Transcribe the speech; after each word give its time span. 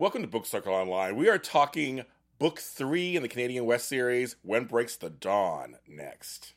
Welcome 0.00 0.22
to 0.22 0.28
Book 0.28 0.46
Circle 0.46 0.72
Online. 0.72 1.14
We 1.14 1.28
are 1.28 1.36
talking 1.36 2.06
book 2.38 2.58
three 2.58 3.16
in 3.16 3.22
the 3.22 3.28
Canadian 3.28 3.66
West 3.66 3.86
series, 3.86 4.34
When 4.40 4.64
Breaks 4.64 4.96
the 4.96 5.10
Dawn, 5.10 5.76
next. 5.86 6.54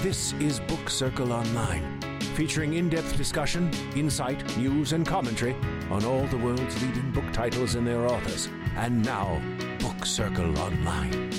This 0.00 0.32
is 0.40 0.58
Book 0.60 0.88
Circle 0.88 1.30
Online, 1.30 2.00
featuring 2.34 2.72
in 2.72 2.88
depth 2.88 3.18
discussion, 3.18 3.70
insight, 3.94 4.56
news, 4.56 4.94
and 4.94 5.06
commentary 5.06 5.54
on 5.90 6.06
all 6.06 6.26
the 6.28 6.38
world's 6.38 6.82
leading 6.82 7.12
book 7.12 7.30
titles 7.34 7.74
and 7.74 7.86
their 7.86 8.06
authors. 8.06 8.48
And 8.76 9.04
now, 9.04 9.38
Book 9.78 10.06
Circle 10.06 10.58
Online. 10.58 11.31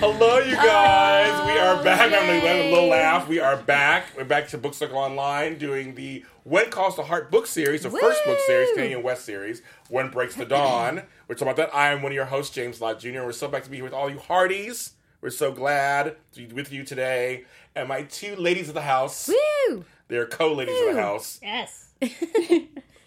Hello, 0.00 0.38
you 0.38 0.54
guys. 0.54 1.44
we 1.44 1.58
are 1.58 1.80
oh, 1.80 1.82
back. 1.82 2.00
I'm 2.02 2.10
going 2.12 2.40
to 2.40 2.46
let 2.46 2.66
a 2.66 2.70
little 2.70 2.88
laugh. 2.88 3.26
We 3.26 3.40
are 3.40 3.56
back. 3.56 4.16
We're 4.16 4.22
back 4.22 4.46
to 4.50 4.58
Book 4.58 4.74
Circle 4.74 4.96
Online 4.96 5.58
doing 5.58 5.96
the 5.96 6.24
When 6.44 6.70
Calls 6.70 6.94
the 6.94 7.02
Heart 7.02 7.32
book 7.32 7.48
series, 7.48 7.82
the 7.82 7.90
first 7.90 8.24
book 8.24 8.38
series, 8.46 8.68
Woo! 8.68 8.74
Canadian 8.76 9.02
West 9.02 9.24
series, 9.24 9.60
When 9.88 10.08
Breaks 10.08 10.36
the 10.36 10.44
Dawn. 10.44 11.02
We're 11.26 11.34
talking 11.34 11.48
about 11.48 11.56
that. 11.56 11.74
I 11.74 11.88
am 11.88 12.02
one 12.02 12.12
of 12.12 12.14
your 12.14 12.26
hosts, 12.26 12.54
James 12.54 12.80
Lott 12.80 13.00
Jr., 13.00 13.22
we're 13.24 13.32
so 13.32 13.48
back 13.48 13.64
to 13.64 13.70
be 13.70 13.78
here 13.78 13.84
with 13.84 13.92
all 13.92 14.08
you 14.08 14.18
Hearties. 14.18 14.92
We're 15.20 15.30
so 15.30 15.50
glad 15.50 16.14
to 16.34 16.46
be 16.46 16.54
with 16.54 16.72
you 16.72 16.84
today. 16.84 17.44
And 17.74 17.88
my 17.88 18.02
two 18.02 18.36
ladies 18.36 18.68
of 18.68 18.74
the 18.74 18.82
house, 18.82 19.28
Woo! 19.28 19.84
they're 20.06 20.26
co 20.26 20.54
ladies 20.54 20.78
of 20.80 20.94
the 20.94 21.02
house. 21.02 21.40
Yes. 21.42 21.88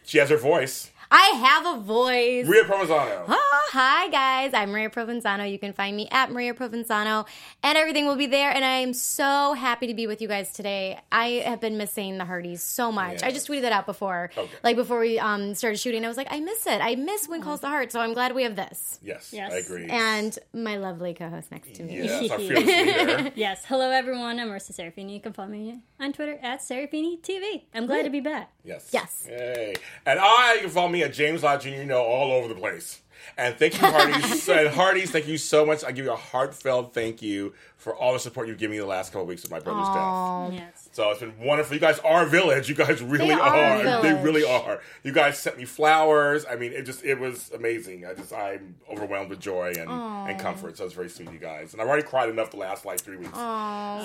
She 0.03 0.17
has 0.17 0.30
her 0.30 0.38
voice. 0.38 0.92
I 1.14 1.34
have 1.44 1.66
a 1.78 1.82
voice. 1.82 2.48
Ria 2.48 2.64
Provenzano. 2.64 3.26
Ah, 3.28 3.62
hi 3.74 4.08
guys, 4.10 4.54
I'm 4.54 4.72
Maria 4.72 4.90
Provenzano. 4.90 5.52
You 5.52 5.60
can 5.60 5.74
find 5.74 5.96
me 5.98 6.08
at 6.10 6.32
Maria 6.32 6.54
Provenzano, 6.54 7.28
and 7.62 7.78
everything 7.78 8.06
will 8.06 8.16
be 8.16 8.28
there. 8.28 8.50
And 8.50 8.64
I 8.64 8.78
am 8.78 8.94
so 8.94 9.54
happy 9.54 9.88
to 9.88 9.94
be 9.94 10.08
with 10.08 10.22
you 10.22 10.30
guys 10.30 10.54
today. 10.54 11.00
I 11.12 11.44
have 11.46 11.60
been 11.60 11.78
missing 11.78 12.18
the 12.18 12.24
Hearties 12.24 12.64
so 12.64 12.94
much. 12.94 13.20
Yeah. 13.22 13.28
I 13.28 13.32
just 13.32 13.46
tweeted 13.50 13.64
that 13.64 13.74
out 13.74 13.86
before, 13.86 14.30
Okay. 14.38 14.50
like 14.64 14.78
before 14.78 15.02
we 15.02 15.20
um, 15.20 15.54
started 15.54 15.80
shooting. 15.82 16.06
I 16.06 16.08
was 16.08 16.16
like, 16.16 16.30
I 16.32 16.40
miss 16.40 16.66
it. 16.66 16.80
I 16.82 16.96
miss 16.96 17.28
When 17.28 17.42
Calls 17.42 17.59
the 17.59 17.68
Heart. 17.68 17.92
So 17.92 18.00
I'm 18.00 18.14
glad 18.14 18.34
we 18.34 18.44
have 18.44 18.56
this 18.56 18.98
Yes, 19.04 19.32
Yes. 19.34 19.52
I 19.52 19.58
agree. 19.58 19.88
and 19.90 20.40
my 20.54 20.78
lovely 20.78 21.14
co-host 21.14 21.52
next 21.52 21.73
to 21.75 21.84
me. 21.84 21.98
yes, 22.03 22.31
our 22.31 22.38
leader. 22.40 23.31
Yes. 23.36 23.66
Hello, 23.66 23.90
everyone. 23.92 24.40
I'm 24.40 24.48
Marisa 24.48 24.72
Serafini. 24.72 25.16
You 25.16 25.20
can 25.20 25.34
follow 25.34 25.50
me 25.50 25.81
on 26.00 26.14
Twitter 26.14 26.40
at 26.42 26.62
Serafini 26.62 27.20
TV. 27.22 27.64
I'm 27.75 27.86
glad 27.86 28.03
to 28.03 28.09
be 28.09 28.22
back. 28.22 28.50
Yes. 28.64 28.90
Yes. 28.94 29.28
Yay. 29.30 29.73
And 30.06 30.20
I, 30.22 30.53
you 30.56 30.62
can 30.62 30.70
follow 30.70 30.88
me 30.88 31.00
at 31.02 31.13
James 31.13 31.44
Lott 31.44 31.61
Jr., 31.61 31.69
you 31.69 31.85
know, 31.85 32.02
all 32.02 32.31
over 32.31 32.47
the 32.47 32.59
place. 32.59 33.02
And 33.38 33.55
thank 33.55 33.80
you, 33.80 33.88
Hearties. 33.88 34.49
and 34.49 34.67
Hearties, 34.69 35.11
thank 35.11 35.27
you 35.27 35.38
so 35.38 35.66
much. 35.66 35.83
I 35.83 35.91
give 35.91 36.05
you 36.05 36.11
a 36.11 36.16
heartfelt 36.16 36.94
thank 36.94 37.21
you 37.21 37.53
for 37.77 37.95
all 37.95 38.13
the 38.13 38.19
support 38.19 38.47
you've 38.47 38.57
given 38.57 38.75
me 38.75 38.80
the 38.80 38.85
last 38.85 39.11
couple 39.11 39.23
of 39.23 39.27
weeks 39.27 39.44
of 39.44 39.52
my 39.52 39.59
brother's 39.59 39.88
death. 39.88 40.63
Yes. 40.67 40.81
So 40.94 41.09
it's 41.11 41.22
been 41.22 41.38
wonderful. 41.39 41.73
You 41.73 41.80
guys 41.80 42.00
are 42.00 42.25
a 42.25 42.30
village. 42.30 42.67
You 42.67 42.75
guys 42.75 43.02
really 43.03 43.28
They 43.28 43.34
are 43.34 43.39
are. 43.39 44.02
They 44.02 44.14
really 44.14 44.44
are. 44.44 44.81
You 45.03 45.14
guys 45.14 45.39
sent 45.39 45.58
me 45.58 45.66
flowers. 45.66 46.45
I 46.50 46.56
mean, 46.58 46.73
it 46.73 46.84
just 46.84 47.03
it 47.06 47.20
was 47.20 47.50
amazing. 47.52 48.06
I 48.06 48.14
just 48.14 48.34
I'm 48.34 48.75
overwhelmed 48.89 49.30
with 49.30 49.39
joy 49.39 49.73
and, 49.78 49.89
and 49.89 50.39
comfort. 50.39 50.78
So 50.78 50.86
it's 50.86 50.94
very 50.94 51.09
sweet, 51.09 51.30
of 51.30 51.34
you 51.34 51.39
guys. 51.39 51.73
And 51.73 51.81
I've 51.81 51.88
already 51.88 52.03
cried 52.06 52.30
enough 52.30 52.52
the 52.52 52.58
last 52.58 52.86
like 52.86 53.00
three 53.00 53.17
weeks. 53.17 53.38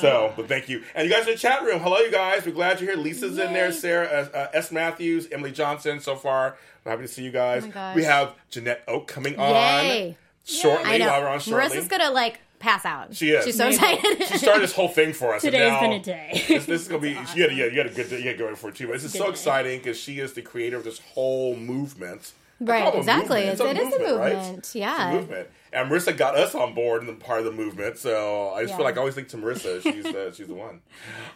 So, 0.01 0.33
but 0.37 0.49
thank 0.49 0.69
you. 0.69 0.83
And 0.95 1.09
you 1.09 1.15
guys 1.15 1.27
in 1.27 1.33
the 1.33 1.39
chat 1.39 1.63
room. 1.63 1.81
Hello, 1.81 1.99
you 1.99 2.11
guys. 2.11 2.47
We're 2.47 2.53
glad 2.53 2.81
you're 2.81 2.95
here. 2.95 3.03
Lisa's 3.03 3.39
in 3.39 3.53
there. 3.53 3.73
Sarah 3.73 4.07
uh, 4.07 4.37
uh, 4.37 4.49
S. 4.53 4.71
Matthews, 4.71 5.29
Emily 5.33 5.53
Johnson. 5.53 6.01
So 6.01 6.15
far, 6.17 6.57
we're 6.85 6.93
happy 6.93 7.03
to 7.03 7.09
see 7.09 7.23
you 7.25 7.33
guys. 7.33 7.67
Oh 7.75 7.93
we 7.95 8.05
have 8.05 8.35
Janette 8.51 8.85
Oke 8.87 9.09
coming 9.09 9.39
on 9.39 9.51
Yay. 9.87 10.17
shortly. 10.45 10.93
I 10.93 10.99
know. 10.99 11.09
While 11.09 11.23
we're 11.23 11.29
on 11.29 11.41
shortly. 11.41 11.77
Marisa's 11.77 11.89
gonna 11.89 12.11
like 12.11 12.41
pass 12.67 12.85
out. 12.85 13.15
She 13.15 13.31
is. 13.31 13.45
She's 13.45 13.57
so 13.57 13.65
Maybe. 13.65 13.77
excited. 13.77 14.27
she 14.27 14.39
started 14.39 14.63
this 14.63 14.73
whole 14.75 14.89
thing 14.89 15.13
for 15.13 15.35
us. 15.35 15.45
and 15.45 15.53
Today's 15.53 15.71
now- 15.73 15.81
been 15.81 15.93
a 15.93 16.01
day. 16.01 16.45
this, 16.49 16.67
this 16.67 16.83
is 16.83 16.89
gonna 16.89 17.01
be. 17.01 17.11
You 17.11 17.15
got 17.17 17.37
yeah, 17.37 17.47
you 17.67 17.77
got 17.77 17.87
a 17.87 17.91
good. 17.91 18.11
You 18.11 18.25
got 18.25 18.33
to 18.33 18.37
go 18.39 18.55
for 18.57 18.71
it 18.71 18.75
too. 18.75 18.87
But 18.87 18.95
this 18.95 19.05
is 19.05 19.13
Good 19.13 19.19
so 19.19 19.31
exciting 19.31 19.79
because 19.79 19.99
she 19.99 20.19
is 20.19 20.33
the 20.33 20.43
creator 20.43 20.77
of 20.77 20.85
this 20.85 20.99
whole 21.15 21.57
movement. 21.57 22.33
I 22.61 22.65
Right, 22.65 22.83
call 22.85 22.93
it 22.93 22.95
a 22.95 22.99
exactly. 23.01 23.47
movement. 23.47 23.61
It's- 23.61 23.77
it 23.77 23.87
is 23.87 23.95
a 23.95 24.19
right? 24.19 24.35
movement, 24.35 24.59
It's 24.59 24.75
yeah. 24.75 25.11
a 25.11 25.15
movement. 25.15 25.49
And 25.75 25.91
Marisa 25.91 26.17
got 26.17 26.37
us 26.37 26.55
on 26.55 26.73
board 26.75 27.03
in 27.03 27.07
the 27.07 27.13
part 27.13 27.41
of 27.41 27.45
the 27.45 27.53
movement. 27.53 27.99
So 27.99 28.51
I 28.55 28.63
just 28.63 28.71
Yeah. 28.71 28.77
feel 28.79 28.85
like 28.87 28.97
I 28.97 29.01
always 29.01 29.15
think 29.15 29.29
to 29.29 29.37
Marisa, 29.37 29.83
she's 29.83 30.05
the 30.05 30.33
she's 30.35 30.47
the 30.47 30.55
one. 30.55 30.81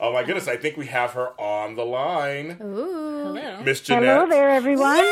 Oh 0.01 0.13
my 0.15 0.23
goodness! 0.25 0.49
I 0.49 0.57
think 0.57 0.79
we 0.79 0.87
have 0.87 1.11
her 1.13 1.39
on 1.39 1.77
the 1.77 1.85
line, 1.85 2.57
Ooh. 2.63 3.35
Hello. 3.35 3.61
Miss 3.63 3.83
Janette. 3.83 4.05
Hello 4.09 4.27
there, 4.31 4.49
everyone. 4.51 4.97
Yay! 4.97 5.07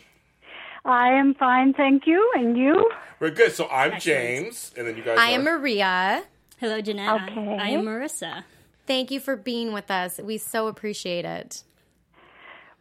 I 0.84 1.10
am 1.10 1.34
fine, 1.34 1.74
thank 1.74 2.06
you. 2.06 2.30
And 2.34 2.56
you? 2.56 2.91
We're 3.18 3.30
good. 3.30 3.52
So 3.52 3.68
I'm 3.68 4.00
James, 4.00 4.72
and 4.76 4.86
then 4.86 4.96
you 4.96 5.02
guys. 5.02 5.18
I 5.18 5.32
are- 5.32 5.34
am 5.34 5.44
Maria. 5.44 6.24
Hello, 6.58 6.80
Janette. 6.80 7.22
Okay. 7.30 7.56
I 7.58 7.68
am 7.70 7.84
Marisa. 7.84 8.44
Thank 8.86 9.10
you 9.10 9.20
for 9.20 9.36
being 9.36 9.72
with 9.72 9.91
us. 9.91 10.18
We 10.18 10.36
so 10.38 10.66
appreciate 10.68 11.24
it. 11.24 11.62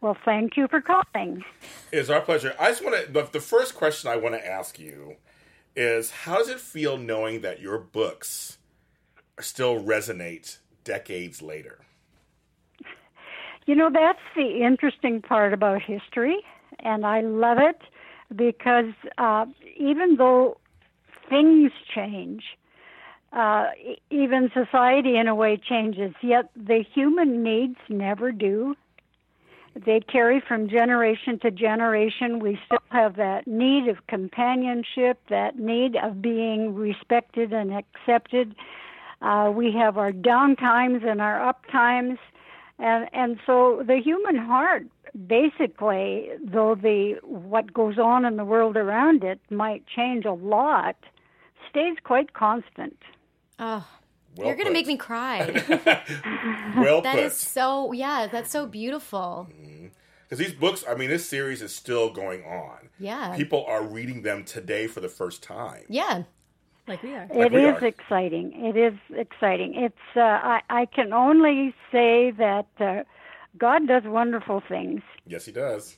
Well, 0.00 0.16
thank 0.24 0.56
you 0.56 0.66
for 0.68 0.80
calling. 0.80 1.44
It's 1.92 2.08
our 2.08 2.22
pleasure. 2.22 2.54
I 2.58 2.70
just 2.70 2.82
want 2.84 3.06
to. 3.06 3.12
The, 3.12 3.28
the 3.32 3.40
first 3.40 3.74
question 3.74 4.10
I 4.10 4.16
want 4.16 4.34
to 4.34 4.46
ask 4.46 4.78
you 4.78 5.16
is: 5.76 6.10
How 6.10 6.38
does 6.38 6.48
it 6.48 6.58
feel 6.60 6.96
knowing 6.96 7.42
that 7.42 7.60
your 7.60 7.78
books 7.78 8.58
still 9.40 9.78
resonate 9.82 10.58
decades 10.84 11.42
later? 11.42 11.80
You 13.66 13.74
know, 13.76 13.90
that's 13.92 14.18
the 14.34 14.62
interesting 14.64 15.20
part 15.22 15.52
about 15.52 15.82
history, 15.82 16.38
and 16.82 17.06
I 17.06 17.20
love 17.20 17.58
it 17.58 17.80
because 18.34 18.92
uh, 19.18 19.46
even 19.76 20.16
though 20.16 20.58
things 21.28 21.72
change, 21.94 22.42
uh, 23.32 23.66
even 24.10 24.50
society 24.52 25.16
in 25.16 25.28
a 25.28 25.34
way 25.34 25.56
changes, 25.56 26.14
yet 26.22 26.50
the 26.56 26.84
human 26.94 27.42
needs 27.42 27.76
never 27.88 28.32
do. 28.32 28.74
They 29.76 30.00
carry 30.00 30.40
from 30.40 30.68
generation 30.68 31.38
to 31.40 31.50
generation. 31.50 32.40
We 32.40 32.58
still 32.66 32.82
have 32.90 33.16
that 33.16 33.46
need 33.46 33.86
of 33.88 34.04
companionship, 34.08 35.20
that 35.28 35.58
need 35.58 35.94
of 35.96 36.20
being 36.20 36.74
respected 36.74 37.52
and 37.52 37.72
accepted. 37.72 38.56
Uh, 39.22 39.52
we 39.54 39.72
have 39.72 39.96
our 39.96 40.10
down 40.10 40.56
times 40.56 41.02
and 41.06 41.20
our 41.20 41.40
up 41.48 41.64
times. 41.70 42.18
And, 42.80 43.08
and 43.12 43.38
so 43.46 43.82
the 43.86 43.98
human 43.98 44.36
heart, 44.36 44.86
basically, 45.26 46.30
though 46.42 46.74
the 46.74 47.16
what 47.22 47.72
goes 47.72 47.98
on 47.98 48.24
in 48.24 48.36
the 48.36 48.44
world 48.44 48.76
around 48.76 49.22
it 49.24 49.40
might 49.50 49.84
change 49.86 50.24
a 50.24 50.32
lot, 50.32 50.96
stays 51.68 51.96
quite 52.04 52.32
constant. 52.32 52.96
Oh, 53.58 53.86
Well 54.36 54.46
you're 54.46 54.56
gonna 54.56 54.70
make 54.70 54.86
me 54.86 54.96
cry. 54.96 55.40
Well 56.76 57.00
that 57.02 57.16
put. 57.16 57.24
is 57.24 57.34
so 57.36 57.92
yeah. 57.92 58.28
That's 58.30 58.50
so 58.50 58.66
beautiful. 58.66 59.48
Mm-hmm. 59.50 59.86
Because 60.22 60.38
these 60.38 60.54
books, 60.54 60.84
I 60.88 60.94
mean, 60.94 61.10
this 61.10 61.28
series 61.28 61.60
is 61.60 61.74
still 61.74 62.08
going 62.10 62.44
on. 62.44 62.88
Yeah. 63.00 63.34
People 63.36 63.64
are 63.66 63.82
reading 63.82 64.22
them 64.22 64.44
today 64.44 64.86
for 64.86 65.00
the 65.00 65.08
first 65.08 65.42
time. 65.42 65.82
Yeah. 65.88 66.22
Like 66.90 67.04
we 67.04 67.14
are. 67.14 67.28
It 67.32 67.52
we 67.52 67.66
is 67.66 67.80
are. 67.80 67.86
exciting. 67.86 68.52
It 68.52 68.76
is 68.76 68.98
exciting. 69.16 69.74
It's 69.76 70.16
uh, 70.16 70.20
I, 70.20 70.60
I 70.68 70.86
can 70.86 71.12
only 71.12 71.72
say 71.92 72.32
that 72.32 72.66
uh, 72.80 73.04
God 73.56 73.86
does 73.86 74.02
wonderful 74.04 74.60
things. 74.68 75.00
Yes, 75.24 75.44
he 75.44 75.52
does. 75.52 75.96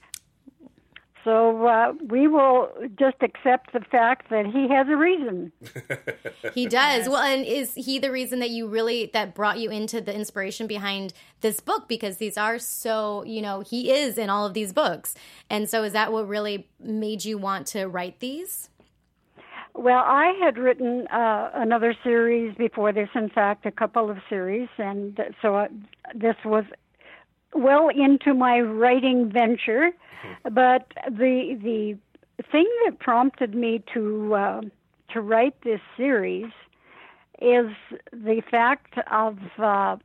So 1.25 1.66
uh, 1.66 1.92
we 2.08 2.26
will 2.26 2.69
just 2.98 3.16
accept 3.22 3.72
the 3.72 3.81
fact 3.81 4.28
that 4.31 4.44
He 4.47 4.69
has 4.69 4.88
a 4.88 4.97
reason. 4.97 5.52
He 6.54 6.66
does. 6.66 7.08
Well, 7.08 7.22
and 7.22 7.47
is 7.47 7.72
he 7.75 7.98
the 7.98 8.10
reason 8.10 8.41
that 8.41 8.50
you 8.50 8.66
really 8.66 9.08
that 9.14 9.34
brought 9.34 9.58
you 9.58 9.70
into 9.70 10.00
the 10.00 10.14
inspiration 10.14 10.66
behind 10.66 11.14
this 11.41 11.60
book? 11.60 11.88
Because 11.88 12.19
these 12.19 12.36
are 12.36 12.58
so, 12.58 13.25
you 13.25 13.41
know, 13.41 13.60
he 13.60 13.92
is 13.92 14.19
in 14.19 14.28
all 14.28 14.44
of 14.44 14.52
these 14.52 14.72
books. 14.72 15.14
And 15.48 15.70
so 15.70 15.84
is 15.84 15.92
that 15.92 16.12
what 16.12 16.28
really 16.28 16.69
made 16.78 17.25
you 17.25 17.38
want 17.38 17.69
to 17.69 17.86
write 17.86 18.19
these? 18.19 18.69
Well, 19.74 20.02
I 20.04 20.34
had 20.42 20.58
written 20.58 21.06
uh, 21.08 21.50
another 21.54 21.94
series 22.04 22.54
before 22.56 22.92
this, 22.92 23.08
in 23.14 23.30
fact, 23.30 23.64
a 23.64 23.70
couple 23.70 24.10
of 24.10 24.18
series, 24.28 24.68
and 24.76 25.18
so 25.40 25.56
uh, 25.56 25.68
this 26.14 26.36
was 26.44 26.64
well 27.54 27.88
into 27.88 28.34
my 28.34 28.60
writing 28.60 29.30
venture. 29.32 29.90
But 30.44 30.92
the 31.06 31.58
the 31.62 31.98
thing 32.50 32.69
that 32.84 32.98
prompted 32.98 33.54
me 33.54 33.82
to 33.94 34.34
uh, 34.34 34.60
to 35.14 35.20
write 35.20 35.54
this 35.64 35.80
series 35.96 36.52
is 37.40 37.66
the 38.12 38.42
fact 38.50 38.94
of 39.10 39.38
uh, 39.58 39.96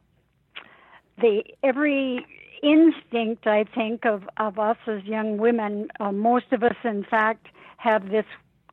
the 1.19 1.43
every 1.61 2.25
instinct 2.63 3.47
I 3.47 3.65
think 3.75 4.05
of 4.05 4.23
of 4.37 4.59
us 4.59 4.77
as 4.87 5.03
young 5.03 5.37
women. 5.37 5.89
Uh, 5.99 6.13
most 6.13 6.51
of 6.53 6.63
us, 6.63 6.75
in 6.85 7.03
fact, 7.03 7.47
have 7.77 8.09
this 8.09 8.25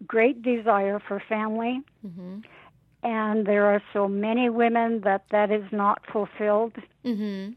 great 0.06 0.42
desire 0.42 1.00
for 1.06 1.20
family. 1.28 1.80
And 3.02 3.46
there 3.46 3.66
are 3.66 3.82
so 3.92 4.08
many 4.08 4.48
women 4.48 5.02
that 5.02 5.24
that 5.30 5.50
is 5.50 5.64
not 5.72 6.02
fulfilled. 6.10 6.72
Mm-hmm. 7.04 7.52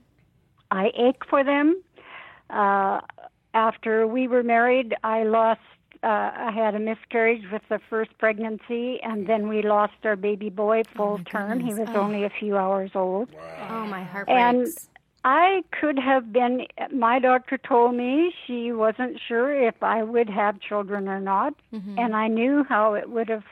I 0.71 0.91
ache 0.95 1.23
for 1.29 1.43
them. 1.43 1.81
Uh, 2.49 2.99
after 3.53 4.05
we 4.05 4.27
were 4.27 4.43
married, 4.43 4.93
I 5.03 5.23
lost. 5.23 5.61
Uh, 6.03 6.07
I 6.07 6.51
had 6.53 6.75
a 6.75 6.79
miscarriage 6.79 7.43
with 7.51 7.63
the 7.69 7.79
first 7.89 8.15
pregnancy, 8.19 8.99
and 9.01 9.25
then 9.27 9.47
we 9.47 9.63
lost 9.63 9.93
our 10.03 10.15
baby 10.15 10.49
boy 10.49 10.83
full 10.95 11.19
term. 11.19 11.59
He 11.59 11.73
was 11.73 11.89
only 11.95 12.23
a 12.23 12.29
few 12.29 12.55
hours 12.55 12.91
old. 12.93 13.29
Oh, 13.69 13.85
my 13.87 14.03
heart 14.03 14.29
And 14.29 14.63
breaks. 14.65 14.89
I 15.29 15.61
could 15.81 15.99
have 15.99 16.31
been. 16.31 16.65
My 16.95 17.19
doctor 17.19 17.57
told 17.57 17.95
me 17.95 18.31
she 18.45 18.71
wasn't 18.71 19.19
sure 19.27 19.53
if 19.67 19.75
I 19.83 20.01
would 20.01 20.29
have 20.29 20.61
children 20.61 21.09
or 21.09 21.19
not, 21.19 21.53
Mm-hmm. 21.73 21.99
and 21.99 22.15
I 22.15 22.27
knew 22.29 22.63
how 22.69 22.93
it 22.93 23.09
would 23.09 23.27
have 23.27 23.43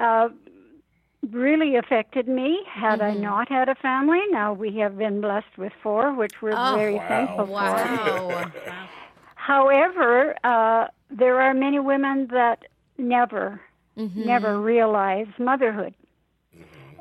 uh, 0.00 0.28
really 1.30 1.76
affected 1.76 2.26
me 2.26 2.58
had 2.66 3.00
I 3.00 3.12
Mm-hmm. 3.12 3.22
not 3.22 3.48
had 3.48 3.68
a 3.68 3.76
family. 3.76 4.18
Now 4.30 4.52
we 4.52 4.76
have 4.78 4.98
been 4.98 5.20
blessed 5.20 5.56
with 5.56 5.72
four, 5.80 6.12
which 6.12 6.34
we're 6.42 6.56
Oh, 6.56 6.76
very 6.76 6.96
wow. 6.96 7.06
thankful 7.08 7.46
for. 7.46 7.52
Wow. 7.52 8.50
However, 9.36 10.34
uh, 10.42 10.88
there 11.08 11.40
are 11.40 11.54
many 11.54 11.78
women 11.78 12.26
that 12.32 12.64
never, 12.98 13.60
Mm-hmm. 13.96 14.26
never 14.26 14.60
realize 14.60 15.26
motherhood. 15.38 15.94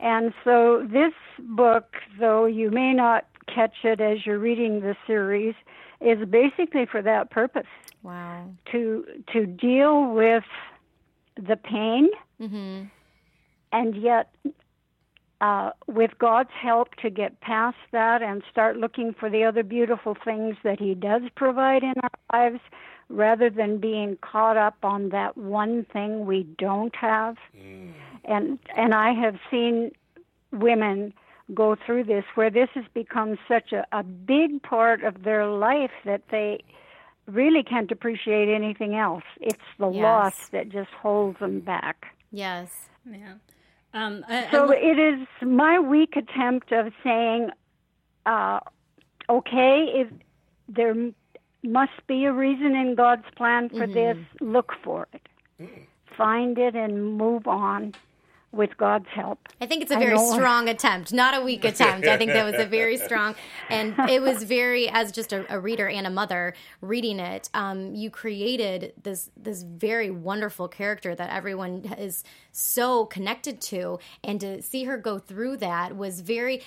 And 0.02 0.34
so 0.44 0.88
this 0.92 1.14
book, 1.40 1.86
though 2.20 2.46
you 2.46 2.70
may 2.72 2.94
not 2.94 3.26
catch 3.54 3.84
it 3.84 4.00
as 4.00 4.26
you're 4.26 4.40
reading 4.40 4.82
the 4.82 4.96
series, 5.08 5.56
is 6.02 6.28
basically 6.30 6.86
for 6.86 7.02
that 7.02 7.30
purpose 7.30 7.68
wow. 8.04 8.46
to 8.72 9.06
to 9.34 9.46
deal 9.46 10.12
with 10.14 10.44
the 11.36 11.58
pain, 11.58 12.10
Mm-hmm. 12.42 12.86
and 13.74 13.96
yet 13.96 14.34
uh, 15.42 15.72
with 15.88 16.12
God's 16.20 16.56
help 16.62 16.96
to 16.96 17.10
get 17.10 17.42
past 17.42 17.78
that 17.92 18.22
and 18.22 18.44
start 18.50 18.78
looking 18.78 19.14
for 19.14 19.30
the 19.30 19.44
other 19.44 19.64
beautiful 19.64 20.16
things 20.24 20.56
that 20.64 20.80
He 20.80 20.96
does 20.96 21.24
provide 21.36 21.84
in 21.84 21.94
our 22.02 22.20
lives, 22.32 22.62
rather 23.10 23.50
than 23.50 23.78
being 23.80 24.18
caught 24.22 24.58
up 24.58 24.78
on 24.84 25.10
that 25.10 25.38
one 25.38 25.86
thing 25.92 26.26
we 26.26 26.44
don't 26.58 26.96
have. 26.96 27.36
And 28.26 28.60
and 28.76 28.94
I 28.94 29.12
have 29.14 29.36
seen 29.52 29.92
women 30.52 31.14
go 31.54 31.76
through 31.76 32.04
this 32.04 32.24
where 32.36 32.50
this 32.50 32.70
has 32.76 32.86
become 32.94 33.38
such 33.48 33.72
a, 33.72 33.86
a 33.92 34.04
big 34.04 34.62
part 34.62 35.04
of 35.04 35.24
their 35.24 35.46
life 35.48 35.92
that 36.06 36.22
they 36.32 36.64
really 37.28 37.64
can't 37.64 37.92
appreciate 37.92 38.50
anything 38.54 38.96
else. 38.96 39.24
It's 39.42 39.58
the 39.78 39.90
Yes. 39.90 40.02
loss 40.04 40.50
that 40.50 40.70
just 40.70 40.92
holds 40.92 41.40
them 41.40 41.60
back. 41.60 42.08
Yes. 42.32 42.90
Yeah. 43.10 43.34
Um, 43.94 44.24
I, 44.28 44.46
I 44.48 44.52
So 44.52 44.66
lo- 44.66 44.72
it 44.72 45.00
is 45.00 45.28
my 45.42 45.80
weak 45.80 46.16
attempt 46.16 46.72
of 46.72 46.92
saying, 47.04 47.50
uh, 48.26 48.60
okay, 49.30 49.86
if 49.96 50.08
there 50.68 50.96
must 51.64 52.06
be 52.08 52.26
a 52.26 52.32
reason 52.34 52.76
in 52.76 52.96
God's 52.96 53.26
plan 53.36 53.70
for 53.70 53.86
this, 53.88 54.18
look 54.40 54.74
for 54.84 55.08
it. 55.14 55.28
Find 56.18 56.58
it 56.58 56.76
and 56.76 57.18
move 57.18 57.48
on 57.48 57.94
with 58.52 58.76
God's 58.78 59.08
help. 59.14 59.40
I 59.62 59.66
think 59.68 59.84
it's 59.84 59.92
a 59.92 59.98
very 59.98 60.18
strong 60.18 60.70
attempt, 60.70 61.14
not 61.14 61.38
a 61.38 61.42
weak 61.44 61.66
attempt. 61.66 62.08
I 62.08 62.18
think 62.18 62.32
that 62.32 62.44
was 62.44 62.60
a 62.60 62.66
very 62.70 62.98
strong, 62.98 63.36
and 63.70 63.94
it 64.10 64.22
was 64.22 64.44
very, 64.44 64.90
as 64.90 65.12
just 65.12 65.32
a, 65.34 65.46
a 65.54 65.60
reader 65.60 65.88
and 65.88 66.08
a 66.08 66.10
mother 66.10 66.56
reading 66.82 67.20
it, 67.20 67.50
um, 67.54 67.94
you 67.94 68.10
created 68.10 68.94
this 69.02 69.30
this 69.38 69.64
very 69.64 70.10
wonderful 70.10 70.68
character 70.68 71.14
that 71.14 71.30
everyone 71.30 71.94
is 71.98 72.24
so 72.52 73.06
connected 73.06 73.62
to, 73.62 74.00
and 74.24 74.42
to 74.42 74.62
see 74.62 74.86
her 74.86 74.98
go 74.98 75.20
through 75.20 75.58
that 75.58 75.96
was 75.96 76.22
very, 76.22 76.64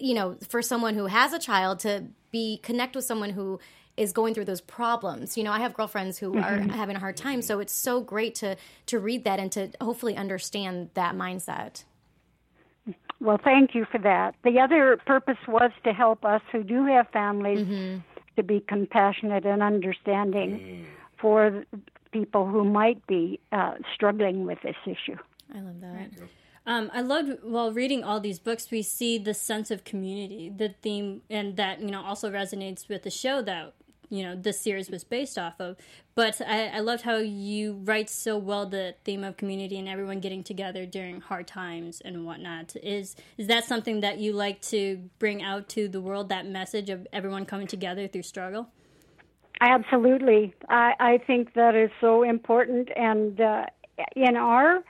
you 0.00 0.14
know, 0.14 0.36
for 0.48 0.62
someone 0.62 0.94
who 0.94 1.06
has 1.06 1.32
a 1.32 1.38
child 1.38 1.78
to 1.80 2.04
be 2.30 2.58
connect 2.62 2.96
with 2.96 3.04
someone 3.04 3.30
who 3.30 3.58
is 3.98 4.12
going 4.12 4.34
through 4.34 4.44
those 4.46 4.60
problems. 4.60 5.36
You 5.36 5.44
know, 5.44 5.52
I 5.52 5.60
have 5.60 5.74
girlfriends 5.74 6.18
who 6.18 6.38
are 6.38 6.58
having 6.58 6.96
a 6.96 7.00
hard 7.00 7.16
time, 7.16 7.42
so 7.42 7.60
it's 7.60 7.72
so 7.72 8.00
great 8.00 8.34
to 8.36 8.56
to 8.86 8.98
read 8.98 9.24
that 9.24 9.38
and 9.38 9.50
to 9.52 9.70
hopefully 9.80 10.16
understand 10.16 10.90
that 10.94 11.14
mindset. 11.14 11.84
Well, 13.20 13.40
thank 13.42 13.74
you 13.74 13.84
for 13.90 13.98
that. 13.98 14.36
The 14.44 14.60
other 14.60 14.96
purpose 15.04 15.38
was 15.48 15.72
to 15.84 15.92
help 15.92 16.24
us 16.24 16.40
who 16.52 16.62
do 16.62 16.86
have 16.86 17.08
families 17.08 18.00
to 18.36 18.42
be 18.42 18.60
compassionate 18.60 19.44
and 19.44 19.62
understanding 19.62 20.86
for 21.20 21.64
people 22.12 22.46
who 22.46 22.64
might 22.64 23.04
be 23.06 23.40
uh, 23.50 23.74
struggling 23.92 24.46
with 24.46 24.58
this 24.62 24.76
issue. 24.86 25.18
I 25.52 25.60
love 25.60 25.80
that. 25.80 26.10
Um, 26.64 26.90
I 26.92 27.00
loved 27.00 27.42
while 27.42 27.72
reading 27.72 28.04
all 28.04 28.20
these 28.20 28.38
books, 28.38 28.70
we 28.70 28.82
see 28.82 29.16
the 29.16 29.34
sense 29.34 29.70
of 29.70 29.84
community, 29.84 30.52
the 30.54 30.68
theme, 30.82 31.22
and 31.30 31.56
that 31.56 31.80
you 31.80 31.90
know 31.90 32.02
also 32.02 32.30
resonates 32.30 32.88
with 32.88 33.02
the 33.02 33.10
show 33.10 33.40
that 33.42 33.72
you 34.08 34.22
know 34.22 34.34
this 34.34 34.60
series 34.60 34.90
was 34.90 35.04
based 35.04 35.38
off 35.38 35.60
of. 35.60 35.76
But 36.14 36.40
I, 36.40 36.68
I 36.68 36.80
loved 36.80 37.02
how 37.02 37.18
you 37.18 37.80
write 37.84 38.10
so 38.10 38.36
well 38.36 38.66
the 38.66 38.94
theme 39.04 39.22
of 39.22 39.36
community 39.36 39.78
and 39.78 39.88
everyone 39.88 40.20
getting 40.20 40.42
together 40.42 40.84
during 40.84 41.20
hard 41.20 41.46
times 41.46 42.00
and 42.04 42.26
whatnot. 42.26 42.74
Is 42.82 43.16
is 43.36 43.46
that 43.46 43.64
something 43.64 44.00
that 44.00 44.18
you 44.18 44.32
like 44.32 44.60
to 44.62 45.10
bring 45.18 45.42
out 45.42 45.68
to 45.70 45.88
the 45.88 46.00
world? 46.00 46.28
That 46.28 46.46
message 46.46 46.90
of 46.90 47.06
everyone 47.12 47.46
coming 47.46 47.66
together 47.66 48.08
through 48.08 48.22
struggle. 48.22 48.68
Absolutely. 49.60 50.54
I, 50.68 50.94
I 51.00 51.18
think 51.18 51.54
that 51.54 51.74
is 51.74 51.90
so 52.00 52.22
important. 52.22 52.90
And 52.96 53.40
uh, 53.40 53.66
in 54.14 54.36
our 54.36 54.84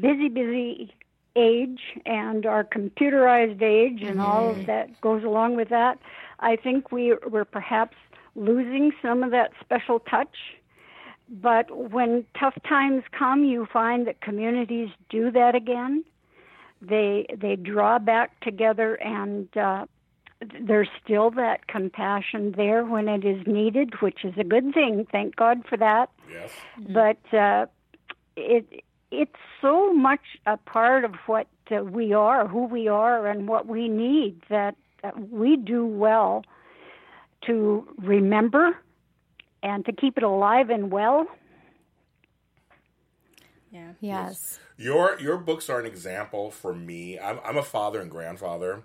busy, 0.00 0.28
busy 0.28 0.94
age 1.34 1.80
and 2.06 2.46
our 2.46 2.64
computerized 2.64 3.60
age 3.60 4.02
and 4.02 4.20
all 4.20 4.50
of 4.50 4.66
that 4.66 5.00
goes 5.00 5.22
along 5.22 5.56
with 5.56 5.68
that, 5.68 5.98
I 6.40 6.56
think 6.56 6.90
we, 6.90 7.14
we're 7.28 7.44
perhaps 7.44 7.96
losing 8.36 8.92
some 9.02 9.22
of 9.22 9.30
that 9.32 9.50
special 9.60 9.98
touch. 9.98 10.36
But 11.28 11.90
when 11.90 12.24
tough 12.38 12.54
times 12.68 13.02
come, 13.10 13.44
you 13.44 13.66
find 13.72 14.06
that 14.06 14.20
communities 14.20 14.90
do 15.10 15.30
that 15.32 15.56
again. 15.56 16.04
They 16.80 17.26
they 17.36 17.56
draw 17.56 17.98
back 17.98 18.38
together 18.40 18.94
and 18.96 19.48
uh, 19.56 19.86
there's 20.60 20.88
still 21.02 21.30
that 21.32 21.66
compassion 21.66 22.52
there 22.56 22.84
when 22.84 23.08
it 23.08 23.24
is 23.24 23.44
needed, 23.46 24.00
which 24.00 24.24
is 24.24 24.34
a 24.38 24.44
good 24.44 24.72
thing. 24.72 25.06
Thank 25.10 25.34
God 25.34 25.66
for 25.66 25.76
that. 25.78 26.10
Yes. 26.30 26.50
But 26.78 27.34
uh, 27.34 27.66
it 28.36 28.84
it's 29.10 29.40
so 29.60 29.92
much 29.92 30.20
a 30.46 30.56
part 30.56 31.04
of 31.04 31.14
what 31.26 31.46
uh, 31.70 31.82
we 31.82 32.12
are, 32.12 32.46
who 32.46 32.66
we 32.66 32.88
are, 32.88 33.26
and 33.26 33.48
what 33.48 33.66
we 33.66 33.88
need 33.88 34.40
that, 34.48 34.76
that 35.02 35.30
we 35.30 35.56
do 35.56 35.86
well 35.86 36.44
to 37.46 37.86
remember 37.98 38.76
and 39.62 39.84
to 39.86 39.92
keep 39.92 40.16
it 40.16 40.22
alive 40.22 40.70
and 40.70 40.90
well. 40.90 41.26
Yeah. 43.70 43.92
Yes. 44.00 44.58
Your 44.78 45.18
your 45.20 45.36
books 45.38 45.68
are 45.68 45.80
an 45.80 45.86
example 45.86 46.50
for 46.50 46.74
me. 46.74 47.18
I'm 47.18 47.38
I'm 47.44 47.56
a 47.56 47.62
father 47.62 48.00
and 48.00 48.10
grandfather, 48.10 48.82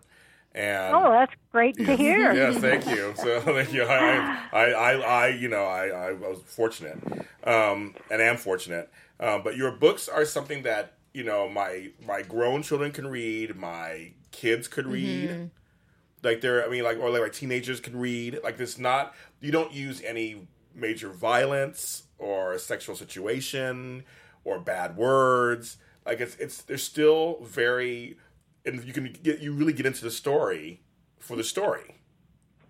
and 0.53 0.95
Oh, 0.95 1.11
that's 1.11 1.33
great 1.51 1.75
to 1.77 1.95
hear. 1.97 2.33
yes, 2.33 2.57
thank 2.57 2.85
you. 2.87 3.13
So 3.15 3.39
thank 3.45 3.73
you. 3.73 3.83
I, 3.83 4.47
I, 4.51 4.63
I, 4.71 4.91
I 4.93 5.27
you 5.29 5.47
know, 5.49 5.63
I, 5.65 5.87
I 5.87 6.11
was 6.13 6.39
fortunate, 6.45 6.97
um, 7.43 7.95
and 8.09 8.21
am 8.21 8.37
fortunate. 8.37 8.89
Um, 9.19 9.43
but 9.43 9.55
your 9.55 9.71
books 9.71 10.07
are 10.09 10.25
something 10.25 10.63
that 10.63 10.93
you 11.13 11.23
know 11.23 11.47
my 11.49 11.89
my 12.05 12.21
grown 12.21 12.63
children 12.63 12.91
can 12.91 13.07
read, 13.07 13.55
my 13.55 14.11
kids 14.31 14.67
could 14.67 14.87
read. 14.87 15.51
Like 16.23 16.41
they're, 16.41 16.65
I 16.65 16.69
mean, 16.69 16.83
like 16.83 16.99
or 16.99 17.09
like 17.09 17.21
my 17.21 17.29
teenagers 17.29 17.79
can 17.79 17.97
read. 17.97 18.39
Like 18.43 18.59
it's 18.59 18.77
not. 18.77 19.15
You 19.39 19.51
don't 19.51 19.73
use 19.73 20.01
any 20.03 20.47
major 20.73 21.09
violence 21.09 22.03
or 22.17 22.57
sexual 22.57 22.95
situation 22.95 24.03
or 24.43 24.59
bad 24.59 24.95
words. 24.95 25.77
Like 26.05 26.19
it's 26.19 26.35
it's 26.35 26.61
they're 26.61 26.77
still 26.77 27.39
very, 27.43 28.17
and 28.65 28.83
you 28.83 28.93
can 28.93 29.13
get 29.23 29.39
you 29.39 29.53
really 29.53 29.73
get 29.73 29.85
into 29.85 30.03
the 30.03 30.11
story 30.11 30.81
for 31.19 31.35
the 31.35 31.43
story. 31.43 31.95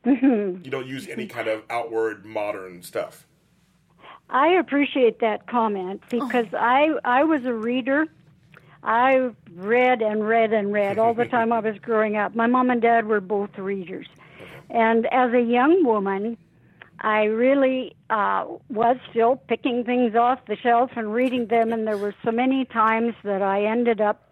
You 0.06 0.70
don't 0.72 0.88
use 0.88 1.08
any 1.08 1.28
kind 1.28 1.48
of 1.48 1.64
outward 1.70 2.26
modern 2.26 2.82
stuff. 2.82 3.28
I 4.32 4.48
appreciate 4.48 5.20
that 5.20 5.46
comment 5.46 6.02
because 6.10 6.48
oh. 6.54 6.58
I 6.58 6.96
I 7.04 7.24
was 7.24 7.46
a 7.46 7.54
reader. 7.54 8.08
I 8.84 9.32
read 9.56 10.02
and 10.02 10.28
read 10.28 10.54
and 10.54 10.74
read 10.74 10.98
all 10.98 11.14
the 11.14 11.26
time 11.36 11.52
I 11.52 11.60
was 11.60 11.78
growing 11.80 12.18
up. 12.18 12.36
My 12.36 12.48
mom 12.48 12.70
and 12.70 12.82
dad 12.82 13.08
were 13.08 13.22
both 13.22 13.58
readers, 13.58 14.08
and 14.70 15.06
as 15.08 15.34
a 15.34 15.42
young 15.42 15.84
woman, 15.84 16.38
I 17.00 17.24
really 17.24 17.96
uh, 18.10 18.46
was 18.70 18.98
still 19.10 19.36
picking 19.48 19.84
things 19.84 20.16
off 20.16 20.40
the 20.48 20.56
shelf 20.56 20.92
and 20.96 21.14
reading 21.14 21.48
them. 21.48 21.74
And 21.74 21.88
there 21.88 21.98
were 21.98 22.14
so 22.24 22.32
many 22.32 22.66
times 22.66 23.16
that 23.24 23.42
I 23.42 23.66
ended 23.66 24.02
up 24.02 24.32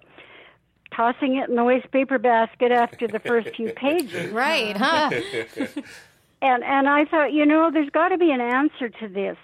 tossing 0.95 1.37
it 1.37 1.49
in 1.49 1.55
the 1.55 1.63
waste 1.63 1.91
paper 1.91 2.19
basket 2.19 2.71
after 2.71 3.07
the 3.07 3.19
first 3.19 3.55
few 3.55 3.71
pages. 3.75 4.31
Right, 4.31 4.77
huh? 4.77 5.09
And 6.41 6.63
and 6.63 6.87
I 6.87 7.03
thought, 7.03 7.33
you 7.33 7.45
know, 7.45 7.69
there's 7.69 7.89
got 7.89 8.09
to 8.09 8.17
be 8.17 8.31
an 8.31 8.39
answer 8.39 8.87
to 8.87 9.07
this. 9.09 9.35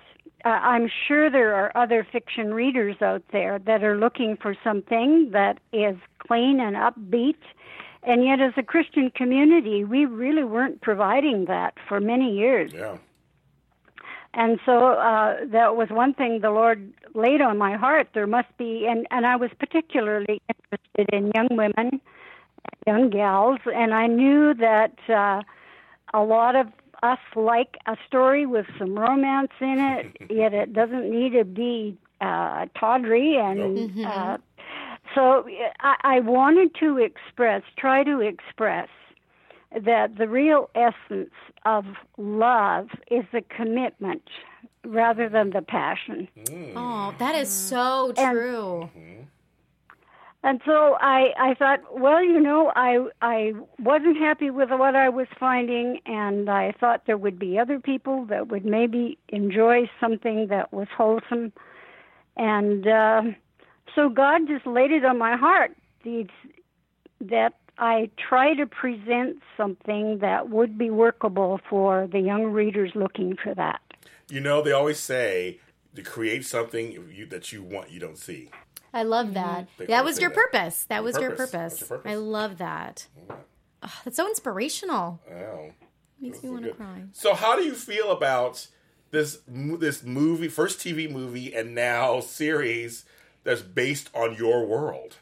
Uh, 0.43 0.49
I'm 0.49 0.89
sure 1.07 1.29
there 1.29 1.55
are 1.55 1.71
other 1.75 2.05
fiction 2.11 2.53
readers 2.53 3.01
out 3.01 3.23
there 3.31 3.59
that 3.59 3.83
are 3.83 3.97
looking 3.97 4.37
for 4.37 4.55
something 4.63 5.31
that 5.31 5.59
is 5.73 5.97
clean 6.19 6.59
and 6.59 6.75
upbeat. 6.75 7.37
And 8.03 8.23
yet, 8.23 8.39
as 8.39 8.53
a 8.55 8.63
Christian 8.63 9.09
community, 9.09 9.83
we 9.83 10.05
really 10.05 10.43
weren't 10.43 10.81
providing 10.81 11.45
that 11.45 11.73
for 11.87 11.99
many 11.99 12.37
years. 12.37 12.71
Yeah. 12.73 12.97
And 14.35 14.59
so 14.65 14.89
uh, 14.89 15.37
that 15.47 15.75
was 15.75 15.89
one 15.89 16.13
thing 16.13 16.41
the 16.41 16.51
Lord 16.51 16.93
laid 17.15 17.41
on 17.41 17.57
my 17.57 17.77
heart. 17.77 18.09
There 18.13 18.27
must 18.27 18.55
be, 18.57 18.85
and, 18.87 19.07
and 19.09 19.25
I 19.25 19.37
was 19.37 19.49
particularly 19.57 20.41
interested 20.49 21.09
in 21.13 21.31
young 21.33 21.47
women, 21.51 22.01
young 22.85 23.09
gals, 23.09 23.59
and 23.73 23.93
I 23.93 24.07
knew 24.07 24.53
that 24.55 24.97
uh, 25.09 25.41
a 26.13 26.21
lot 26.21 26.55
of 26.55 26.67
us 27.03 27.19
like 27.35 27.77
a 27.87 27.95
story 28.07 28.45
with 28.45 28.65
some 28.77 28.97
romance 28.97 29.51
in 29.59 29.79
it, 29.79 30.29
yet 30.29 30.53
it 30.53 30.73
doesn't 30.73 31.09
need 31.09 31.33
to 31.33 31.45
be 31.45 31.97
uh, 32.21 32.65
tawdry 32.79 33.37
and. 33.37 33.91
Uh, 34.05 34.37
so 35.13 35.45
I, 35.79 35.95
I 36.03 36.19
wanted 36.19 36.75
to 36.79 36.97
express, 36.97 37.61
try 37.77 38.03
to 38.03 38.21
express 38.21 38.89
that 39.83 40.17
the 40.17 40.27
real 40.27 40.69
essence 40.75 41.33
of 41.65 41.85
love 42.17 42.87
is 43.11 43.23
the 43.31 43.41
commitment 43.55 44.23
rather 44.83 45.29
than 45.29 45.51
the 45.51 45.61
passion. 45.61 46.27
Oh, 46.75 47.13
that 47.19 47.35
is 47.35 47.49
so 47.49 48.13
true. 48.15 48.89
And 48.95 49.27
so 50.63 50.95
I, 51.01 51.33
I 51.39 51.55
thought, 51.55 51.79
well, 51.99 52.23
you 52.23 52.39
know, 52.39 52.71
I, 52.75 53.07
I 53.21 53.53
wasn't 53.79 54.17
happy 54.17 54.51
with 54.51 54.69
what 54.69 54.95
I 54.95 55.09
was 55.09 55.25
finding, 55.39 55.99
and 56.05 56.49
I 56.49 56.71
thought 56.79 57.07
there 57.07 57.17
would 57.17 57.39
be 57.39 57.57
other 57.57 57.79
people 57.79 58.25
that 58.25 58.49
would 58.49 58.63
maybe 58.63 59.17
enjoy 59.29 59.89
something 59.99 60.47
that 60.49 60.71
was 60.71 60.87
wholesome. 60.95 61.51
And 62.37 62.87
uh, 62.87 63.21
so 63.95 64.09
God 64.09 64.41
just 64.47 64.67
laid 64.67 64.91
it 64.91 65.03
on 65.03 65.17
my 65.17 65.35
heart 65.35 65.75
that 66.03 67.53
I 67.79 68.09
try 68.17 68.53
to 68.53 68.67
present 68.67 69.41
something 69.57 70.19
that 70.19 70.49
would 70.49 70.77
be 70.77 70.91
workable 70.91 71.59
for 71.67 72.07
the 72.11 72.19
young 72.19 72.45
readers 72.45 72.91
looking 72.93 73.35
for 73.35 73.55
that. 73.55 73.81
You 74.29 74.41
know, 74.41 74.61
they 74.61 74.71
always 74.71 74.99
say 74.99 75.59
to 75.95 76.03
create 76.03 76.45
something 76.45 76.91
you, 76.91 77.25
that 77.27 77.51
you 77.51 77.63
want, 77.63 77.89
you 77.89 77.99
don't 77.99 78.17
see. 78.17 78.49
I 78.95 79.03
love 79.03 79.25
mm-hmm. 79.27 79.33
that. 79.35 79.67
They 79.77 79.85
That 79.87 80.05
was 80.05 80.19
your 80.19 80.29
that. 80.29 80.35
purpose. 80.35 80.85
That 80.85 81.03
was 81.03 81.17
your 81.19 81.31
purpose. 81.31 81.51
purpose. 81.51 81.81
Your 81.81 81.99
purpose. 81.99 82.11
I 82.11 82.15
love 82.15 82.57
that. 82.59 83.07
Oh, 83.83 83.93
that's 84.05 84.15
so 84.17 84.25
inspirational. 84.27 85.19
Oh. 85.29 85.71
Makes 86.19 86.41
me 86.41 86.49
want 86.49 86.63
to 86.63 86.71
cry. 86.71 87.03
So, 87.11 87.33
how 87.35 87.57
do 87.57 87.63
you 87.63 87.75
feel 87.75 88.09
about 88.09 88.67
this 89.11 89.39
this 89.47 90.01
movie, 90.01 90.47
first 90.47 90.79
TV 90.79 91.11
movie, 91.11 91.53
and 91.53 91.75
now 91.75 92.21
series 92.21 93.03
that's 93.43 93.61
based 93.61 94.09
on 94.15 94.35
your 94.35 94.65
world? 94.65 95.17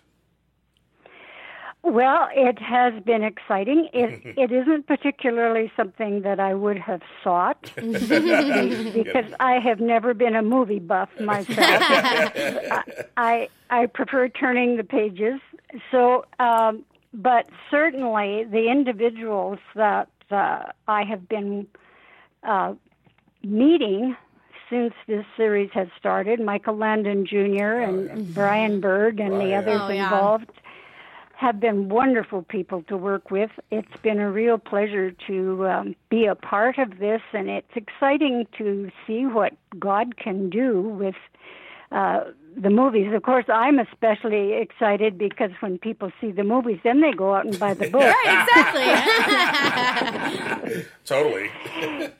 Well, 1.84 2.30
it 2.34 2.60
has 2.60 2.94
been 3.04 3.24
exciting. 3.24 3.90
It 3.94 4.22
it 4.38 4.52
isn't 4.52 4.88
particularly 4.88 5.72
something 5.76 6.22
that 6.22 6.40
I 6.40 6.54
would 6.54 6.78
have 6.80 7.02
sought 7.24 7.72
because 7.76 9.26
I 9.40 9.60
have 9.64 9.80
never 9.80 10.14
been 10.14 10.36
a 10.36 10.42
movie 10.42 10.80
buff 10.80 11.10
myself. 11.20 11.58
I 13.18 13.50
I 13.70 13.86
prefer 13.88 14.30
turning 14.30 14.78
the 14.78 14.84
pages. 14.84 15.40
So, 15.92 16.26
um, 16.40 16.84
but 17.14 17.48
certainly 17.70 18.46
the 18.46 18.70
individuals 18.70 19.60
that 19.76 20.08
uh, 20.32 20.64
I 20.88 21.04
have 21.04 21.28
been 21.28 21.68
uh, 22.44 22.76
meeting 23.44 24.16
since 24.70 24.94
this 25.08 25.26
series 25.38 25.70
has 25.74 25.88
started, 26.00 26.40
Michael 26.40 26.78
Landon 26.78 27.26
Jr. 27.26 27.80
and 27.82 28.34
Brian 28.34 28.80
Bird 28.80 29.20
and 29.20 29.34
the 29.34 29.38
Brian. 29.38 29.54
others 29.56 29.82
Oh, 29.84 29.90
yeah. 29.90 30.04
involved 30.06 30.50
have 31.44 31.60
been 31.60 31.90
wonderful 31.90 32.42
people 32.44 32.84
to 32.84 32.96
work 32.96 33.30
with. 33.30 33.52
It's 33.70 33.98
been 34.02 34.18
a 34.18 34.32
real 34.32 34.58
pleasure 34.58 35.12
to 35.28 35.68
um, 35.68 35.96
be 36.10 36.26
a 36.26 36.36
part 36.36 36.78
of 36.78 37.00
this, 37.00 37.22
and 37.34 37.50
it's 37.50 37.76
exciting 37.76 38.48
to 38.58 38.90
see 39.06 39.26
what 39.26 39.52
God 39.78 40.16
can 40.16 40.50
do 40.50 40.82
with 40.82 41.16
uh, 41.92 42.22
the 42.56 42.70
movies. 42.70 43.14
Of 43.14 43.24
course, 43.24 43.46
I'm 43.48 43.80
especially 43.80 44.54
excited 44.54 45.18
because 45.18 45.52
when 45.60 45.78
people 45.78 46.12
see 46.20 46.32
the 46.32 46.44
movies, 46.44 46.80
then 46.84 47.02
they 47.02 47.12
go 47.12 47.34
out 47.36 47.46
and 47.46 47.58
buy 47.60 47.74
the 47.74 47.90
book. 47.92 48.02
Right, 48.02 48.48
exactly. 50.64 50.86
Totally. 51.06 51.50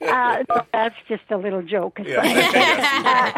uh, 0.08 0.44
that's 0.72 0.96
just 1.08 1.22
a 1.30 1.36
little 1.36 1.62
joke. 1.62 1.98
Yeah. 2.04 3.32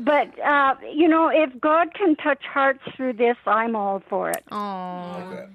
But 0.00 0.38
uh, 0.40 0.74
you 0.92 1.08
know, 1.08 1.28
if 1.28 1.58
God 1.60 1.94
can 1.94 2.16
touch 2.16 2.44
hearts 2.44 2.82
through 2.96 3.14
this, 3.14 3.36
I'm 3.46 3.74
all 3.76 4.02
for 4.08 4.30
it. 4.30 4.44
Oh. 4.50 5.46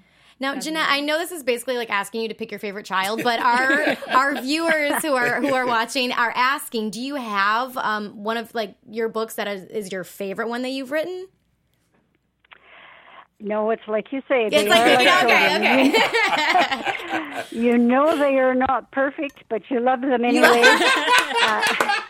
Now, 0.41 0.55
Janette, 0.55 0.87
I 0.89 1.01
know 1.01 1.19
this 1.19 1.31
is 1.31 1.43
basically 1.43 1.77
like 1.77 1.91
asking 1.91 2.23
you 2.23 2.27
to 2.27 2.33
pick 2.33 2.49
your 2.49 2.59
favorite 2.59 2.87
child, 2.87 3.21
but 3.23 3.39
our 3.39 3.95
our 4.09 4.41
viewers 4.41 5.03
who 5.03 5.13
are 5.13 5.39
who 5.39 5.53
are 5.53 5.67
watching 5.67 6.11
are 6.11 6.33
asking, 6.35 6.89
do 6.89 6.99
you 6.99 7.13
have 7.13 7.77
um, 7.77 8.23
one 8.23 8.37
of 8.37 8.53
like 8.55 8.75
your 8.89 9.07
books 9.07 9.35
that 9.35 9.47
is, 9.47 9.65
is 9.65 9.91
your 9.91 10.03
favorite 10.03 10.49
one 10.49 10.63
that 10.63 10.69
you've 10.69 10.89
written? 10.89 11.27
No, 13.39 13.69
it's 13.69 13.87
like 13.87 14.11
you 14.11 14.21
say. 14.27 14.47
It's 14.47 14.55
they 14.55 14.67
like, 14.67 14.99
okay, 15.23 15.55
okay. 15.57 17.45
You 17.51 17.77
know 17.77 18.17
they 18.17 18.37
are 18.39 18.55
not 18.55 18.91
perfect, 18.91 19.43
but 19.47 19.61
you 19.69 19.79
love 19.79 20.01
them 20.01 20.25
anyway. 20.25 20.61
uh, 21.43 22.01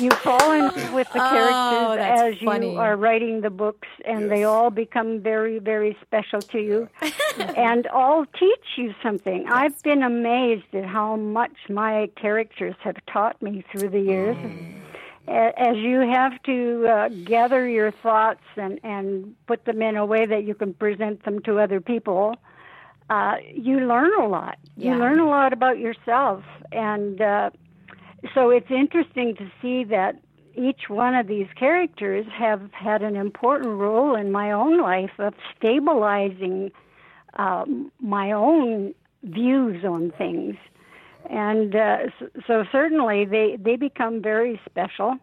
you 0.00 0.10
fall 0.24 0.52
in 0.52 0.64
love 0.64 0.92
with 0.92 1.08
the 1.12 1.22
Oh, 1.22 1.30
characters 1.30 1.96
that's 1.96 2.36
as 2.38 2.44
funny. 2.44 2.72
you 2.72 2.78
are 2.78 2.96
writing 2.96 3.40
the 3.42 3.50
books, 3.50 3.88
and 4.04 4.30
they 4.30 4.44
all 4.44 4.70
become 4.70 5.20
very, 5.20 5.58
very 5.58 5.96
special 6.02 6.40
to 6.40 6.58
you, 6.58 6.88
and 7.56 7.86
all 7.88 8.24
teach 8.26 8.66
you 8.76 8.94
something. 9.02 9.46
I've 9.48 9.80
been 9.82 10.02
amazed 10.02 10.74
at 10.74 10.84
how 10.84 11.16
much 11.16 11.52
my 11.68 12.08
characters 12.16 12.74
have 12.80 12.96
taught 13.06 13.40
me 13.42 13.64
through 13.70 13.90
the 13.90 14.00
years. 14.00 14.36
A- 15.28 15.52
As 15.60 15.76
you 15.76 16.00
have 16.00 16.42
to 16.44 16.86
uh, 16.88 17.08
gather 17.24 17.68
your 17.68 17.90
thoughts 17.90 18.40
and, 18.56 18.80
and 18.82 19.34
put 19.46 19.64
them 19.64 19.82
in 19.82 19.96
a 19.96 20.06
way 20.06 20.26
that 20.26 20.44
you 20.44 20.54
can 20.54 20.74
present 20.74 21.24
them 21.24 21.40
to 21.42 21.58
other 21.60 21.80
people, 21.80 22.36
uh, 23.10 23.36
you 23.52 23.80
learn 23.80 24.12
a 24.20 24.26
lot. 24.26 24.56
Yeah. 24.76 24.94
You 24.94 25.00
learn 25.00 25.18
a 25.20 25.26
lot 25.28 25.52
about 25.52 25.78
yourself. 25.78 26.42
And 26.72 27.20
uh, 27.20 27.50
so 28.34 28.50
it's 28.50 28.70
interesting 28.70 29.34
to 29.36 29.50
see 29.60 29.84
that 29.84 30.20
each 30.54 30.88
one 30.88 31.14
of 31.14 31.26
these 31.26 31.46
characters 31.58 32.26
have 32.36 32.70
had 32.72 33.02
an 33.02 33.16
important 33.16 33.78
role 33.78 34.14
in 34.14 34.32
my 34.32 34.50
own 34.50 34.80
life 34.80 35.12
of 35.18 35.34
stabilizing 35.56 36.72
um, 37.34 37.90
my 38.00 38.32
own 38.32 38.94
views 39.22 39.84
on 39.84 40.12
things. 40.16 40.56
And 41.28 41.76
uh, 41.76 41.98
so 42.46 42.64
certainly 42.72 43.24
they, 43.24 43.56
they 43.60 43.76
become 43.76 44.20
very 44.22 44.60
special. 44.68 45.16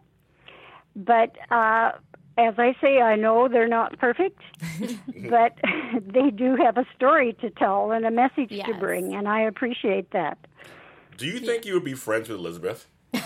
But 0.96 1.36
uh, 1.50 1.92
as 2.38 2.54
I 2.56 2.74
say, 2.80 3.00
I 3.00 3.16
know 3.16 3.48
they're 3.48 3.68
not 3.68 3.98
perfect, 3.98 4.40
but 5.28 5.58
they 6.06 6.30
do 6.30 6.56
have 6.56 6.76
a 6.78 6.86
story 6.94 7.34
to 7.40 7.50
tell 7.50 7.90
and 7.90 8.06
a 8.06 8.10
message 8.10 8.50
to 8.66 8.74
bring, 8.74 9.14
and 9.14 9.28
I 9.28 9.42
appreciate 9.42 10.12
that. 10.12 10.38
Do 11.18 11.26
you 11.26 11.40
think 11.40 11.66
you 11.66 11.74
would 11.74 11.84
be 11.84 11.94
friends 11.94 12.28
with 12.28 12.38
Elizabeth? 12.38 12.86
you 13.12 13.20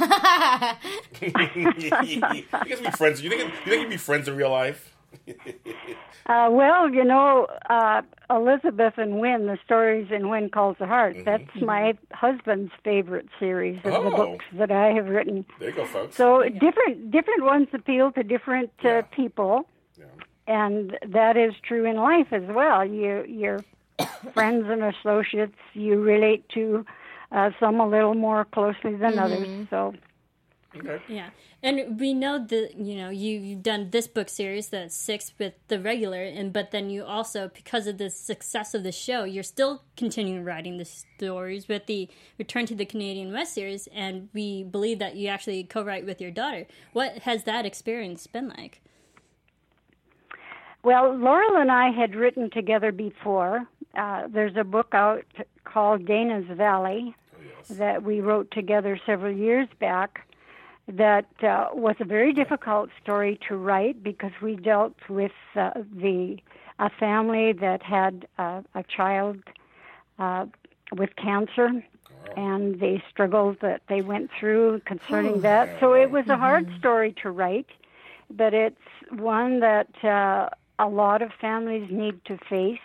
guys 1.31 2.81
be 2.81 2.91
friends. 2.97 3.23
You 3.23 3.31
think? 3.31 3.43
You 3.43 3.71
think 3.71 3.83
you'd 3.83 3.91
be 3.91 3.97
friends 3.97 4.27
in 4.29 4.37
real 4.37 4.51
life? 4.51 4.95
Uh, 6.27 6.49
well, 6.53 6.89
you 6.89 7.03
know, 7.03 7.49
uh, 7.69 8.01
Elizabeth 8.31 8.95
and 8.97 9.19
Wynn, 9.19 9.47
the 9.47 9.59
stories 9.65 10.07
in 10.13 10.29
When 10.29 10.49
Calls 10.51 10.77
the 10.79 10.87
Heart, 10.87 11.17
that's 11.25 11.43
my 11.61 11.95
husband's 12.13 12.71
favorite 12.85 13.27
series 13.41 13.79
of 13.79 13.83
the 13.83 13.99
Oh. 13.99 14.17
books 14.17 14.45
that 14.53 14.71
I 14.71 14.93
have 14.93 15.09
written. 15.09 15.45
There 15.59 15.71
you 15.71 15.75
go, 15.75 15.85
folks. 15.85 16.15
So 16.15 16.45
different 16.49 17.11
different 17.11 17.43
ones 17.43 17.67
appeal 17.73 18.13
to 18.13 18.23
different 18.23 18.71
uh, 18.85 18.89
Yeah. 18.89 19.01
people, 19.11 19.69
Yeah. 19.99 20.05
and 20.47 20.97
that 21.09 21.37
is 21.37 21.55
true 21.67 21.85
in 21.87 21.97
life 21.97 22.33
as 22.33 22.45
well. 22.45 22.85
You 22.85 23.25
your 23.27 23.59
friends 24.33 24.67
and 24.71 24.85
associates 24.85 25.59
you 25.75 26.01
relate 26.01 26.49
to 26.51 26.87
uh, 27.33 27.51
some 27.59 27.81
a 27.81 27.89
little 27.89 28.15
more 28.15 28.45
closely 28.45 28.95
than 28.95 29.19
others. 29.19 29.67
So 29.71 29.95
Okay. 30.75 31.03
Yeah, 31.07 31.31
and 31.63 32.01
we 32.01 32.15
know 32.15 32.45
that 32.47 32.77
you 32.77 32.97
know 32.97 33.11
you 33.11 33.39
you've 33.39 33.63
done 33.63 33.91
this 33.91 34.07
book 34.07 34.31
series 34.31 34.69
that's 34.69 34.95
six 34.95 35.33
with 35.39 35.53
the 35.69 35.79
regular, 35.79 36.23
and 36.23 36.53
but 36.53 36.71
then 36.71 36.89
you 36.89 37.05
also 37.05 37.51
because 37.53 37.87
of 37.87 37.99
the 37.99 38.09
success 38.09 38.75
of 38.75 38.83
the 38.83 38.93
show, 38.93 39.25
you're 39.25 39.43
still 39.43 39.83
continuing 39.97 40.45
writing 40.45 40.79
the 40.79 40.87
stories 40.87 41.69
with 41.69 41.87
the 41.87 42.09
Return 42.39 42.65
to 42.67 42.75
the 42.75 42.87
Canadian 42.87 43.33
West 43.33 43.53
series, 43.53 43.87
and 43.89 44.31
we 44.33 44.65
believe 44.65 44.99
that 44.99 45.15
you 45.15 45.29
actually 45.29 45.63
co-write 45.65 46.07
with 46.07 46.21
your 46.23 46.31
daughter. 46.31 46.67
What 46.95 47.19
has 47.19 47.45
that 47.45 47.67
experience 47.67 48.27
been 48.27 48.49
like? 48.49 48.81
Well, 50.83 51.15
Laurel 51.15 51.59
and 51.59 51.71
I 51.71 51.91
had 51.91 52.17
written 52.17 52.49
together 52.51 52.93
before. 52.93 53.67
Uh, 53.95 54.27
there's 54.27 54.57
a 54.57 54.65
book 54.65 54.89
out 54.95 55.25
called 55.65 56.07
Dana's 56.07 56.47
Valley 56.57 57.15
that 57.71 58.03
we 58.03 58.21
wrote 58.21 58.51
together 58.51 58.99
several 59.07 59.35
years 59.35 59.69
back 59.81 60.27
that 60.89 61.27
uh, 61.43 61.69
was 61.73 61.97
a 62.01 62.05
very 62.05 62.33
difficult 62.33 62.91
story 63.03 63.39
to 63.49 63.57
write 63.57 64.03
because 64.03 64.33
we 64.43 64.57
dealt 64.57 64.95
with 65.09 65.33
uh, 65.55 65.71
the 65.95 66.37
a 66.79 66.91
family 66.99 67.53
that 67.53 67.83
had 67.83 68.27
uh, 68.39 68.63
a 68.75 68.83
child 68.85 69.39
uh, 70.19 70.47
with 70.97 71.11
cancer 71.17 71.85
and 72.37 72.81
the 72.81 72.99
struggles 73.11 73.57
that 73.61 73.83
they 73.89 74.01
went 74.01 74.31
through 74.39 74.81
concerning 74.87 75.43
that. 75.43 75.71
So 75.79 75.95
it 75.95 76.11
was 76.11 76.25
a 76.29 76.37
hard 76.37 76.67
story 76.79 77.15
to 77.23 77.31
write, 77.31 77.69
but 78.31 78.55
it's 78.55 78.77
one 79.11 79.61
that 79.61 79.89
uh, 80.03 80.49
a 80.79 80.89
lot 80.89 81.23
of 81.23 81.31
families 81.41 81.89
need 81.91 82.25
to 82.25 82.39
face. 82.49 82.81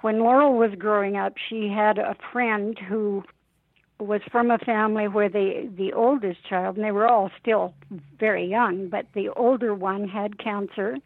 When 0.00 0.18
Laurel 0.18 0.58
was 0.58 0.72
growing 0.76 1.16
up, 1.16 1.34
she 1.48 1.68
had 1.68 1.98
a 1.98 2.16
friend 2.32 2.78
who 2.78 3.22
was 3.98 4.20
from 4.30 4.50
a 4.50 4.58
family 4.58 5.08
where 5.08 5.28
the 5.28 5.70
the 5.76 5.92
oldest 5.92 6.44
child, 6.48 6.76
and 6.76 6.84
they 6.84 6.92
were 6.92 7.06
all 7.06 7.30
still 7.40 7.74
very 8.18 8.46
young, 8.46 8.88
but 8.88 9.06
the 9.14 9.28
older 9.30 9.74
one 9.74 10.08
had 10.08 10.38
cancer, 10.38 10.96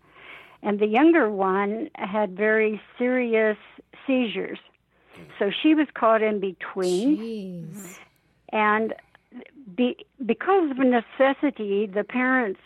and 0.62 0.78
the 0.78 0.86
younger 0.86 1.30
one 1.30 1.90
had 1.94 2.36
very 2.36 2.80
serious 2.98 3.58
seizures. 4.06 4.58
So 5.38 5.50
she 5.50 5.74
was 5.74 5.88
caught 5.94 6.22
in 6.22 6.40
between, 6.40 7.18
Jeez. 7.18 7.98
and 8.52 8.94
be, 9.76 9.96
because 10.24 10.70
of 10.70 10.78
necessity, 10.78 11.86
the 11.86 12.04
parents 12.04 12.60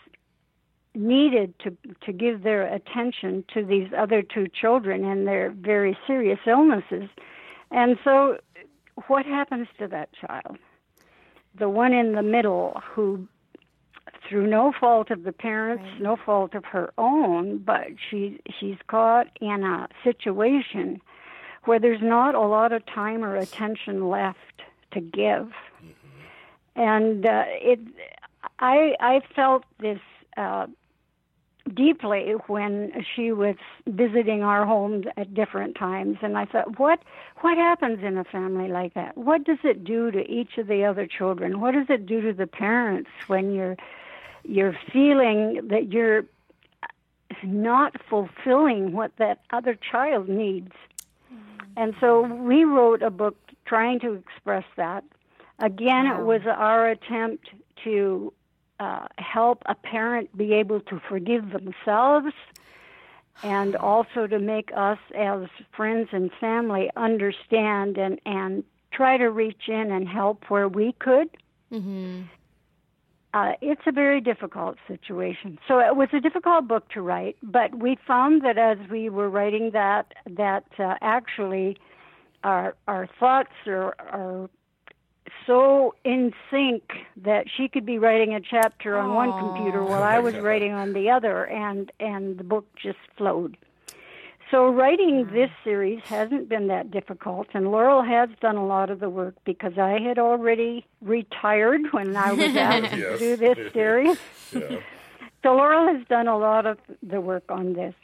needed 0.95 1.53
to 1.59 1.75
to 2.01 2.13
give 2.13 2.43
their 2.43 2.71
attention 2.73 3.43
to 3.53 3.65
these 3.65 3.89
other 3.97 4.21
two 4.21 4.47
children 4.47 5.03
and 5.03 5.27
their 5.27 5.49
very 5.49 5.97
serious 6.07 6.39
illnesses. 6.45 7.09
And 7.71 7.97
so 8.03 8.37
what 9.07 9.25
happens 9.25 9.67
to 9.79 9.87
that 9.87 10.09
child? 10.13 10.57
The 11.57 11.69
one 11.69 11.93
in 11.93 12.13
the 12.13 12.23
middle 12.23 12.81
who 12.93 13.27
through 14.27 14.47
no 14.47 14.73
fault 14.79 15.11
of 15.11 15.23
the 15.23 15.31
parents, 15.31 15.83
no 15.99 16.15
fault 16.15 16.55
of 16.55 16.65
her 16.65 16.91
own, 16.97 17.57
but 17.59 17.87
she 18.09 18.39
she's 18.59 18.77
caught 18.87 19.27
in 19.41 19.63
a 19.63 19.87
situation 20.03 21.01
where 21.65 21.79
there's 21.79 22.01
not 22.01 22.35
a 22.35 22.41
lot 22.41 22.71
of 22.71 22.85
time 22.85 23.23
or 23.23 23.35
attention 23.35 24.09
left 24.09 24.63
to 24.91 25.01
give. 25.01 25.51
And 26.75 27.25
uh, 27.25 27.43
it 27.47 27.79
I 28.59 28.95
I 28.99 29.21
felt 29.35 29.63
this 29.79 29.99
uh, 30.37 30.67
deeply 31.71 32.33
when 32.47 32.91
she 33.15 33.31
was 33.31 33.55
visiting 33.87 34.43
our 34.43 34.65
homes 34.65 35.05
at 35.15 35.33
different 35.33 35.75
times. 35.75 36.17
And 36.21 36.37
I 36.37 36.45
thought 36.45 36.79
what 36.79 36.99
what 37.41 37.57
happens 37.57 38.03
in 38.03 38.17
a 38.17 38.23
family 38.23 38.67
like 38.67 38.93
that? 38.95 39.17
What 39.17 39.45
does 39.45 39.59
it 39.63 39.83
do 39.83 40.11
to 40.11 40.29
each 40.29 40.57
of 40.57 40.67
the 40.67 40.83
other 40.83 41.07
children? 41.07 41.61
What 41.61 41.73
does 41.73 41.87
it 41.89 42.05
do 42.05 42.21
to 42.21 42.33
the 42.33 42.47
parents 42.47 43.09
when 43.27 43.53
you're 43.53 43.77
you're 44.43 44.77
feeling 44.91 45.61
that 45.69 45.91
you're 45.91 46.25
not 47.43 47.95
fulfilling 48.09 48.91
what 48.91 49.15
that 49.17 49.39
other 49.51 49.75
child 49.75 50.27
needs? 50.27 50.73
And 51.77 51.95
so 51.99 52.21
we 52.21 52.65
wrote 52.65 53.01
a 53.01 53.09
book 53.09 53.37
trying 53.65 53.99
to 54.01 54.13
express 54.13 54.65
that. 54.75 55.03
Again 55.59 56.07
it 56.07 56.23
was 56.23 56.41
our 56.45 56.89
attempt 56.89 57.49
to 57.85 58.33
uh, 58.83 59.07
help 59.17 59.63
a 59.65 59.75
parent 59.75 60.35
be 60.37 60.53
able 60.53 60.81
to 60.81 60.99
forgive 61.07 61.51
themselves 61.51 62.33
and 63.41 63.75
also 63.91 64.27
to 64.27 64.39
make 64.39 64.71
us 64.75 64.99
as 65.15 65.47
friends 65.75 66.09
and 66.11 66.29
family 66.39 66.89
understand 66.97 67.97
and, 67.97 68.19
and 68.25 68.63
try 68.91 69.17
to 69.17 69.29
reach 69.29 69.63
in 69.69 69.91
and 69.91 70.07
help 70.07 70.43
where 70.49 70.67
we 70.67 70.93
could. 70.99 71.29
Uh, 73.33 73.53
it's 73.61 73.81
a 73.87 73.91
very 73.91 74.21
difficult 74.21 74.77
situation. 74.87 75.57
So 75.67 75.79
it 75.79 75.95
was 75.95 76.09
a 76.13 76.19
difficult 76.19 76.67
book 76.67 76.87
to 76.89 77.01
write, 77.01 77.35
but 77.41 77.73
we 77.73 77.97
found 78.05 78.43
that 78.43 78.59
as 78.59 78.77
we 78.91 79.09
were 79.09 79.29
writing 79.29 79.71
that, 79.71 80.13
that 80.29 80.65
uh, 80.77 80.95
actually 81.01 81.77
our 82.43 82.75
our 82.87 83.07
thoughts 83.19 83.53
are, 83.65 83.95
are 83.97 84.49
so 85.45 85.95
in 86.03 86.33
sync 86.49 86.83
that 87.17 87.45
she 87.49 87.67
could 87.67 87.85
be 87.85 87.97
writing 87.97 88.33
a 88.33 88.41
chapter 88.41 88.97
on 88.97 89.13
one 89.13 89.31
computer 89.31 89.83
while 89.91 90.03
I 90.03 90.19
was 90.19 90.35
writing 90.35 90.71
on 90.71 90.93
the 90.93 91.09
other, 91.09 91.45
and 91.45 91.91
and 91.99 92.37
the 92.37 92.43
book 92.43 92.65
just 92.75 92.99
flowed. 93.17 93.57
So 94.51 94.67
writing 94.67 95.25
mm. 95.25 95.31
this 95.31 95.49
series 95.63 96.01
hasn't 96.03 96.47
been 96.47 96.67
that 96.67 96.91
difficult, 96.91 97.47
and 97.53 97.71
Laurel 97.71 98.03
has 98.03 98.29
done 98.39 98.55
a 98.55 98.65
lot 98.65 98.89
of 98.89 98.99
the 98.99 99.09
work 99.09 99.35
because 99.45 99.77
I 99.77 99.99
had 99.99 100.19
already 100.19 100.85
retired 101.01 101.81
when 101.91 102.15
I 102.15 102.33
was 102.33 102.55
asked 102.55 102.93
to 102.93 103.17
do 103.17 103.35
this 103.35 103.73
series. 103.73 104.17
Yeah. 104.53 104.79
So 105.41 105.55
Laurel 105.55 105.93
has 105.93 106.05
done 106.07 106.27
a 106.27 106.37
lot 106.37 106.65
of 106.65 106.77
the 107.01 107.19
work 107.19 107.45
on 107.49 107.73
this. 107.73 107.95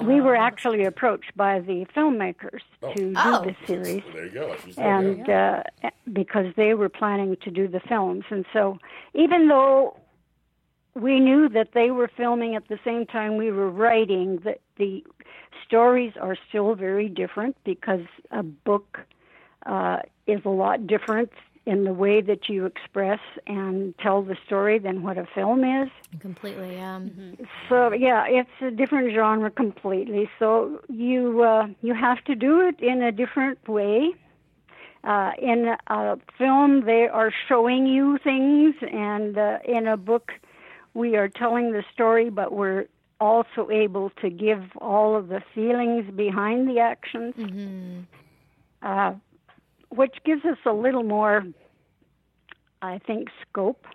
We 0.00 0.20
were 0.20 0.36
actually 0.36 0.84
approached 0.84 1.36
by 1.36 1.60
the 1.60 1.84
filmmakers 1.94 2.60
to 2.80 3.14
Oh. 3.16 3.42
do 3.44 3.50
this 3.50 3.56
series 3.66 4.02
Well, 4.04 4.14
there 4.14 4.24
you 4.26 4.30
go. 4.30 4.48
Like 4.48 4.66
you 4.66 4.72
said, 4.72 4.84
and 4.84 5.26
yeah. 5.28 5.62
uh, 5.82 5.90
because 6.12 6.46
they 6.56 6.74
were 6.74 6.88
planning 6.88 7.36
to 7.42 7.50
do 7.50 7.68
the 7.68 7.80
films. 7.80 8.24
And 8.30 8.44
so, 8.52 8.78
even 9.14 9.48
though 9.48 9.96
we 10.94 11.20
knew 11.20 11.48
that 11.50 11.70
they 11.74 11.90
were 11.90 12.08
filming 12.16 12.54
at 12.54 12.68
the 12.68 12.78
same 12.84 13.06
time 13.06 13.36
we 13.36 13.50
were 13.50 13.70
writing, 13.70 14.38
that 14.44 14.60
the 14.78 15.04
stories 15.66 16.12
are 16.20 16.36
still 16.48 16.74
very 16.74 17.08
different 17.08 17.56
because 17.64 18.00
a 18.30 18.42
book 18.42 19.00
uh, 19.66 19.98
is 20.26 20.40
a 20.44 20.48
lot 20.50 20.86
different 20.86 21.30
in 21.68 21.84
the 21.84 21.92
way 21.92 22.22
that 22.22 22.48
you 22.48 22.64
express 22.64 23.20
and 23.46 23.96
tell 23.98 24.22
the 24.22 24.36
story 24.46 24.78
than 24.78 25.02
what 25.02 25.18
a 25.18 25.26
film 25.34 25.62
is. 25.64 25.90
Completely. 26.20 26.78
Um, 26.80 27.36
So 27.68 27.92
yeah, 27.92 28.24
it's 28.26 28.56
a 28.62 28.70
different 28.70 29.14
genre 29.14 29.50
completely. 29.50 30.30
So 30.38 30.80
you 30.88 31.42
uh, 31.42 31.68
you 31.82 31.94
have 31.94 32.24
to 32.24 32.34
do 32.34 32.52
it 32.68 32.80
in 32.80 33.02
a 33.02 33.12
different 33.12 33.58
way. 33.68 34.14
Uh, 35.04 35.32
in 35.52 35.76
a 35.86 36.16
film, 36.38 36.84
they 36.84 37.06
are 37.06 37.32
showing 37.48 37.86
you 37.86 38.18
things, 38.24 38.74
and 38.92 39.38
uh, 39.38 39.58
in 39.64 39.86
a 39.86 39.96
book, 39.96 40.32
we 40.94 41.16
are 41.16 41.28
telling 41.28 41.72
the 41.72 41.84
story, 41.94 42.30
but 42.30 42.52
we're 42.52 42.86
also 43.20 43.68
able 43.70 44.10
to 44.22 44.28
give 44.30 44.62
all 44.78 45.14
of 45.16 45.28
the 45.28 45.42
feelings 45.54 46.04
behind 46.14 46.68
the 46.68 46.78
actions, 46.80 47.34
uh, 48.82 49.12
which 49.90 50.16
gives 50.24 50.44
us 50.44 50.58
a 50.64 50.72
little 50.72 51.02
more, 51.02 51.44
I 52.82 52.98
think, 52.98 53.28
scope 53.42 53.86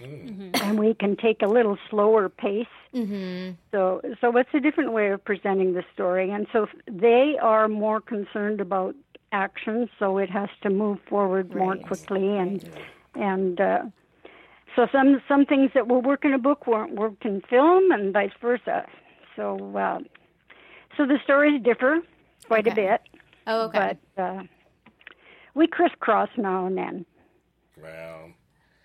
and 0.00 0.78
we 0.78 0.94
can 0.94 1.16
take 1.16 1.42
a 1.42 1.46
little 1.46 1.78
slower 1.88 2.28
pace. 2.28 2.66
Mm-hmm. 2.94 3.52
So, 3.72 4.00
so 4.20 4.36
it's 4.36 4.50
a 4.54 4.60
different 4.60 4.92
way 4.92 5.10
of 5.10 5.24
presenting 5.24 5.74
the 5.74 5.84
story, 5.94 6.30
and 6.30 6.46
so 6.52 6.66
they 6.90 7.36
are 7.40 7.68
more 7.68 8.00
concerned 8.00 8.60
about 8.60 8.94
action, 9.32 9.88
so 9.98 10.18
it 10.18 10.30
has 10.30 10.48
to 10.62 10.70
move 10.70 10.98
forward 11.08 11.54
more 11.54 11.76
quickly, 11.76 12.36
and 12.36 12.68
and 13.14 13.60
uh, 13.60 13.82
so 14.74 14.86
some 14.92 15.22
some 15.28 15.46
things 15.46 15.70
that 15.74 15.88
will 15.88 16.02
work 16.02 16.24
in 16.24 16.32
a 16.32 16.38
book 16.38 16.66
won't 16.66 16.94
work 16.94 17.24
in 17.24 17.42
film, 17.42 17.90
and 17.90 18.12
vice 18.12 18.32
versa. 18.40 18.86
So, 19.34 19.76
uh, 19.76 19.98
so 20.96 21.06
the 21.06 21.18
stories 21.24 21.62
differ 21.62 22.00
quite 22.46 22.66
a 22.66 22.74
bit, 22.74 23.02
oh, 23.46 23.66
okay. 23.66 23.98
but 24.16 24.22
uh, 24.22 24.42
we 25.56 25.66
crisscross 25.66 26.28
now 26.36 26.66
and 26.66 26.76
then. 26.76 27.06
Wow. 27.82 28.26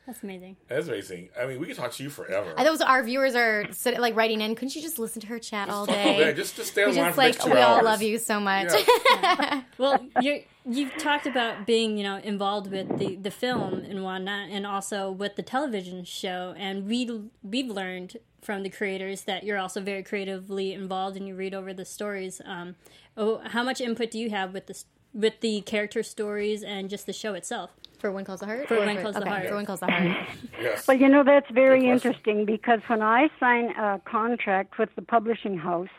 That's 0.08 0.24
amazing. 0.24 0.58
That's 0.68 0.88
amazing. 0.88 1.30
I 1.40 1.46
mean, 1.46 1.60
we 1.60 1.68
could 1.68 1.76
talk 1.76 1.92
to 1.94 2.04
you 2.04 2.10
forever. 2.10 2.54
I 2.58 2.64
those 2.64 2.82
our 2.82 3.04
viewers 3.04 3.36
are 3.36 3.72
sit, 3.72 4.00
like 4.00 4.16
writing 4.16 4.42
in. 4.42 4.56
Couldn't 4.56 4.76
you 4.76 4.82
just 4.82 4.98
listen 4.98 5.22
to 5.22 5.28
her 5.28 5.38
chat 5.38 5.70
all 5.70 5.86
day? 5.86 6.20
Yeah, 6.20 6.32
just 6.32 6.56
to 6.56 6.64
stay 6.64 6.84
on 6.84 6.90
We're 6.90 6.96
the 6.96 7.02
line 7.02 7.08
just 7.10 7.16
for 7.16 7.22
like 7.22 7.34
next 7.36 7.44
two 7.46 7.52
we 7.52 7.60
all 7.60 7.76
hours. 7.76 7.86
love 7.86 8.02
you 8.02 8.18
so 8.18 8.40
much. 8.40 8.72
Yeah. 9.14 9.62
Well, 9.78 10.06
you 10.22 10.44
you've 10.70 10.96
talked 10.98 11.28
about 11.28 11.66
being 11.66 11.98
you 11.98 12.04
know 12.04 12.18
involved 12.18 12.72
with 12.72 12.98
the, 12.98 13.16
the 13.16 13.32
film 13.32 13.76
and 13.76 14.04
whatnot, 14.04 14.50
and 14.50 14.66
also 14.66 15.12
with 15.12 15.36
the 15.36 15.44
television 15.44 16.04
show. 16.04 16.56
And 16.58 16.88
we 16.88 17.30
we've 17.44 17.70
learned 17.70 18.18
from 18.42 18.64
the 18.64 18.70
creators 18.70 19.22
that 19.22 19.44
you're 19.44 19.58
also 19.58 19.82
very 19.82 20.04
creatively 20.04 20.74
involved, 20.74 21.16
and 21.16 21.28
you 21.28 21.36
read 21.36 21.54
over 21.54 21.74
the 21.74 21.86
stories. 21.86 22.42
Um, 22.44 22.76
oh, 23.16 23.42
how 23.46 23.64
much 23.64 23.80
input 23.80 24.12
do 24.12 24.20
you 24.20 24.30
have 24.32 24.54
with 24.54 24.68
the 24.68 24.84
with 25.14 25.40
the 25.42 25.62
character 25.62 26.04
stories 26.04 26.64
and 26.64 26.90
just 26.90 27.06
the 27.06 27.14
show 27.14 27.34
itself? 27.34 27.72
For 28.00 28.12
When 28.12 28.26
Calls 28.26 28.40
the 28.40 28.48
Heart? 28.48 28.68
For 28.68 28.78
Or 28.78 28.86
When 28.86 29.02
Calls 29.02 29.14
the 29.16 29.22
okay, 29.22 29.30
Heart. 29.30 29.48
For 29.50 29.56
When 29.56 29.66
Calls 29.66 29.80
the 29.82 29.86
Heart. 29.92 30.28
Yes. 30.60 30.88
Well, 30.88 30.98
you 30.98 31.08
know, 31.08 31.24
that's 31.24 31.50
very 31.52 31.88
interesting 31.88 32.46
because 32.46 32.80
when 32.88 33.02
I 33.04 33.30
sign 33.40 33.70
a 33.78 34.02
contract 34.06 34.80
with 34.80 34.90
the 34.96 35.02
publishing 35.04 35.58
house, 35.58 35.90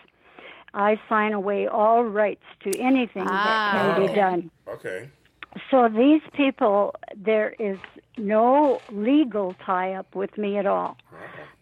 I 0.75 0.99
sign 1.09 1.33
away 1.33 1.67
all 1.69 2.03
rights 2.03 2.43
to 2.65 2.77
anything 2.81 3.25
Ah, 3.27 3.73
that 3.73 3.97
can 3.97 4.07
be 4.07 4.15
done. 4.15 4.51
Okay. 4.67 5.09
So 5.71 5.89
these 5.89 6.23
people, 6.35 6.95
there 7.15 7.51
is 7.59 7.79
no 8.17 8.81
legal 8.91 9.55
tie 9.65 9.93
up 9.93 10.15
with 10.15 10.37
me 10.39 10.57
at 10.57 10.67
all. 10.67 10.97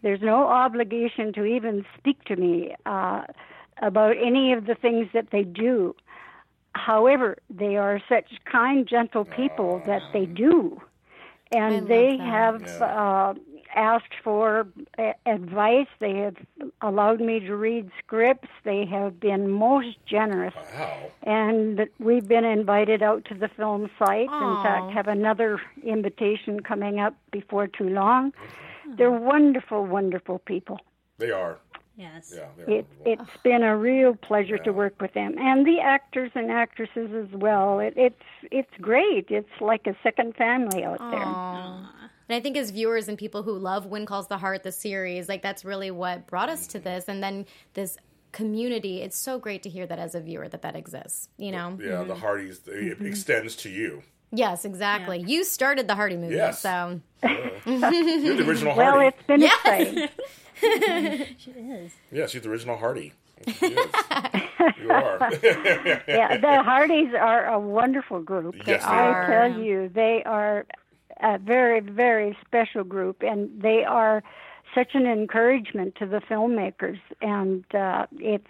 There's 0.01 0.21
no 0.21 0.45
obligation 0.47 1.33
to 1.33 1.43
even 1.45 1.85
speak 1.97 2.23
to 2.23 2.35
me 2.37 2.73
uh, 2.85 3.23
about 3.81 4.15
any 4.17 4.53
of 4.53 4.65
the 4.65 4.75
things 4.75 5.09
that 5.13 5.27
they 5.31 5.43
do. 5.43 5.93
However, 6.73 7.37
they 7.49 7.75
are 7.77 8.01
such 8.07 8.25
kind, 8.45 8.87
gentle 8.87 9.25
people 9.25 9.81
that 9.85 10.01
they 10.13 10.25
do. 10.25 10.81
And 11.51 11.75
love 11.81 11.87
they 11.87 12.17
that. 12.17 12.25
have 12.25 12.61
Yeah. 12.61 12.85
uh, 12.85 13.33
asked 13.75 14.13
for 14.23 14.67
uh, 14.97 15.13
advice. 15.25 15.87
They 15.99 16.15
have 16.17 16.35
allowed 16.81 17.19
me 17.21 17.39
to 17.41 17.55
read 17.55 17.89
scripts. 17.99 18.49
They 18.63 18.85
have 18.85 19.19
been 19.19 19.49
most 19.49 19.97
generous 20.05 20.53
Wow. 20.77 20.97
and 21.23 21.87
we've 21.99 22.27
been 22.27 22.43
invited 22.45 23.01
out 23.01 23.25
to 23.25 23.33
the 23.33 23.47
film 23.49 23.89
site. 23.99 24.27
Aw. 24.29 24.57
In 24.57 24.63
fact, 24.63 24.91
have 24.93 25.07
another 25.07 25.61
invitation 25.83 26.61
coming 26.61 26.99
up 26.99 27.15
before 27.31 27.67
too 27.67 27.89
long. 27.89 28.33
They're 28.97 29.11
wonderful, 29.11 29.85
wonderful 29.85 30.39
people. 30.39 30.79
They 31.17 31.31
are. 31.31 31.57
Yes. 31.95 32.33
Yeah, 32.35 32.73
it, 32.73 32.87
it's 33.05 33.37
been 33.43 33.63
a 33.63 33.77
real 33.77 34.15
pleasure 34.15 34.57
to 34.59 34.71
work 34.71 34.99
with 35.01 35.13
them, 35.13 35.35
and 35.37 35.65
the 35.65 35.79
actors 35.79 36.31
and 36.35 36.49
actresses 36.49 37.11
as 37.13 37.31
well. 37.37 37.79
It, 37.79 37.93
it's 37.97 38.23
it's 38.51 38.71
great. 38.79 39.27
It's 39.29 39.49
like 39.59 39.85
a 39.87 39.95
second 40.01 40.35
family 40.35 40.83
out 40.83 40.99
there. 40.99 41.21
And 42.31 42.37
I 42.37 42.39
think 42.39 42.55
as 42.55 42.71
viewers 42.71 43.09
and 43.09 43.17
people 43.17 43.43
who 43.43 43.57
love 43.57 43.87
When 43.87 44.05
Calls 44.05 44.27
the 44.27 44.37
Heart, 44.37 44.63
the 44.63 44.71
series, 44.71 45.27
like 45.27 45.41
that's 45.41 45.65
really 45.65 45.91
what 45.91 46.27
brought 46.27 46.47
us 46.47 46.65
to 46.67 46.79
this. 46.79 47.09
And 47.09 47.21
then 47.21 47.45
this 47.73 47.97
community, 48.31 49.01
it's 49.01 49.17
so 49.17 49.37
great 49.37 49.63
to 49.63 49.69
hear 49.69 49.85
that 49.85 49.99
as 49.99 50.15
a 50.15 50.21
viewer 50.21 50.47
that 50.47 50.61
that 50.61 50.77
exists, 50.77 51.27
you 51.37 51.51
know? 51.51 51.77
yeah, 51.81 52.03
the 52.03 52.13
mm-hmm. 52.13 52.21
Hearties 52.21 52.61
it 52.67 52.95
mm-hmm. 52.95 53.05
extends 53.05 53.55
to 53.57 53.69
you. 53.69 54.03
Yes, 54.31 54.63
exactly. 54.63 55.23
You 55.27 55.43
started 55.43 55.89
the 55.89 55.95
Hearty 55.95 56.15
movement, 56.15 56.35
Yes. 56.35 56.61
so 56.61 57.01
You're 57.21 58.37
the 58.37 58.45
original 58.47 58.73
Hearty. 58.75 58.97
Well, 58.97 59.07
it's 59.07 59.23
been 59.23 59.41
Yes. 59.41 59.59
exciting. 59.59 60.09
She 61.37 61.51
is. 61.51 61.91
Yeah, 62.11 62.27
she's 62.27 62.41
the 62.41 62.49
original 62.49 62.77
Hearty. 62.77 63.13
She 63.47 63.65
is. 63.65 63.91
you 64.79 64.91
are. 64.91 65.17
yeah, 66.07 66.37
the 66.37 66.61
Hearties 66.63 67.13
are 67.19 67.47
a 67.47 67.59
wonderful 67.59 68.21
group. 68.21 68.55
Yes, 68.67 68.83
they 68.83 68.89
I 68.89 69.07
are. 69.07 69.27
tell 69.27 69.59
you, 69.59 69.89
they 69.89 70.21
are 70.25 70.65
a 71.21 71.39
very, 71.39 71.79
very 71.79 72.37
special 72.45 72.83
group, 72.83 73.23
and 73.23 73.49
they 73.61 73.83
are 73.83 74.23
such 74.75 74.89
an 74.93 75.05
encouragement 75.07 75.95
to 75.95 76.05
the 76.05 76.21
filmmakers. 76.21 76.99
And 77.21 77.63
uh, 77.73 78.05
it's, 78.19 78.45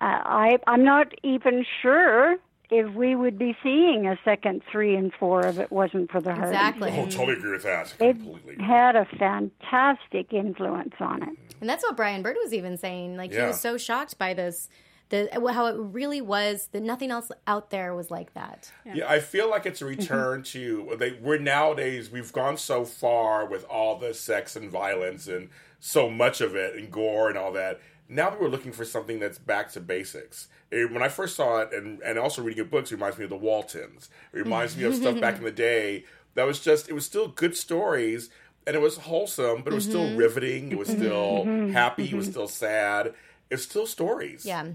uh, 0.00 0.18
I, 0.24 0.58
I'm 0.66 0.84
not 0.84 1.12
even 1.22 1.64
sure 1.82 2.36
if 2.70 2.92
we 2.94 3.14
would 3.14 3.38
be 3.38 3.56
seeing 3.62 4.06
a 4.06 4.18
second 4.24 4.62
three 4.70 4.96
and 4.96 5.12
four 5.18 5.46
if 5.46 5.58
it 5.58 5.70
wasn't 5.70 6.10
for 6.10 6.20
the 6.20 6.32
Hearties. 6.34 6.50
exactly. 6.50 6.90
oh, 6.92 7.04
totally 7.06 7.34
agree 7.34 7.52
with 7.52 7.62
that. 7.64 7.94
They 7.98 8.12
Completely. 8.12 8.64
had 8.64 8.96
a 8.96 9.04
fantastic 9.18 10.32
influence 10.32 10.94
on 11.00 11.22
it. 11.22 11.36
And 11.60 11.68
that's 11.68 11.82
what 11.84 11.96
Brian 11.96 12.22
Bird 12.22 12.36
was 12.42 12.52
even 12.52 12.76
saying. 12.76 13.16
Like 13.16 13.32
he 13.32 13.40
was 13.40 13.60
so 13.60 13.76
shocked 13.76 14.18
by 14.18 14.34
this, 14.34 14.68
the 15.10 15.28
how 15.52 15.66
it 15.66 15.76
really 15.78 16.20
was 16.20 16.68
that 16.72 16.82
nothing 16.82 17.10
else 17.10 17.30
out 17.46 17.70
there 17.70 17.94
was 17.94 18.10
like 18.10 18.34
that. 18.34 18.70
Yeah, 18.84 19.08
I 19.08 19.20
feel 19.20 19.48
like 19.50 19.66
it's 19.66 19.82
a 19.82 19.84
return 19.86 20.42
to 20.44 20.96
they. 20.98 21.12
We're 21.12 21.38
nowadays 21.38 22.10
we've 22.10 22.32
gone 22.32 22.56
so 22.56 22.84
far 22.84 23.46
with 23.46 23.64
all 23.64 23.98
the 23.98 24.14
sex 24.14 24.56
and 24.56 24.70
violence 24.70 25.28
and 25.28 25.50
so 25.78 26.08
much 26.08 26.40
of 26.40 26.56
it 26.56 26.74
and 26.74 26.90
gore 26.90 27.28
and 27.28 27.36
all 27.38 27.52
that. 27.52 27.80
Now 28.08 28.30
that 28.30 28.40
we're 28.40 28.48
looking 28.48 28.72
for 28.72 28.84
something 28.84 29.18
that's 29.18 29.38
back 29.38 29.72
to 29.72 29.80
basics. 29.80 30.48
It- 30.70 30.92
when 30.92 31.02
I 31.02 31.08
first 31.08 31.36
saw 31.36 31.60
it, 31.60 31.72
and 31.72 32.00
and 32.02 32.18
also 32.18 32.42
reading 32.42 32.58
your 32.58 32.66
books 32.66 32.92
reminds 32.92 33.18
me 33.18 33.24
of 33.24 33.30
the 33.30 33.36
Waltons. 33.36 34.10
It 34.32 34.38
reminds 34.38 34.76
me 34.76 34.84
of 34.84 34.94
stuff 35.00 35.20
back 35.20 35.36
in 35.36 35.44
the 35.44 35.50
day 35.50 36.04
that 36.34 36.44
was 36.44 36.60
just 36.60 36.88
it 36.88 36.92
was 36.92 37.06
still 37.06 37.28
good 37.28 37.56
stories 37.56 38.30
and 38.66 38.74
it 38.74 38.80
was 38.80 38.96
wholesome, 38.96 39.62
but 39.62 39.72
it 39.72 39.76
was 39.76 39.84
still 39.84 40.04
mm-hmm. 40.04 40.16
riveting. 40.16 40.72
It 40.72 40.78
was 40.78 40.88
mm-hmm. 40.88 40.98
still 40.98 41.44
mm-hmm. 41.44 41.72
happy. 41.72 42.04
It 42.04 42.14
was 42.14 42.26
still 42.26 42.48
sad. 42.48 43.14
It's 43.50 43.62
still 43.62 43.86
stories. 43.86 44.44
Yeah. 44.44 44.66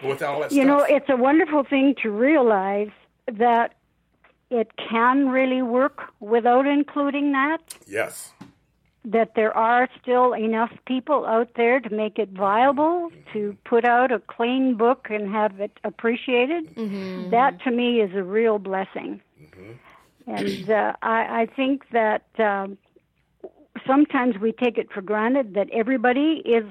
but 0.00 0.08
without 0.08 0.34
all 0.34 0.40
that 0.40 0.52
You 0.52 0.62
stuff. 0.62 0.88
know, 0.88 0.96
it's 0.96 1.08
a 1.08 1.16
wonderful 1.16 1.64
thing 1.64 1.94
to 2.02 2.10
realize 2.10 2.90
that 3.30 3.74
it 4.50 4.70
can 4.76 5.28
really 5.28 5.60
work 5.60 6.04
without 6.20 6.66
including 6.66 7.32
that. 7.32 7.60
yes. 7.86 8.32
That 9.10 9.34
there 9.34 9.56
are 9.56 9.88
still 10.02 10.34
enough 10.34 10.70
people 10.86 11.24
out 11.24 11.50
there 11.56 11.80
to 11.80 11.90
make 11.90 12.18
it 12.18 12.30
viable, 12.30 13.10
to 13.32 13.56
put 13.64 13.84
out 13.84 14.12
a 14.12 14.18
clean 14.18 14.76
book 14.76 15.08
and 15.10 15.30
have 15.30 15.60
it 15.60 15.72
appreciated. 15.82 16.64
That 17.30 17.52
to 17.64 17.70
me 17.70 18.00
is 18.00 18.14
a 18.14 18.22
real 18.22 18.58
blessing. 18.58 19.22
And 20.26 20.70
uh, 20.70 20.92
I, 21.00 21.42
I 21.42 21.46
think 21.56 21.84
that 21.92 22.26
um, 22.38 22.76
sometimes 23.86 24.36
we 24.38 24.52
take 24.52 24.76
it 24.76 24.92
for 24.92 25.00
granted 25.00 25.54
that 25.54 25.70
everybody 25.70 26.42
is 26.44 26.66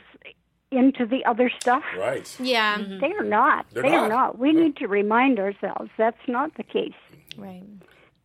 into 0.69 1.05
the 1.05 1.25
other 1.25 1.49
stuff. 1.59 1.83
Right. 1.97 2.35
Yeah. 2.39 2.77
They 3.01 3.13
are 3.13 3.23
not. 3.23 3.65
They're 3.71 3.83
they 3.83 3.91
not. 3.91 4.05
are 4.05 4.09
not. 4.09 4.37
We 4.37 4.51
need 4.51 4.75
to 4.77 4.87
remind 4.87 5.39
ourselves 5.39 5.89
that's 5.97 6.27
not 6.27 6.55
the 6.55 6.63
case. 6.63 6.93
Right. 7.37 7.63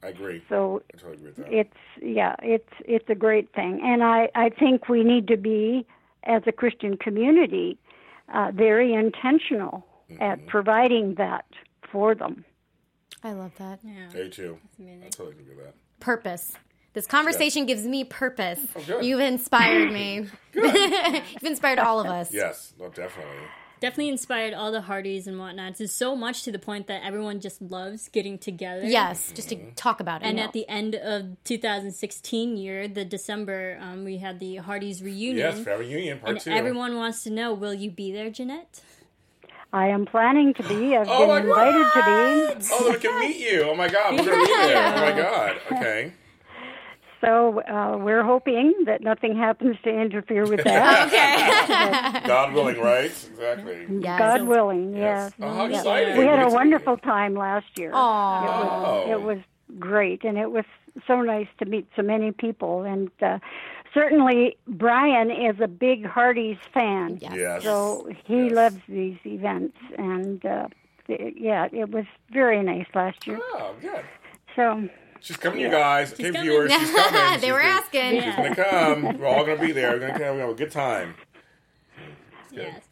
I 0.02 0.08
agree. 0.08 0.42
So 0.48 0.82
I 0.92 0.96
totally 0.96 1.14
agree 1.16 1.26
with 1.28 1.36
that. 1.36 1.52
it's 1.52 1.76
yeah, 2.02 2.34
it's 2.42 2.72
it's 2.84 3.08
a 3.08 3.14
great 3.14 3.52
thing, 3.54 3.80
and 3.82 4.02
I 4.02 4.28
I 4.34 4.48
think 4.50 4.88
we 4.88 5.04
need 5.04 5.28
to 5.28 5.36
be 5.36 5.86
as 6.24 6.42
a 6.46 6.52
Christian 6.52 6.96
community 6.96 7.78
uh, 8.32 8.50
very 8.54 8.92
intentional 8.94 9.86
Mm-hmm. 10.10 10.22
at 10.22 10.46
providing 10.46 11.14
that 11.14 11.46
for 11.90 12.14
them. 12.14 12.44
I 13.24 13.32
love 13.32 13.52
that. 13.56 13.78
Yeah, 13.82 14.08
me 14.12 14.28
too. 14.28 14.58
I 14.78 15.08
totally 15.08 15.36
agree 15.40 15.54
with 15.54 15.64
that. 15.64 15.74
Purpose. 16.00 16.52
This 16.92 17.06
conversation 17.06 17.64
gives 17.64 17.86
me 17.86 18.04
purpose. 18.04 18.58
Oh, 18.76 18.82
good. 18.86 19.04
You've 19.06 19.20
inspired 19.20 19.90
me. 19.90 20.26
You've 20.54 21.42
inspired 21.44 21.78
all 21.78 21.98
of 22.00 22.08
us. 22.08 22.30
Yes, 22.30 22.74
no, 22.78 22.88
definitely. 22.90 23.46
Definitely 23.82 24.10
inspired 24.10 24.54
all 24.54 24.70
the 24.70 24.82
Hearties 24.82 25.26
and 25.26 25.40
whatnot. 25.40 25.80
It's 25.80 25.92
so 25.92 26.14
much 26.14 26.44
to 26.44 26.52
the 26.52 26.58
point 26.60 26.86
that 26.86 27.02
everyone 27.04 27.40
just 27.40 27.60
loves 27.60 28.08
getting 28.08 28.38
together. 28.38 28.84
Yes, 28.84 29.32
just 29.34 29.48
to 29.48 29.56
talk 29.74 29.98
about 29.98 30.22
it. 30.22 30.26
And 30.26 30.38
at 30.38 30.52
the 30.52 30.68
end 30.68 30.94
of 30.94 31.36
2016 31.42 32.56
year, 32.56 32.86
the 32.86 33.04
December, 33.04 33.78
um, 33.80 34.04
we 34.04 34.18
had 34.18 34.38
the 34.38 34.58
Hearties 34.58 35.02
reunion. 35.02 35.36
Yes, 35.38 35.64
Family 35.64 35.90
Union 35.90 36.20
Part 36.20 36.30
and 36.36 36.40
Two. 36.40 36.52
everyone 36.52 36.94
wants 36.94 37.24
to 37.24 37.30
know, 37.30 37.52
will 37.52 37.74
you 37.74 37.90
be 37.90 38.12
there, 38.12 38.30
Janette? 38.30 38.80
I 39.72 39.88
am 39.88 40.06
planning 40.06 40.54
to 40.54 40.62
be. 40.62 40.96
I've 40.96 41.08
Oh 41.10 41.26
my 41.26 41.40
been 41.40 41.48
invited 41.48 41.86
to 41.92 41.98
be. 42.60 42.68
Oh, 42.72 42.84
then 42.84 42.92
we 42.92 42.98
can 43.00 43.18
meet 43.18 43.36
you. 43.38 43.62
Oh 43.62 43.74
my 43.74 43.88
God, 43.88 44.12
we're 44.12 44.24
gonna 44.26 44.44
be 44.44 44.46
there. 44.46 44.94
Oh 44.96 45.00
my 45.00 45.12
God. 45.22 45.60
Okay. 45.72 46.12
So 47.22 47.60
uh, 47.62 47.96
we're 47.98 48.24
hoping 48.24 48.74
that 48.86 49.00
nothing 49.00 49.36
happens 49.36 49.76
to 49.84 49.90
interfere 49.90 50.44
with 50.44 50.64
that. 50.64 51.06
okay. 52.18 52.26
God 52.26 52.52
willing, 52.52 52.80
right? 52.80 53.04
Exactly. 53.06 53.86
yes. 54.00 54.18
God 54.18 54.42
willing, 54.42 54.96
yes. 54.96 55.32
Oh, 55.40 55.54
how 55.54 55.66
Yeah. 55.66 55.78
exciting! 55.78 56.16
We 56.18 56.24
had 56.24 56.42
a 56.42 56.48
wonderful 56.50 56.96
time 56.98 57.34
last 57.34 57.78
year. 57.78 57.92
Aw. 57.94 59.04
Oh. 59.06 59.10
It 59.12 59.22
was 59.22 59.38
great, 59.78 60.24
and 60.24 60.36
it 60.36 60.50
was 60.50 60.64
so 61.06 61.22
nice 61.22 61.46
to 61.60 61.64
meet 61.64 61.86
so 61.94 62.02
many 62.02 62.32
people. 62.32 62.82
And 62.82 63.08
uh, 63.22 63.38
certainly, 63.94 64.56
Brian 64.66 65.30
is 65.30 65.60
a 65.60 65.68
big 65.68 66.04
Hearty's 66.04 66.58
fan, 66.74 67.18
Yes. 67.22 67.32
Yes. 67.36 67.62
so 67.62 68.08
he 68.26 68.44
Yes. 68.46 68.52
loves 68.52 68.80
these 68.88 69.18
events. 69.24 69.78
And 69.96 70.44
uh, 70.44 70.66
it, 71.08 71.34
yeah, 71.38 71.68
it 71.72 71.90
was 71.90 72.04
very 72.32 72.62
nice 72.64 72.86
last 72.96 73.26
year. 73.28 73.38
Oh, 73.40 73.74
good. 73.80 74.04
So 74.56 74.88
She's 75.22 75.36
coming, 75.36 75.60
you 75.60 75.70
guys. 75.70 76.12
Okay, 76.12 76.24
coming. 76.24 76.42
viewers, 76.42 76.72
she's 76.72 76.90
coming. 76.94 77.40
they 77.40 77.46
She's 77.46 77.52
were 77.52 77.58
gonna- 77.60 77.68
asking. 77.70 78.22
She's 78.22 78.34
gonna 78.36 78.54
come. 78.56 79.18
We're 79.18 79.26
all 79.28 79.44
gonna 79.46 79.60
be 79.60 79.72
there. 79.72 79.92
We're 79.92 80.00
gonna 80.00 80.12
come. 80.14 80.20
We're 80.20 80.26
gonna 80.32 80.40
have 80.42 80.50
a 80.50 80.54
good 80.54 80.70
time. 80.72 81.14
Yes. 82.50 82.82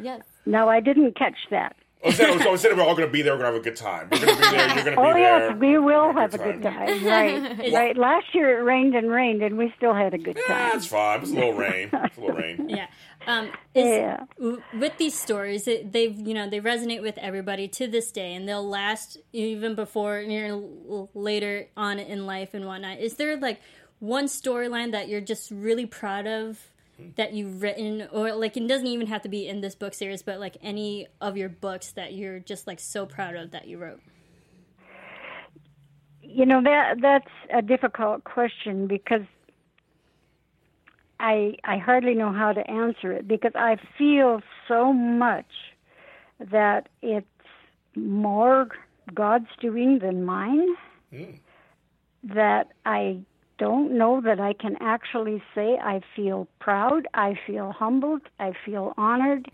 Yes. 0.00 0.20
no, 0.44 0.68
I 0.68 0.80
didn't 0.80 1.16
catch 1.16 1.38
that. 1.50 1.74
Oh, 2.04 2.08
instead, 2.08 2.42
so 2.42 2.52
instead 2.52 2.72
of 2.72 2.78
we're 2.78 2.84
all 2.84 2.94
gonna 2.94 3.06
be 3.10 3.22
there, 3.22 3.32
we're 3.32 3.38
gonna 3.38 3.52
have 3.52 3.60
a 3.60 3.64
good 3.64 3.76
time. 3.76 4.08
We're 4.12 4.18
gonna 4.18 4.34
be 4.36 4.42
there. 4.42 4.74
You're 4.74 4.84
gonna 4.84 4.90
be 4.90 4.96
Oh 4.98 5.12
there. 5.14 5.18
yes, 5.48 5.56
we 5.58 5.78
will 5.78 6.08
We're 6.08 6.12
have 6.20 6.34
a 6.34 6.38
gonna 6.38 6.52
good 6.52 6.62
time. 6.62 7.04
Right, 7.06 7.72
right. 7.72 7.96
Last 7.96 8.34
year 8.34 8.58
it 8.58 8.62
rained 8.62 8.94
and 8.94 9.10
rained, 9.10 9.42
and 9.42 9.56
we 9.56 9.72
still 9.76 9.94
had 9.94 10.12
a 10.12 10.18
good 10.18 10.36
Yeah, 10.48 10.68
time. 10.68 10.76
it's 10.76 10.86
fine. 10.86 11.20
It's 11.22 11.30
a 11.30 11.34
little 11.34 11.54
rain. 11.54 11.88
It's 11.92 12.16
a 12.18 12.20
little 12.20 12.36
rain. 12.36 12.68
Yeah. 12.68 12.86
Um, 13.26 13.46
is, 13.74 13.84
Yeah. 13.84 14.24
w- 14.38 14.62
With 14.72 14.96
these 14.98 15.18
stories, 15.18 15.66
it, 15.66 15.92
they've 15.92 16.16
you 16.16 16.32
know 16.34 16.48
they 16.48 16.60
resonate 16.60 17.02
with 17.02 17.18
everybody 17.18 17.68
to 17.68 17.86
this 17.88 18.12
day, 18.12 18.34
and 18.34 18.48
they'll 18.48 18.66
last 18.66 19.18
even 19.32 19.74
before 19.74 20.18
l- 20.18 21.10
later 21.14 21.68
on 21.76 21.98
in 21.98 22.26
life 22.26 22.54
and 22.54 22.66
whatnot. 22.66 22.98
Is 23.00 23.16
there 23.16 23.36
like 23.36 23.60
one 23.98 24.26
storyline 24.26 24.92
that 24.92 25.08
you're 25.08 25.20
just 25.20 25.50
really 25.50 25.86
proud 25.86 26.26
of 26.26 26.70
that 27.16 27.32
you've 27.34 27.62
written, 27.62 28.08
or 28.12 28.32
like 28.32 28.56
it 28.56 28.66
doesn't 28.68 28.86
even 28.86 29.08
have 29.08 29.22
to 29.22 29.28
be 29.28 29.48
in 29.48 29.60
this 29.60 29.74
book 29.74 29.92
series, 29.94 30.22
but 30.22 30.38
like 30.38 30.56
any 30.62 31.08
of 31.20 31.36
your 31.36 31.48
books 31.48 31.92
that 31.92 32.14
you're 32.14 32.38
just 32.38 32.66
like 32.66 32.78
so 32.80 33.06
proud 33.06 33.34
of 33.34 33.50
that 33.50 33.66
you 33.66 33.78
wrote? 33.78 34.00
You 36.22 36.46
know 36.46 36.62
that 36.62 36.96
that's 37.00 37.30
a 37.52 37.62
difficult 37.62 38.24
question 38.24 38.86
because 38.86 39.22
I 41.20 41.56
I 41.64 41.78
hardly 41.78 42.14
know 42.14 42.32
how 42.32 42.52
to 42.52 42.68
answer 42.70 43.12
it 43.12 43.26
because 43.26 43.52
I 43.54 43.76
feel 43.96 44.40
so 44.68 44.92
much 44.92 45.50
that 46.38 46.88
it's 47.02 47.26
more 47.94 48.68
God's 49.14 49.48
doing 49.60 49.98
than 50.00 50.24
mine. 50.24 50.68
That 52.24 52.72
I 52.84 53.20
don't 53.58 53.96
know 53.96 54.20
that 54.20 54.40
I 54.40 54.52
can 54.52 54.76
actually 54.80 55.42
say 55.54 55.78
I 55.82 56.02
feel 56.14 56.48
proud, 56.58 57.08
I 57.14 57.38
feel 57.46 57.72
humbled, 57.72 58.22
I 58.38 58.52
feel 58.64 58.92
honored. 58.96 59.50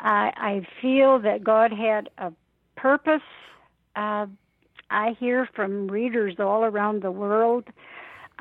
I 0.00 0.32
I 0.36 0.66
feel 0.82 1.18
that 1.20 1.42
God 1.42 1.72
had 1.72 2.10
a 2.18 2.32
purpose. 2.76 3.22
Uh, 3.94 4.26
I 4.90 5.16
hear 5.18 5.48
from 5.54 5.88
readers 5.88 6.34
all 6.38 6.64
around 6.64 7.02
the 7.02 7.10
world. 7.10 7.64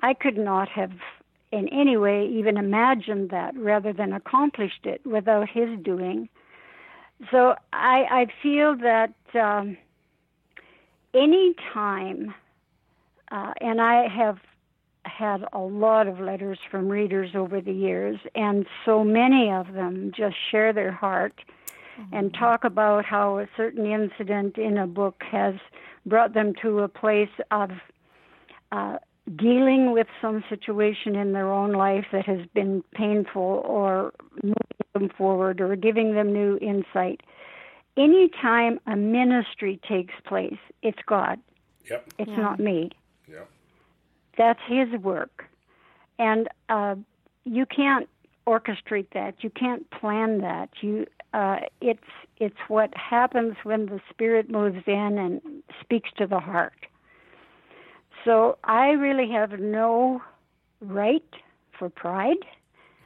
I 0.01 0.13
could 0.13 0.37
not 0.37 0.67
have 0.69 0.91
in 1.55 1.69
any 1.69 1.95
way 1.95 2.27
even 2.27 2.57
imagined 2.57 3.29
that 3.29 3.55
rather 3.57 3.93
than 3.93 4.11
accomplished 4.11 4.85
it 4.85 5.01
without 5.05 5.49
his 5.49 5.69
doing. 5.81 6.27
So 7.31 7.55
I, 7.71 8.03
I 8.11 8.27
feel 8.43 8.75
that 8.77 9.13
um, 9.33 9.77
any 11.13 11.55
time, 11.73 12.33
uh, 13.31 13.53
and 13.61 13.81
I 13.81 14.07
have 14.09 14.39
had 15.03 15.45
a 15.53 15.59
lot 15.59 16.07
of 16.07 16.19
letters 16.19 16.59
from 16.69 16.89
readers 16.89 17.31
over 17.35 17.61
the 17.61 17.71
years, 17.71 18.17
and 18.33 18.65
so 18.83 19.03
many 19.03 19.49
of 19.49 19.73
them 19.73 20.11
just 20.15 20.35
share 20.51 20.73
their 20.73 20.91
heart 20.91 21.39
and 22.11 22.33
talk 22.33 22.65
about 22.65 23.05
how 23.05 23.39
a 23.39 23.47
certain 23.55 23.85
incident 23.85 24.57
in 24.57 24.77
a 24.77 24.87
book 24.87 25.23
has 25.31 25.55
brought 26.05 26.33
them 26.33 26.53
to 26.61 26.79
a 26.79 26.89
place 26.89 27.29
of 27.51 27.71
uh, 28.73 28.97
dealing 29.35 29.91
with 29.91 30.07
some 30.21 30.43
situation 30.49 31.15
in 31.15 31.33
their 31.33 31.51
own 31.51 31.71
life 31.71 32.05
that 32.11 32.25
has 32.25 32.45
been 32.53 32.83
painful 32.93 33.63
or 33.65 34.13
moving 34.43 34.55
them 34.93 35.09
forward 35.17 35.59
or 35.59 35.75
giving 35.75 36.13
them 36.13 36.31
new 36.31 36.57
insight. 36.61 37.21
Anytime 37.97 38.79
a 38.85 38.95
ministry 38.95 39.79
takes 39.87 40.13
place, 40.27 40.57
it's 40.83 40.99
God. 41.07 41.39
Yep. 41.89 42.09
It's 42.19 42.31
not 42.37 42.59
me. 42.59 42.91
Yep. 43.27 43.49
That's 44.37 44.59
His 44.67 44.89
work, 45.01 45.45
and 46.19 46.49
uh, 46.69 46.95
you 47.45 47.65
can't 47.65 48.09
orchestrate 48.47 49.07
that. 49.13 49.35
You 49.43 49.49
can't 49.49 49.89
plan 49.91 50.41
that. 50.41 50.69
You, 50.81 51.05
uh, 51.33 51.57
it's 51.81 51.99
it's 52.37 52.57
what 52.67 52.93
happens 52.95 53.55
when 53.63 53.85
the 53.85 54.01
Spirit 54.09 54.49
moves 54.49 54.83
in 54.87 55.17
and 55.17 55.41
speaks 55.81 56.09
to 56.17 56.27
the 56.27 56.39
heart. 56.39 56.85
So 58.25 58.57
I 58.63 58.89
really 58.91 59.29
have 59.31 59.59
no 59.59 60.21
right 60.81 61.23
for 61.77 61.89
pride. 61.89 62.37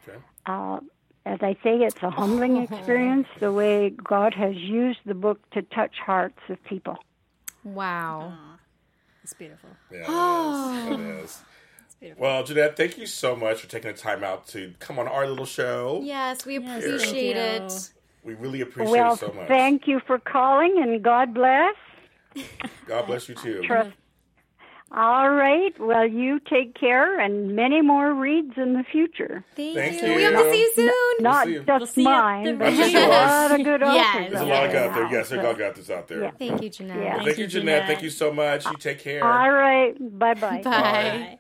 Okay. 0.08 0.18
Uh, 0.46 0.80
as 1.26 1.40
I 1.42 1.54
say, 1.64 1.78
it's 1.80 2.02
a 2.02 2.10
humbling 2.10 2.58
experience 2.64 3.28
the 3.40 3.52
way 3.52 3.90
God 3.92 4.34
has 4.34 4.56
used 4.56 5.00
the 5.06 5.14
book 5.14 5.48
to 5.52 5.62
touch 5.62 5.96
hearts 6.04 6.40
of 6.50 6.64
people. 6.64 6.98
Wow. 7.64 8.34
It's 9.24 9.34
beautiful. 9.34 9.70
Yeah, 9.92 10.06
Oh. 10.08 10.94
it 10.94 11.00
is. 11.24 11.42
It 12.02 12.12
is. 12.12 12.18
Well, 12.18 12.46
Janette, 12.46 12.78
thank 12.78 12.98
you 12.98 13.06
so 13.06 13.36
much 13.36 13.60
for 13.60 13.68
taking 13.68 13.92
the 13.92 13.98
time 13.98 14.24
out 14.24 14.48
to 14.48 14.74
come 14.80 14.98
on 15.00 15.08
our 15.10 15.28
little 15.28 15.46
show. 15.46 16.00
Yes, 16.02 16.46
we 16.46 16.56
appreciate 16.56 17.36
thank 17.36 17.70
you. 17.72 17.76
it. 17.76 17.92
We 18.24 18.34
really 18.36 18.62
appreciate 18.62 18.92
well, 18.94 19.14
it 19.16 19.20
so 19.20 19.34
much. 19.34 19.50
thank 19.50 19.86
you 19.86 20.00
for 20.08 20.18
calling, 20.18 20.82
and 20.82 21.04
God 21.04 21.34
bless. 21.34 21.76
God 22.88 23.06
bless 23.06 23.28
you 23.28 23.36
too. 23.36 23.62
Trust. 23.64 23.92
All 24.92 25.30
right. 25.30 25.72
Well, 25.80 26.08
you 26.08 26.40
take 26.40 26.74
care, 26.74 27.20
and 27.20 27.56
many 27.56 27.82
more 27.82 28.12
reads 28.14 28.54
in 28.58 28.74
the 28.74 28.84
future. 28.92 29.44
Thank, 29.56 29.76
Thank 29.78 30.02
you. 30.02 30.08
you. 30.10 30.16
We 30.16 30.24
hope 30.24 30.34
to 30.46 30.52
see 30.52 30.60
you 30.62 30.74
soon. 30.76 31.24
Not 31.24 31.46
see 31.46 31.54
you. 31.54 31.60
just 31.64 31.80
We'll 31.80 31.88
see 31.88 32.02
you 32.02 32.10
at 32.10 32.22
mine, 32.24 32.58
but 32.58 32.66
reading. 32.72 32.94
there's 32.94 33.06
a 33.06 33.08
lot 33.08 33.52
of 33.52 33.64
good 33.64 33.82
Yes. 33.82 34.16
authors. 34.16 34.32
There's 34.32 34.34
a 34.34 34.38
out 34.44 34.48
lot 34.50 34.66
of 34.66 34.72
there 34.72 34.84
out 34.90 34.94
there. 34.96 35.04
Yes, 35.04 35.12
there 35.12 35.24
so- 35.24 35.50
are 35.50 35.54
God 35.54 35.62
out 35.62 35.76
there 35.86 35.98
out 35.98 36.08
there. 36.08 36.22
Yeah. 36.24 36.32
Thank 36.32 36.62
you, 36.64 36.70
Janette. 36.70 36.98
Yeah. 36.98 37.12
Thank, 37.14 37.26
Thank 37.26 37.38
you, 37.38 37.44
you, 37.44 37.50
Janette. 37.50 37.66
Janette. 37.76 37.88
Thank 37.88 38.04
you 38.04 38.10
so 38.10 38.34
much. 38.34 38.66
You 38.66 38.74
take 38.80 39.00
care. 39.00 39.24
All 39.24 39.52
right. 39.52 39.94
Bye 40.20 40.34
bye. 40.34 40.62
Bye. 40.64 41.40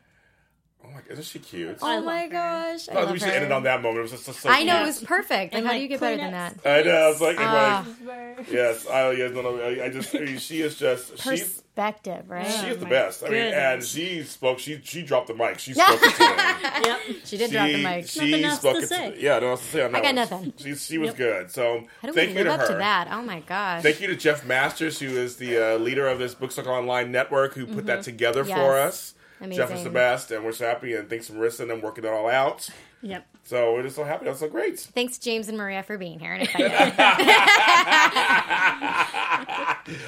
Bye. 0.99 1.05
Oh 1.09 1.13
isn't 1.13 1.25
she 1.25 1.39
cute? 1.39 1.77
Oh 1.81 1.85
love 1.87 2.05
my 2.05 2.27
gosh. 2.27 2.89
I, 2.89 2.91
I 2.91 2.95
thought 2.95 3.11
we 3.13 3.19
should 3.19 3.29
end 3.29 3.45
it 3.45 3.51
on 3.51 3.63
that 3.63 3.81
moment. 3.81 3.99
It 3.99 4.01
was 4.03 4.11
just 4.11 4.25
so, 4.25 4.31
so 4.31 4.49
I 4.49 4.63
know, 4.63 4.73
cute. 4.73 4.83
it 4.83 4.85
was 4.87 5.01
perfect. 5.03 5.53
Like, 5.53 5.59
And, 5.59 5.65
how 5.65 5.71
like, 5.73 5.79
do 5.79 5.81
you 5.83 5.87
get 5.89 5.99
better 5.99 6.17
than 6.17 6.31
that? 6.31 6.55
I 6.65 6.81
know. 6.83 7.09
It's 7.11 7.21
like, 7.21 7.31
it's 7.35 7.41
Ah. 7.43 7.85
like 8.05 8.51
yes, 8.51 8.87
I, 8.87 9.11
yes, 9.11 9.31
no, 9.33 9.41
no, 9.41 9.59
I, 9.59 9.85
I 9.85 9.89
just, 9.89 10.13
I 10.15 10.19
mean, 10.19 10.37
she 10.37 10.61
is 10.61 10.77
just, 10.77 11.21
she's, 11.21 11.61
Perspective, 11.79 12.29
right? 12.29 12.45
she 12.45 12.67
is 12.67 12.77
the 12.77 12.83
my 12.85 12.89
best. 12.89 13.23
I 13.23 13.29
mean, 13.29 13.37
and 13.53 13.81
she 13.81 14.23
spoke, 14.23 14.59
she, 14.59 14.81
she 14.83 15.01
dropped 15.01 15.27
the 15.27 15.33
mic. 15.33 15.59
She 15.59 15.73
spoke 15.75 15.99
it 16.01 16.13
to 16.15 16.23
me. 16.27 16.85
Yep. 16.89 16.99
She 17.25 17.37
did 17.37 17.51
drop 17.51 17.67
the 17.67 17.83
mic. 17.83 18.07
She 18.07 18.19
Nothing 18.31 18.43
else 18.45 18.59
spoke 18.59 18.77
to 18.77 18.83
it 18.83 18.89
say. 18.89 19.11
To, 19.11 19.21
yeah, 19.21 19.33
nothing 19.35 19.49
else 19.49 19.61
to 19.61 19.67
say 19.67 19.83
on 19.85 19.91
that 19.93 19.97
I 19.97 20.01
got 20.01 20.07
one. 20.07 20.15
nothing. 20.15 20.53
She, 20.57 20.75
she 20.75 20.97
was 20.97 21.07
Yep. 21.09 21.17
good. 21.17 21.51
So 21.51 21.85
How 22.01 22.07
do 22.09 22.13
we 22.13 22.19
thank 22.19 22.29
you 22.31 22.35
live 22.43 22.45
to 22.47 22.53
up 22.53 22.59
her. 22.61 22.67
to 22.67 22.73
that? 22.79 23.07
Oh 23.11 23.21
my 23.21 23.39
gosh. 23.41 23.81
Thank 23.83 24.01
you 24.01 24.07
to 24.07 24.15
Jeff 24.17 24.45
Masters, 24.45 24.99
who 24.99 25.07
is 25.07 25.37
the 25.37 25.75
uh, 25.75 25.77
leader 25.77 26.05
of 26.07 26.19
this 26.19 26.35
Book 26.35 26.51
Circle 26.51 26.71
Online 26.73 27.11
network, 27.13 27.53
who 27.53 27.65
put 27.65 27.85
that 27.85 28.03
together 28.03 28.43
for 28.43 28.49
Yes. 28.49 29.13
Us. 29.41 29.55
Jeff 29.55 29.71
is 29.71 29.83
the 29.83 29.89
best, 29.89 30.31
and 30.31 30.43
we're 30.43 30.51
so 30.51 30.65
happy. 30.65 30.95
And 30.95 31.09
thanks 31.09 31.27
to 31.27 31.33
Marisa 31.33 31.61
and 31.61 31.69
them 31.71 31.81
working 31.81 32.03
it 32.03 32.09
all 32.09 32.27
out. 32.29 32.69
Yep. 33.01 33.25
So 33.43 33.73
we're 33.73 33.83
just 33.83 33.95
so 33.95 34.03
happy. 34.03 34.25
That's 34.25 34.41
so 34.41 34.49
great. 34.49 34.79
Thanks, 34.79 35.17
James 35.17 35.47
and 35.47 35.57
Maria, 35.57 35.81
for 35.83 35.97
being 35.97 36.19
here. 36.19 36.33
And 36.33 36.43
excited. 36.43 36.71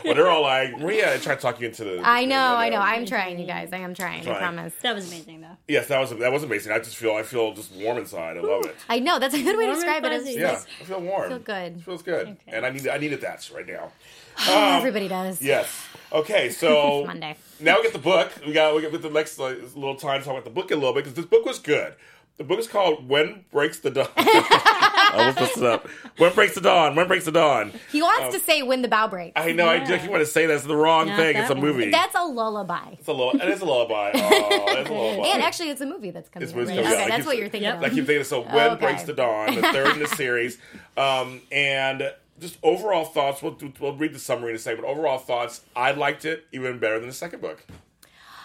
Well, 0.05 0.13
they're 0.13 0.27
all 0.27 0.43
like, 0.43 0.77
Maria, 0.77 1.17
trying 1.19 1.37
to 1.37 1.41
talk 1.41 1.59
you 1.59 1.67
into 1.67 1.83
the. 1.83 2.01
I 2.03 2.25
know, 2.25 2.55
I 2.55 2.69
know. 2.69 2.77
I'm 2.77 3.05
trying, 3.05 3.39
you 3.39 3.47
guys. 3.47 3.69
I 3.73 3.77
am 3.77 3.95
trying. 3.95 4.27
I 4.27 4.37
promise. 4.37 4.73
That 4.83 4.93
was 4.93 5.07
amazing, 5.07 5.41
though. 5.41 5.57
Yes, 5.67 5.87
that 5.87 5.99
was 5.99 6.11
that 6.11 6.31
was 6.31 6.43
amazing. 6.43 6.71
I 6.71 6.77
just 6.79 6.97
feel 6.97 7.13
I 7.13 7.23
feel 7.23 7.53
just 7.53 7.71
warm 7.73 7.97
inside. 7.97 8.37
I 8.37 8.41
love 8.41 8.65
it. 8.65 8.75
I 8.89 8.99
know 8.99 9.17
that's 9.17 9.33
a 9.33 9.41
good 9.41 9.57
way 9.57 9.65
to 9.65 9.71
Warm 9.71 9.73
and 9.73 9.81
describe 9.81 10.05
it. 10.05 10.11
It's 10.11 10.25
fuzzy. 10.25 10.39
just 10.39 10.41
Yeah, 10.41 10.51
like, 10.51 10.81
I 10.81 10.83
feel 10.83 11.01
warm. 11.01 11.29
feel 11.29 11.39
good. 11.39 11.77
It 11.77 11.81
feels 11.81 12.03
good, 12.03 12.27
Okay. 12.27 12.37
and 12.47 12.65
I 12.65 12.69
need 12.69 12.87
I 12.87 12.97
needed 12.97 13.21
that 13.21 13.49
right 13.55 13.67
now. 13.67 13.91
oh, 14.47 14.57
um, 14.57 14.77
everybody 14.77 15.07
does. 15.07 15.41
Yes. 15.41 15.69
Okay, 16.13 16.49
so 16.61 17.05
Monday. 17.05 17.35
now 17.59 17.77
we 17.77 17.83
get 17.83 17.93
the 17.93 17.99
book. 17.99 18.31
We 18.45 18.53
got 18.53 18.75
we 18.75 18.81
get 18.81 18.91
with 18.91 19.01
the 19.01 19.09
next 19.09 19.39
like, 19.39 19.57
little 19.75 19.95
time 19.95 20.19
to 20.19 20.25
talk 20.25 20.33
about 20.33 20.43
the 20.45 20.49
book 20.51 20.71
a 20.71 20.75
little 20.75 20.93
bit 20.93 21.03
because 21.03 21.15
this 21.15 21.25
book 21.25 21.45
was 21.45 21.59
good. 21.59 21.93
The 22.37 22.43
book 22.43 22.59
is 22.59 22.67
called 22.67 23.07
"When 23.07 23.45
Breaks 23.51 23.79
the 23.79 23.91
Dawn." 23.91 24.07
I 24.17 25.13
almost 25.17 25.39
messed 25.39 25.57
it 25.57 25.63
up. 25.63 25.87
When 26.17 26.33
breaks 26.33 26.55
the 26.55 26.61
dawn? 26.61 26.95
When 26.95 27.05
breaks 27.07 27.25
the 27.25 27.33
dawn? 27.33 27.73
He 27.91 28.01
wants 28.01 28.33
to 28.33 28.41
say 28.41 28.63
when 28.63 28.81
the 28.81 28.87
bow 28.87 29.09
breaks. 29.09 29.33
I 29.35 29.51
know. 29.51 29.67
I 29.67 29.75
Yeah. 29.75 29.85
just 29.97 30.09
want 30.09 30.21
to 30.21 30.25
say 30.25 30.45
that's 30.45 30.63
the 30.63 30.75
wrong 30.75 31.07
Not 31.07 31.17
thing. 31.17 31.35
It's 31.35 31.49
a 31.49 31.53
one. 31.53 31.61
movie. 31.61 31.91
That's 31.91 32.15
a 32.15 32.23
lullaby. 32.23 32.91
it's 32.93 33.07
a 33.09 33.11
little. 33.11 33.31
It 33.39 33.49
is 33.49 33.59
a 33.61 33.65
lullaby. 33.65 34.11
Oh, 34.13 34.65
it's 34.79 34.89
a 34.89 34.93
lullaby. 34.93 35.27
And 35.27 35.43
actually, 35.43 35.69
it's 35.69 35.81
a 35.81 35.85
movie 35.85 36.11
that's 36.11 36.29
coming 36.29 36.47
It's 36.47 36.53
out. 36.53 36.59
right? 36.59 36.67
coming 36.67 36.85
out. 36.85 36.93
Okay, 36.93 37.03
I 37.03 37.07
that's 37.09 37.17
keep- 37.17 37.25
what 37.25 37.37
you're 37.37 37.49
thinking 37.49 37.67
Yep. 37.69 37.77
of. 37.77 37.83
I 37.83 37.89
keep 37.89 38.05
thinking 38.05 38.23
so. 38.23 38.41
When 38.43 38.69
Okay. 38.71 38.85
breaks 38.85 39.03
the 39.03 39.13
dawn? 39.13 39.53
The 39.55 39.61
third 39.63 39.87
in 39.95 39.99
the 39.99 40.07
series, 40.07 40.57
um, 40.95 41.41
and 41.51 42.09
just 42.41 42.57
overall 42.63 43.05
thoughts. 43.05 43.41
We'll, 43.41 43.53
do- 43.53 43.71
we'll 43.79 43.95
read 43.95 44.13
the 44.13 44.19
summary 44.19 44.49
in 44.49 44.55
a 44.57 44.59
second. 44.59 44.81
But 44.81 44.89
overall 44.89 45.17
thoughts, 45.19 45.61
I 45.75 45.91
liked 45.91 46.25
it 46.25 46.45
even 46.51 46.79
better 46.79 46.99
than 46.99 47.07
the 47.07 47.13
second 47.15 47.41
book. 47.41 47.63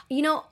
You 0.09 0.23
know, 0.23 0.45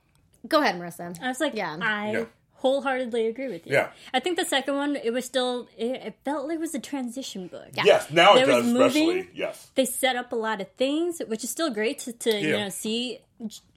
go 0.49 0.61
ahead, 0.61 0.75
Marisa. 0.81 1.17
I 1.23 1.29
was 1.29 1.39
like, 1.41 1.55
Yeah. 1.55 1.77
I 1.81 2.11
Yeah. 2.13 2.25
wholeheartedly 2.55 3.27
agree 3.27 3.49
with 3.49 3.67
you. 3.67 3.75
Yeah. 3.75 3.91
I 4.13 4.21
think 4.21 4.39
the 4.39 4.45
second 4.45 4.75
one, 4.77 4.97
it 4.97 5.13
was 5.13 5.25
still, 5.25 5.69
it, 5.77 5.91
it 6.07 6.15
felt 6.25 6.49
like 6.49 6.57
it 6.57 6.61
was 6.61 6.75
a 6.75 6.81
transition 6.81 7.47
book. 7.47 7.69
Yeah. 7.75 7.83
Yes, 7.85 8.11
now 8.11 8.35
it 8.35 8.47
There 8.47 8.57
was 8.57 8.65
does, 8.65 8.73
especially. 8.73 9.07
moving. 9.07 9.29
Yes. 9.35 9.71
They 9.75 9.85
set 9.85 10.17
up 10.17 10.33
a 10.33 10.37
lot 10.37 10.61
of 10.61 10.69
things, 10.73 11.21
which 11.29 11.45
is 11.45 11.51
still 11.51 11.71
great 11.71 11.99
to, 12.01 12.13
to 12.13 12.41
you 12.41 12.53
know, 12.57 12.69
see. 12.71 13.21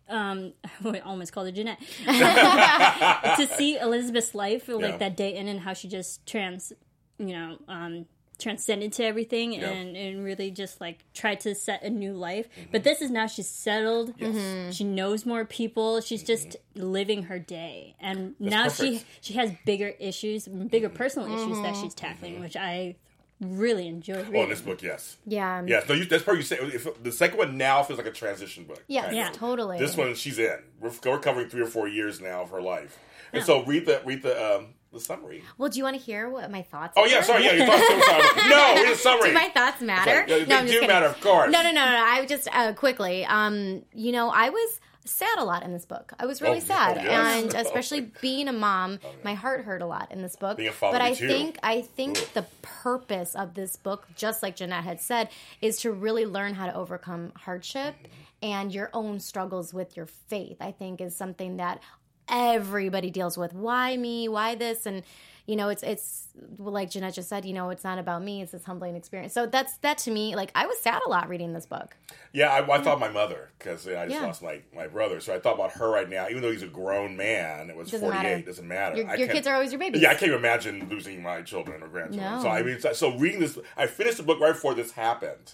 Um, 0.10 0.54
I 0.86 1.00
almost 1.00 1.34
called 1.34 1.48
her 1.48 1.52
Janette. 1.52 1.80
to 2.06 3.48
see 3.58 3.78
Elizabeth's 3.78 4.34
life, 4.34 4.68
like 4.68 4.82
Yeah. 4.82 4.98
that 4.98 5.18
day 5.18 5.36
in 5.36 5.48
and 5.48 5.60
how 5.60 5.74
she 5.74 5.88
just 5.88 6.26
trans, 6.26 6.72
you 7.20 7.28
know, 7.34 7.58
um, 7.68 8.06
transcended 8.40 8.94
to 8.94 9.04
everything 9.04 9.54
Yeah. 9.54 9.70
and, 9.70 9.96
and 9.98 10.24
really 10.24 10.52
just 10.52 10.80
like 10.80 11.00
tried 11.14 11.40
to 11.42 11.56
set 11.56 11.84
a 11.84 11.90
new 11.90 12.14
life. 12.14 12.48
Mm-hmm. 12.52 12.72
But 12.72 12.84
this 12.84 13.02
is 13.02 13.10
now 13.10 13.28
she's 13.28 13.50
settled. 13.50 14.14
Yes. 14.18 14.36
Mm-hmm. 14.36 14.72
She 14.72 14.84
knows 14.84 15.26
more 15.26 15.44
people. 15.46 16.02
She's 16.02 16.24
just 16.24 16.56
living 16.76 17.24
her 17.24 17.40
day, 17.40 17.96
and 18.00 18.36
now 18.40 18.70
she 18.70 19.00
perfect. 19.00 19.06
she 19.22 19.34
has 19.34 19.52
bigger 19.66 19.94
issues, 20.00 20.48
bigger 20.48 20.90
personal 20.90 21.28
issues 21.34 21.60
that 21.64 21.76
she's 21.76 21.94
tackling, 21.94 22.40
which 22.40 22.56
I 22.56 22.96
really 23.40 23.88
enjoy 23.88 24.16
reading. 24.18 24.36
Oh, 24.36 24.44
in 24.44 24.50
this 24.50 24.62
book, 24.62 24.82
yes. 24.82 25.18
Yeah. 25.26 25.62
Yes, 25.66 25.88
no, 25.88 25.94
you, 25.94 26.06
that's 26.06 26.24
part 26.24 26.38
you 26.38 26.44
say. 26.44 26.58
If, 26.58 27.04
the 27.04 27.12
second 27.12 27.38
one 27.38 27.58
now 27.58 27.84
feels 27.84 27.98
like 28.00 28.08
a 28.08 28.12
transition 28.12 28.64
book. 28.64 28.84
Yes, 28.88 29.06
kind 29.06 29.18
Yeah. 29.18 29.30
of. 29.30 29.36
totally. 29.36 29.78
This 29.78 29.96
one, 29.96 30.16
she's 30.16 30.40
in. 30.40 30.58
We're, 30.80 30.92
we're 31.06 31.20
covering 31.20 31.48
three 31.50 31.62
or 31.62 31.68
four 31.68 31.88
years 31.88 32.20
now 32.20 32.42
of 32.42 32.50
her 32.50 32.62
life, 32.62 32.98
and 33.34 33.44
so 33.44 33.64
read 33.66 33.86
the 33.86 34.02
read 34.06 34.24
the 34.24 34.58
um, 34.58 34.68
the 34.98 35.04
summary. 35.06 35.44
Well, 35.58 35.70
do 35.70 35.78
you 35.78 35.84
want 35.84 35.96
to 35.98 36.02
hear 36.02 36.30
what 36.30 36.50
my 36.52 36.62
thoughts? 36.64 36.98
Are? 36.98 37.04
Oh 37.04 37.06
yeah, 37.08 37.22
sorry, 37.22 37.44
yeah, 37.46 37.54
your 37.54 37.66
thoughts. 37.66 37.88
so 37.88 38.00
sorry. 38.02 38.50
No, 38.50 38.90
the 38.90 38.96
summary. 38.96 39.28
Do 39.30 39.34
my 39.34 39.50
thoughts 39.50 39.82
matter? 39.82 40.26
Yeah, 40.28 40.40
they 40.40 40.46
do 40.68 40.74
kidding. 40.74 40.88
matter, 40.88 41.06
of 41.08 41.20
course. 41.22 41.52
No, 41.52 41.62
no, 41.64 41.72
no, 41.72 41.86
no. 41.86 42.04
I 42.06 42.26
just 42.26 42.48
uh, 42.52 42.74
quickly. 42.74 43.26
Um, 43.26 43.84
you 43.94 44.12
know, 44.12 44.30
I 44.30 44.50
was 44.50 44.80
sad 45.06 45.38
a 45.40 45.44
lot 45.46 45.64
in 45.64 45.72
this 45.72 45.86
book. 45.86 46.12
I 46.20 46.26
was 46.26 46.42
really 46.42 46.58
Oh, 46.58 46.60
sad, 46.60 46.98
oh, 46.98 47.02
yes. 47.04 47.44
and 47.44 47.54
especially 47.66 48.12
being 48.22 48.50
a 48.50 48.54
mom, 48.54 49.00
my 49.24 49.36
heart 49.36 49.64
hurt 49.64 49.82
a 49.82 49.86
lot 49.86 50.12
in 50.12 50.22
this 50.22 50.36
book. 50.36 50.58
Being 50.58 50.70
a 50.70 50.74
father 50.74 50.98
but 50.98 51.02
I 51.02 51.14
too. 51.14 51.28
think 51.30 51.58
I 51.64 51.82
think 51.82 52.18
Ugh. 52.18 52.28
the 52.34 52.46
purpose 52.62 53.34
of 53.36 53.54
this 53.54 53.76
book, 53.78 54.06
just 54.16 54.44
like 54.44 54.58
Janette 54.58 54.84
had 54.84 55.00
said, 55.00 55.30
is 55.62 55.78
to 55.82 55.92
really 55.92 56.26
learn 56.26 56.54
how 56.54 56.66
to 56.66 56.76
overcome 56.76 57.32
hardship 57.38 57.96
and 58.44 58.74
your 58.74 58.90
own 58.94 59.20
struggles 59.20 59.74
with 59.74 59.96
your 59.96 60.06
faith. 60.06 60.58
I 60.60 60.72
think 60.72 61.00
is 61.02 61.16
something 61.16 61.58
that 61.58 61.82
everybody 62.30 63.10
deals 63.10 63.38
with. 63.38 63.54
Why 63.54 63.98
me? 63.98 64.28
Why 64.28 64.56
this? 64.56 64.86
And 64.86 65.04
you 65.46 65.56
know, 65.56 65.70
it's 65.70 65.82
it's 65.82 66.28
like 66.58 66.90
Janette 66.92 67.14
just 67.14 67.30
said. 67.30 67.46
You 67.46 67.54
know, 67.54 67.70
it's 67.70 67.86
not 67.86 68.00
about 68.00 68.22
me. 68.22 68.42
It's 68.42 68.52
this 68.52 68.66
humbling 68.66 68.96
experience. 68.96 69.32
So 69.34 69.46
that's 69.46 69.78
that 69.78 69.98
to 70.00 70.12
me. 70.12 70.36
Like 70.36 70.52
I 70.56 70.66
was 70.66 70.78
sad 70.80 71.02
a 71.06 71.10
lot 71.10 71.30
reading 71.30 71.54
this 71.54 71.66
book. 71.66 71.96
Yeah, 72.34 72.50
I, 72.50 72.70
I 72.70 72.82
thought 72.82 73.00
my 73.00 73.08
mother 73.08 73.50
because 73.58 73.88
I 73.88 74.08
just 74.08 74.20
Yeah. 74.20 74.26
lost 74.26 74.44
my, 74.44 74.60
my 74.76 74.88
brother, 74.88 75.22
so 75.22 75.34
I 75.34 75.40
thought 75.40 75.56
about 75.56 75.72
her 75.74 75.90
right 75.90 76.10
now. 76.10 76.28
Even 76.30 76.42
though 76.42 76.52
he's 76.52 76.64
a 76.64 76.68
grown 76.68 77.16
man, 77.16 77.70
it 77.70 77.78
was 77.78 77.90
Doesn't 77.90 78.06
forty 78.06 78.18
eight. 78.28 78.32
matter. 78.32 78.42
Doesn't 78.46 78.68
matter. 78.68 78.98
Your, 78.98 79.16
your 79.16 79.28
kids 79.30 79.48
are 79.48 79.54
always 79.54 79.72
your 79.72 79.80
babies. 79.80 80.02
Yeah, 80.02 80.10
I 80.10 80.16
can't 80.16 80.24
even 80.24 80.40
imagine 80.40 80.90
losing 80.90 81.24
my 81.24 81.42
children 81.42 81.82
or 81.82 81.88
grandchildren. 81.88 82.30
No. 82.36 82.42
So 82.42 82.50
I 82.50 82.62
mean, 82.62 82.82
so, 82.82 82.92
so 82.92 83.16
reading 83.18 83.40
this, 83.40 83.58
I 83.78 83.88
finished 83.88 84.18
the 84.18 84.24
book 84.24 84.42
right 84.42 84.54
before 84.54 84.74
this 84.74 84.92
happened. 84.92 85.54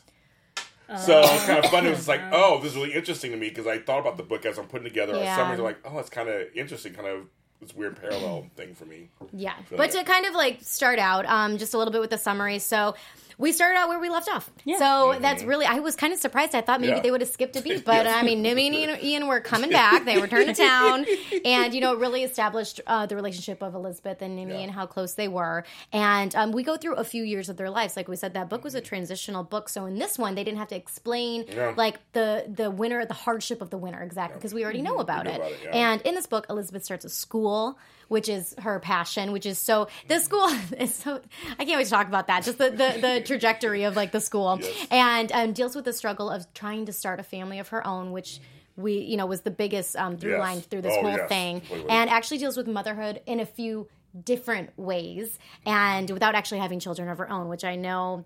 So 1.00 1.20
it's 1.24 1.46
kind 1.46 1.64
of 1.64 1.72
fun. 1.72 1.86
It 1.86 1.92
was 1.92 2.08
like, 2.08 2.22
oh, 2.32 2.60
this 2.62 2.72
is 2.72 2.78
really 2.78 2.94
interesting 2.94 3.32
to 3.32 3.38
me 3.38 3.50
because 3.50 3.68
I 3.68 3.80
thought 3.80 4.00
about 4.00 4.18
the 4.18 4.24
book 4.24 4.46
as 4.46 4.58
I'm 4.58 4.66
putting 4.68 4.88
together 4.88 5.14
our 5.16 5.24
Yeah. 5.24 5.36
summaries. 5.36 5.60
I'm 5.60 5.66
like, 5.66 5.80
oh, 5.86 6.00
it's 6.00 6.10
kind 6.10 6.30
of 6.30 6.48
interesting. 6.56 6.94
Kind 6.94 7.08
of 7.08 7.26
this 7.62 7.74
weird 7.74 8.00
parallel 8.00 8.48
thing 8.56 8.76
for 8.76 8.86
me. 8.86 9.10
Yeah. 9.32 9.54
But 9.76 9.92
to 9.92 10.04
kind 10.04 10.26
of 10.26 10.34
like 10.36 10.60
start 10.62 11.00
out, 11.00 11.26
um, 11.26 11.58
just 11.58 11.74
a 11.74 11.78
little 11.78 11.92
bit 11.94 12.02
with 12.02 12.10
the 12.10 12.18
summary. 12.18 12.60
So 12.60 12.96
we 13.38 13.52
started 13.52 13.78
out 13.78 13.90
where 13.90 14.00
we 14.00 14.10
left 14.10 14.30
off. 14.30 14.52
Yeah. 14.66 14.78
So 14.80 15.18
that's 15.20 15.44
really, 15.44 15.66
I 15.66 15.80
was 15.80 15.96
kind 15.96 16.14
of 16.14 16.20
surprised. 16.20 16.56
I 16.56 16.62
thought 16.62 16.80
maybe 16.82 16.94
Mm-hmm. 16.94 16.98
Yeah. 16.98 17.04
they 17.04 17.12
would 17.12 17.22
have 17.22 17.30
skipped 17.30 17.56
a 17.56 17.62
beat, 17.62 17.84
but 17.94 18.06
I 18.08 18.22
mean, 18.24 18.44
Nimmy 18.44 18.66
and 18.68 18.76
Ian, 18.76 18.98
Ian 19.04 19.28
were 19.28 19.40
coming 19.40 19.70
back. 19.72 20.06
They 20.06 20.20
returned 20.22 20.48
to 20.48 20.54
town. 20.54 21.06
And, 21.46 21.74
you 21.74 21.82
know, 21.82 21.94
it 21.94 22.00
really 22.00 22.24
established 22.24 22.80
uh, 22.88 23.06
the 23.06 23.16
relationship 23.16 23.62
of 23.62 23.74
Elizabeth 23.76 24.22
and 24.22 24.38
Nimmy 24.38 24.64
and 24.64 24.72
how 24.72 24.86
close 24.86 25.16
they 25.16 25.28
were. 25.28 25.64
And 25.92 26.34
um, 26.36 26.52
we 26.52 26.64
go 26.64 26.78
through 26.78 26.96
a 26.96 27.04
few 27.04 27.24
years 27.24 27.50
of 27.50 27.58
their 27.58 27.70
lives. 27.70 27.98
Like 27.98 28.08
we 28.08 28.16
said, 28.16 28.34
that 28.36 28.50
book 28.50 28.64
was 28.64 28.76
a 28.76 28.82
transitional 28.82 29.44
book. 29.44 29.68
So 29.70 29.86
in 29.86 29.98
this 29.98 30.18
one, 30.18 30.36
they 30.36 30.44
didn't 30.44 30.60
have 30.60 30.70
to 30.70 30.76
explain 30.76 31.46
Yeah. 31.50 31.74
like 31.76 32.00
the, 32.14 32.46
the 32.54 32.70
winter, 32.72 33.06
the 33.06 33.14
hardship 33.14 33.62
of 33.62 33.70
the 33.72 33.78
winter, 33.78 34.02
exactly, 34.02 34.38
because 34.38 34.54
we 34.54 34.64
already 34.64 34.82
know 34.82 35.00
about 35.00 35.26
know 35.26 35.32
it. 35.32 35.36
about 35.38 35.52
it, 35.52 35.60
yeah. 35.66 35.72
And 35.94 36.02
in 36.04 36.16
this 36.16 36.28
book, 36.28 36.46
Elizabeth 36.50 36.84
starts 36.86 37.04
a 37.06 37.10
school, 37.10 37.78
which 38.14 38.30
is 38.30 38.56
her 38.60 38.80
passion, 38.80 39.32
which 39.34 39.46
is 39.46 39.60
so 39.60 39.88
this 40.08 40.24
school 40.24 40.48
is 40.80 40.96
so 40.96 41.20
I 41.60 41.66
can't 41.66 41.78
wait 41.78 41.86
to 41.86 41.90
talk 41.90 42.08
about 42.08 42.28
that. 42.28 42.44
Just 42.44 42.58
the 42.60 42.70
the, 42.70 42.90
the 43.02 43.22
trajectory 43.26 43.84
of 43.84 43.96
like 43.98 44.12
the 44.14 44.22
school, 44.22 44.60
Yes. 44.62 44.88
and 44.92 45.32
um, 45.34 45.52
deals 45.54 45.76
with 45.76 45.86
the 45.86 45.94
struggle 45.94 46.30
of 46.30 46.52
trying 46.54 46.86
to 46.86 46.94
start 46.94 47.20
a 47.20 47.24
family 47.24 47.60
of 47.60 47.68
her 47.70 47.86
own, 47.86 48.12
which. 48.14 48.40
We, 48.76 48.94
you 49.02 49.18
know, 49.18 49.28
was 49.28 49.42
the 49.42 49.52
biggest 49.52 49.96
um, 49.96 50.18
through 50.18 50.32
Yes. 50.32 50.40
line 50.40 50.62
through 50.62 50.82
this 50.82 50.96
Oh, 50.98 51.02
whole 51.02 51.12
yes. 51.12 51.30
thing, 51.30 51.62
Wait, 51.70 51.82
wait. 51.84 51.92
and 51.92 52.10
actually 52.10 52.40
deals 52.40 52.58
with 52.58 52.66
motherhood 52.66 53.22
in 53.28 53.40
a 53.40 53.46
few 53.46 53.88
different 54.20 54.72
ways, 54.80 55.38
and 55.64 56.10
without 56.10 56.34
actually 56.34 56.58
having 56.58 56.80
children 56.80 57.08
of 57.08 57.20
her 57.20 57.30
own, 57.30 57.50
which 57.50 57.64
I 57.64 57.76
know 57.76 58.26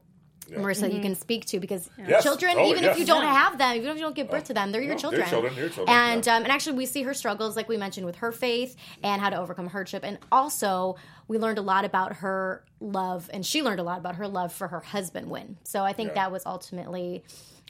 Marisa, 0.51 0.93
you 0.93 1.01
can 1.01 1.15
speak 1.15 1.45
to 1.47 1.59
because 1.59 1.89
Yes. 1.97 2.23
children, 2.23 2.55
Oh, 2.57 2.65
even 2.69 2.83
yes. 2.83 2.93
if 2.93 2.99
you 2.99 3.05
don't 3.05 3.23
have 3.23 3.57
them, 3.57 3.75
even 3.75 3.89
if 3.89 3.95
you 3.97 4.01
don't 4.01 4.15
give 4.15 4.29
birth 4.29 4.45
to 4.45 4.53
them, 4.53 4.71
they're 4.71 4.81
your 4.81 4.95
No, 4.95 4.95
they're 4.95 5.01
children. 5.01 5.29
children, 5.29 5.55
they're 5.55 5.69
children, 5.69 5.95
And 5.97 6.25
yeah. 6.25 6.35
um, 6.37 6.43
and 6.43 6.51
actually, 6.51 6.77
we 6.77 6.85
see 6.85 7.03
her 7.03 7.13
struggles, 7.13 7.55
like 7.55 7.67
we 7.67 7.77
mentioned, 7.77 8.05
with 8.05 8.17
her 8.17 8.31
faith 8.31 8.75
and 9.03 9.21
how 9.21 9.29
to 9.29 9.37
overcome 9.37 9.67
hardship. 9.67 10.03
And 10.03 10.17
also, 10.31 10.95
we 11.27 11.37
learned 11.37 11.57
a 11.57 11.61
lot 11.61 11.85
about 11.85 12.17
her 12.17 12.63
love, 12.79 13.29
and 13.33 13.45
she 13.45 13.61
learned 13.61 13.79
a 13.79 13.83
lot 13.83 13.97
about 13.99 14.15
her 14.15 14.27
love 14.27 14.53
for 14.53 14.67
her 14.69 14.79
husband, 14.79 15.29
Wynn. 15.29 15.57
So 15.63 15.83
I 15.83 15.93
think 15.93 16.09
Yeah. 16.09 16.15
that 16.15 16.31
was 16.31 16.45
ultimately 16.45 17.23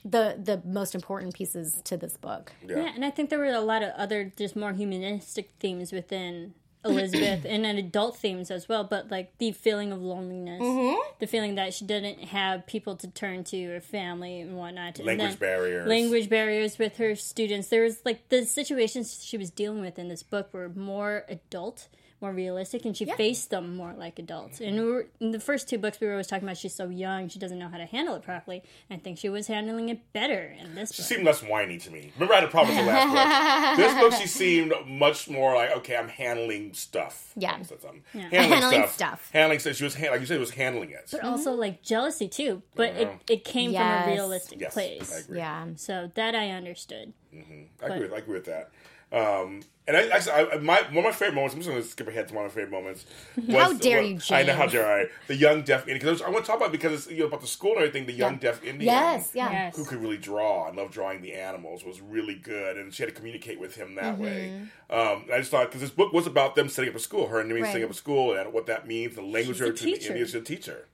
the 0.04 0.38
the 0.42 0.62
most 0.64 0.94
important 0.94 1.34
pieces 1.34 1.80
to 1.84 1.96
this 1.96 2.16
book. 2.16 2.52
Yeah, 2.66 2.92
and 2.94 3.04
I 3.04 3.10
think 3.10 3.30
there 3.30 3.38
were 3.40 3.46
a 3.46 3.60
lot 3.60 3.82
of 3.82 3.90
other 3.96 4.32
just 4.36 4.54
more 4.54 4.72
humanistic 4.72 5.50
themes 5.58 5.90
within 5.90 6.54
Elizabeth 6.84 7.44
and 7.48 7.64
then 7.64 7.76
adult 7.76 8.16
themes 8.16 8.50
as 8.50 8.68
well, 8.68 8.84
but 8.84 9.10
like 9.10 9.36
the 9.38 9.52
feeling 9.52 9.92
of 9.92 10.00
loneliness, 10.00 10.62
mm-hmm. 10.62 10.98
the 11.18 11.26
feeling 11.26 11.56
that 11.56 11.74
she 11.74 11.84
didn't 11.84 12.20
have 12.24 12.66
people 12.66 12.96
to 12.96 13.08
turn 13.08 13.44
to 13.44 13.76
or 13.76 13.80
family 13.80 14.40
and 14.40 14.56
whatnot. 14.56 14.98
Language 14.98 15.30
then 15.30 15.36
barriers. 15.36 15.88
Language 15.88 16.28
barriers 16.28 16.78
with 16.78 16.96
her 16.98 17.14
students. 17.14 17.68
There 17.68 17.82
was 17.82 18.00
like 18.04 18.28
the 18.28 18.44
situations 18.44 19.24
she 19.24 19.36
was 19.36 19.50
dealing 19.50 19.80
with 19.80 19.98
in 19.98 20.08
this 20.08 20.22
book 20.22 20.52
were 20.52 20.68
more 20.68 21.24
adult. 21.28 21.88
More 22.20 22.32
realistic, 22.32 22.84
and 22.84 22.96
she 22.96 23.04
faced 23.04 23.50
them 23.50 23.76
more 23.76 23.94
like 23.96 24.18
adults. 24.18 24.60
And 24.60 24.76
we 24.76 24.84
were, 24.84 25.06
in 25.20 25.30
the 25.30 25.38
first 25.38 25.68
two 25.68 25.78
books, 25.78 26.00
we 26.00 26.08
were 26.08 26.14
always 26.14 26.26
talking 26.26 26.48
about 26.48 26.56
she's 26.56 26.74
so 26.74 26.88
young, 26.88 27.28
she 27.28 27.38
doesn't 27.38 27.58
know 27.58 27.68
how 27.68 27.78
to 27.78 27.84
handle 27.86 28.16
it 28.16 28.22
properly. 28.22 28.62
And 28.90 29.00
I 29.00 29.02
think 29.02 29.18
she 29.18 29.28
was 29.28 29.46
handling 29.46 29.88
it 29.88 30.12
better 30.12 30.54
in 30.58 30.74
this 30.74 30.90
book. 30.90 30.96
She 30.96 31.02
book. 31.02 31.08
seemed 31.08 31.24
less 31.24 31.42
whiny 31.42 31.78
to 31.78 31.90
me. 31.92 32.10
Remember, 32.16 32.34
I 32.34 32.40
had 32.40 32.48
a 32.48 32.50
problem 32.50 32.76
with 32.76 32.84
the 32.86 32.90
last 32.92 33.76
book. 33.76 33.78
This 33.86 34.00
book, 34.00 34.20
she 34.20 34.26
seemed 34.26 34.72
much 34.86 35.28
more 35.28 35.54
like, 35.54 35.70
okay, 35.76 35.96
I'm 35.96 36.08
handling 36.08 36.74
stuff. 36.74 37.32
Yeah. 37.36 37.56
I 37.58 37.62
said 37.62 37.80
something. 37.80 38.02
Handling 38.12 38.88
stuff. 38.88 39.30
Handling 39.32 39.60
stuff. 39.60 39.76
She 39.76 39.84
was, 39.84 39.94
hand- 39.94 40.10
like 40.10 40.20
you 40.20 40.26
said, 40.26 40.34
she 40.34 40.40
was 40.40 40.50
handling 40.50 40.90
it. 40.90 41.08
but 41.12 41.20
mm-hmm. 41.20 41.28
also 41.28 41.52
like 41.52 41.82
jealousy 41.82 42.26
too. 42.28 42.62
But 42.74 42.94
it, 42.96 43.10
it 43.30 43.44
came 43.44 43.70
Yes. 43.70 44.02
from 44.04 44.10
a 44.10 44.14
realistic 44.14 44.60
Yes, 44.60 44.74
place. 44.74 45.14
I 45.14 45.18
agree. 45.20 45.38
Yeah. 45.38 45.66
So 45.76 46.10
that 46.14 46.34
I 46.34 46.50
understood. 46.50 47.12
Mm-hmm. 47.34 47.84
I 47.84 47.86
agree, 47.86 48.00
with, 48.00 48.12
I 48.12 48.16
agree 48.18 48.34
with 48.34 48.46
that. 48.46 48.70
Um, 49.12 49.62
and 49.86 49.96
I, 49.96 50.06
actually, 50.08 50.32
I, 50.32 50.58
my 50.58 50.82
one 50.90 50.98
of 50.98 51.04
my 51.04 51.12
favorite 51.12 51.34
moments. 51.34 51.54
I'm 51.54 51.60
just 51.60 51.70
going 51.70 51.82
to 51.82 51.88
skip 51.88 52.08
ahead 52.08 52.28
to 52.28 52.34
one 52.34 52.44
of 52.44 52.50
my 52.52 52.54
favorite 52.54 52.70
moments. 52.78 53.06
Was, 53.38 53.48
How 53.48 53.72
dare 53.72 54.02
was- 54.02 54.28
you, 54.28 54.36
I 54.36 54.42
know 54.42 54.54
how 54.54 54.66
dare 54.66 54.86
I? 55.00 55.06
The 55.28 55.34
young 55.34 55.62
deaf 55.62 55.88
Indian. 55.88 55.98
Because 55.98 56.20
I 56.20 56.28
want 56.28 56.44
to 56.44 56.50
talk 56.50 56.60
about 56.60 56.72
because 56.72 56.92
it's 56.92 57.10
you 57.10 57.20
know, 57.20 57.26
about 57.26 57.40
the 57.40 57.46
school 57.46 57.70
and 57.72 57.78
everything. 57.78 58.04
The 58.04 58.12
young 58.12 58.36
deaf 58.36 58.62
Indian. 58.62 58.82
Yes, 58.92 59.30
yeah. 59.32 59.50
Yes. 59.50 59.76
who 59.76 59.86
could 59.86 60.02
really 60.02 60.18
draw. 60.18 60.68
I 60.68 60.72
love 60.72 60.90
drawing 60.90 61.22
the 61.22 61.32
animals. 61.32 61.84
Was 61.84 62.02
really 62.02 62.34
good, 62.34 62.76
and 62.76 62.92
she 62.92 63.02
had 63.02 63.08
to 63.08 63.14
communicate 63.14 63.58
with 63.58 63.76
him 63.76 63.94
that 63.94 64.18
way. 64.18 64.60
Um, 64.90 65.24
I 65.32 65.38
just 65.38 65.50
thought 65.50 65.68
because 65.68 65.80
this 65.80 65.90
book 65.90 66.12
was 66.12 66.26
about 66.26 66.54
them 66.54 66.68
setting 66.68 66.90
up 66.90 66.96
a 66.96 67.00
school, 67.00 67.28
her 67.28 67.40
and 67.40 67.48
me 67.48 67.62
Right. 67.62 67.68
setting 67.68 67.84
up 67.84 67.90
a 67.90 67.94
school, 67.94 68.34
and 68.36 68.52
what 68.52 68.66
that 68.66 68.86
means, 68.86 69.14
the 69.14 69.22
language 69.22 69.56
She's 69.56 69.60
a 69.62 69.64
her 69.68 69.72
to 69.72 69.84
the 69.84 69.90
teacher. 69.92 70.08
Indians, 70.10 70.30
she's 70.32 70.40
a 70.42 70.44
teacher. 70.44 70.86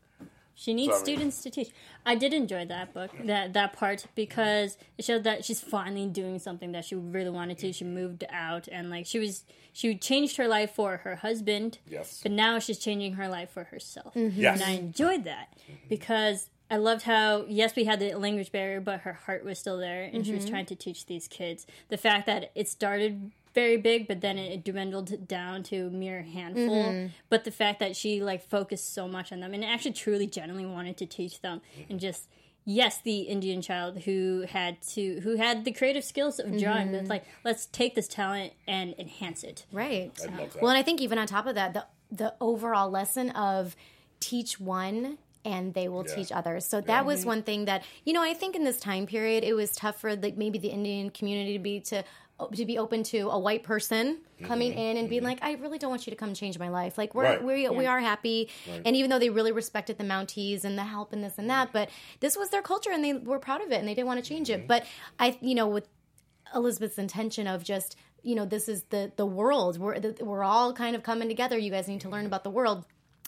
She 0.54 0.72
needs 0.72 0.92
Sorry. 0.92 1.04
students 1.04 1.42
to 1.42 1.50
teach. 1.50 1.70
I 2.06 2.14
did 2.14 2.32
enjoy 2.32 2.66
that 2.66 2.94
book, 2.94 3.10
that 3.24 3.52
that 3.54 3.72
part 3.72 4.06
because 4.14 4.78
it 4.96 5.04
showed 5.04 5.24
that 5.24 5.44
she's 5.44 5.60
finally 5.60 6.06
doing 6.06 6.38
something 6.38 6.72
that 6.72 6.84
she 6.84 6.94
really 6.94 7.30
wanted 7.30 7.58
to. 7.58 7.72
She 7.72 7.84
moved 7.84 8.24
out 8.30 8.68
and 8.70 8.88
like 8.88 9.06
she 9.06 9.18
was 9.18 9.44
she 9.72 9.96
changed 9.96 10.36
her 10.36 10.46
life 10.46 10.72
for 10.72 10.98
her 10.98 11.16
husband. 11.16 11.78
Yes. 11.88 12.20
But 12.22 12.32
now 12.32 12.58
she's 12.58 12.78
changing 12.78 13.14
her 13.14 13.28
life 13.28 13.50
for 13.50 13.64
herself. 13.64 14.14
Mm-hmm. 14.14 14.40
Yes. 14.40 14.60
And 14.60 14.70
I 14.70 14.72
enjoyed 14.74 15.24
that 15.24 15.58
because 15.88 16.50
I 16.70 16.76
loved 16.76 17.02
how 17.02 17.44
yes 17.48 17.74
we 17.74 17.84
had 17.84 17.98
the 17.98 18.14
language 18.14 18.52
barrier 18.52 18.80
but 18.80 19.00
her 19.00 19.12
heart 19.12 19.44
was 19.44 19.58
still 19.58 19.78
there 19.78 20.04
and 20.04 20.24
she 20.24 20.32
was 20.32 20.44
mm-hmm. 20.44 20.52
trying 20.52 20.66
to 20.66 20.76
teach 20.76 21.06
these 21.06 21.26
kids. 21.26 21.66
The 21.88 21.96
fact 21.96 22.26
that 22.26 22.52
it 22.54 22.68
started 22.68 23.32
very 23.54 23.76
big 23.76 24.08
but 24.08 24.20
then 24.20 24.36
it 24.38 24.64
dwindled 24.64 25.26
down 25.28 25.62
to 25.62 25.86
a 25.86 25.90
mere 25.90 26.22
handful 26.22 26.84
mm-hmm. 26.84 27.06
but 27.28 27.44
the 27.44 27.50
fact 27.50 27.78
that 27.80 27.94
she 27.96 28.22
like 28.22 28.42
focused 28.42 28.92
so 28.92 29.06
much 29.06 29.32
on 29.32 29.40
them 29.40 29.54
and 29.54 29.64
actually 29.64 29.92
truly 29.92 30.26
genuinely 30.26 30.68
wanted 30.68 30.96
to 30.96 31.06
teach 31.06 31.40
them 31.40 31.60
and 31.88 32.00
just 32.00 32.28
yes 32.64 33.00
the 33.02 33.20
indian 33.20 33.62
child 33.62 34.00
who 34.00 34.44
had 34.48 34.80
to 34.82 35.20
who 35.20 35.36
had 35.36 35.64
the 35.64 35.72
creative 35.72 36.02
skills 36.02 36.38
of 36.38 36.46
drawing 36.58 36.88
but 36.88 36.94
it's 36.94 37.02
mm-hmm. 37.02 37.10
like 37.10 37.24
let's 37.44 37.66
take 37.66 37.94
this 37.94 38.08
talent 38.08 38.52
and 38.66 38.94
enhance 38.98 39.44
it 39.44 39.64
Right. 39.72 40.12
I 40.22 40.26
love 40.26 40.52
that. 40.52 40.62
Well, 40.62 40.70
and 40.70 40.78
I 40.78 40.82
think 40.82 41.00
even 41.00 41.18
on 41.18 41.26
top 41.26 41.46
of 41.46 41.54
that, 41.56 41.74
the 41.74 41.86
the 42.10 42.34
overall 42.40 42.90
lesson 42.90 43.30
of 43.30 43.74
teach 44.20 44.60
one 44.60 45.18
and 45.44 45.74
they 45.74 45.88
will 45.88 46.04
Yeah. 46.08 46.14
teach 46.14 46.32
others. 46.32 46.64
So 46.64 46.80
that 46.82 47.04
was 47.04 47.20
mm-hmm. 47.20 47.28
one 47.28 47.42
thing 47.42 47.64
that 47.66 47.82
you 48.04 48.12
know 48.12 48.22
I 48.22 48.34
think 48.34 48.56
in 48.56 48.64
this 48.64 48.78
time 48.80 49.06
period 49.06 49.44
it 49.44 49.54
was 49.54 49.72
tough 49.72 50.00
for 50.00 50.14
like 50.16 50.36
maybe 50.36 50.58
the 50.58 50.68
Indian 50.68 51.10
community 51.10 51.54
to 51.54 51.58
be 51.58 51.80
to 51.80 52.04
to 52.52 52.64
be 52.64 52.78
open 52.78 53.02
to 53.04 53.30
a 53.30 53.38
white 53.38 53.62
person 53.62 54.18
coming 54.42 54.72
mm-hmm. 54.72 54.80
in 54.80 54.96
and 54.96 55.08
being 55.08 55.20
mm-hmm. 55.20 55.28
like, 55.28 55.38
I 55.42 55.52
really 55.54 55.78
don't 55.78 55.90
want 55.90 56.06
you 56.06 56.10
to 56.10 56.16
come 56.16 56.34
change 56.34 56.58
my 56.58 56.68
life. 56.68 56.98
Like 56.98 57.14
we're 57.14 57.24
Right. 57.24 57.42
we 57.42 57.68
we 57.68 57.86
are 57.86 58.00
happy, 58.00 58.50
and 58.84 58.96
even 58.96 59.10
though 59.10 59.18
they 59.18 59.30
really 59.30 59.52
respected 59.52 59.98
the 59.98 60.04
Mounties 60.04 60.64
and 60.64 60.76
the 60.76 60.84
help 60.84 61.12
and 61.12 61.22
this 61.22 61.38
and 61.38 61.48
that, 61.48 61.72
but 61.72 61.90
this 62.20 62.36
was 62.36 62.50
their 62.50 62.62
culture 62.62 62.90
and 62.90 63.04
they 63.04 63.12
were 63.12 63.38
proud 63.38 63.62
of 63.62 63.70
it 63.70 63.76
and 63.76 63.88
they 63.88 63.94
didn't 63.94 64.08
want 64.08 64.22
to 64.22 64.28
change 64.28 64.50
it. 64.50 64.58
Mm-hmm. 64.58 64.66
But 64.66 64.84
I, 65.18 65.38
you 65.40 65.54
know, 65.54 65.68
with 65.68 65.88
Elizabeth's 66.54 66.98
intention 66.98 67.46
of 67.46 67.62
just 67.64 67.96
you 68.22 68.34
know 68.34 68.44
this 68.44 68.68
is 68.68 68.82
the 68.84 69.12
the 69.16 69.26
world. 69.26 69.78
We're 69.78 70.00
the, 70.00 70.24
we're 70.24 70.44
all 70.44 70.72
kind 70.72 70.96
of 70.96 71.02
coming 71.02 71.28
together. 71.28 71.56
You 71.56 71.70
guys 71.70 71.86
need 71.86 72.00
to 72.00 72.08
learn 72.08 72.26
about 72.26 72.42
the 72.42 72.50
world. 72.50 72.84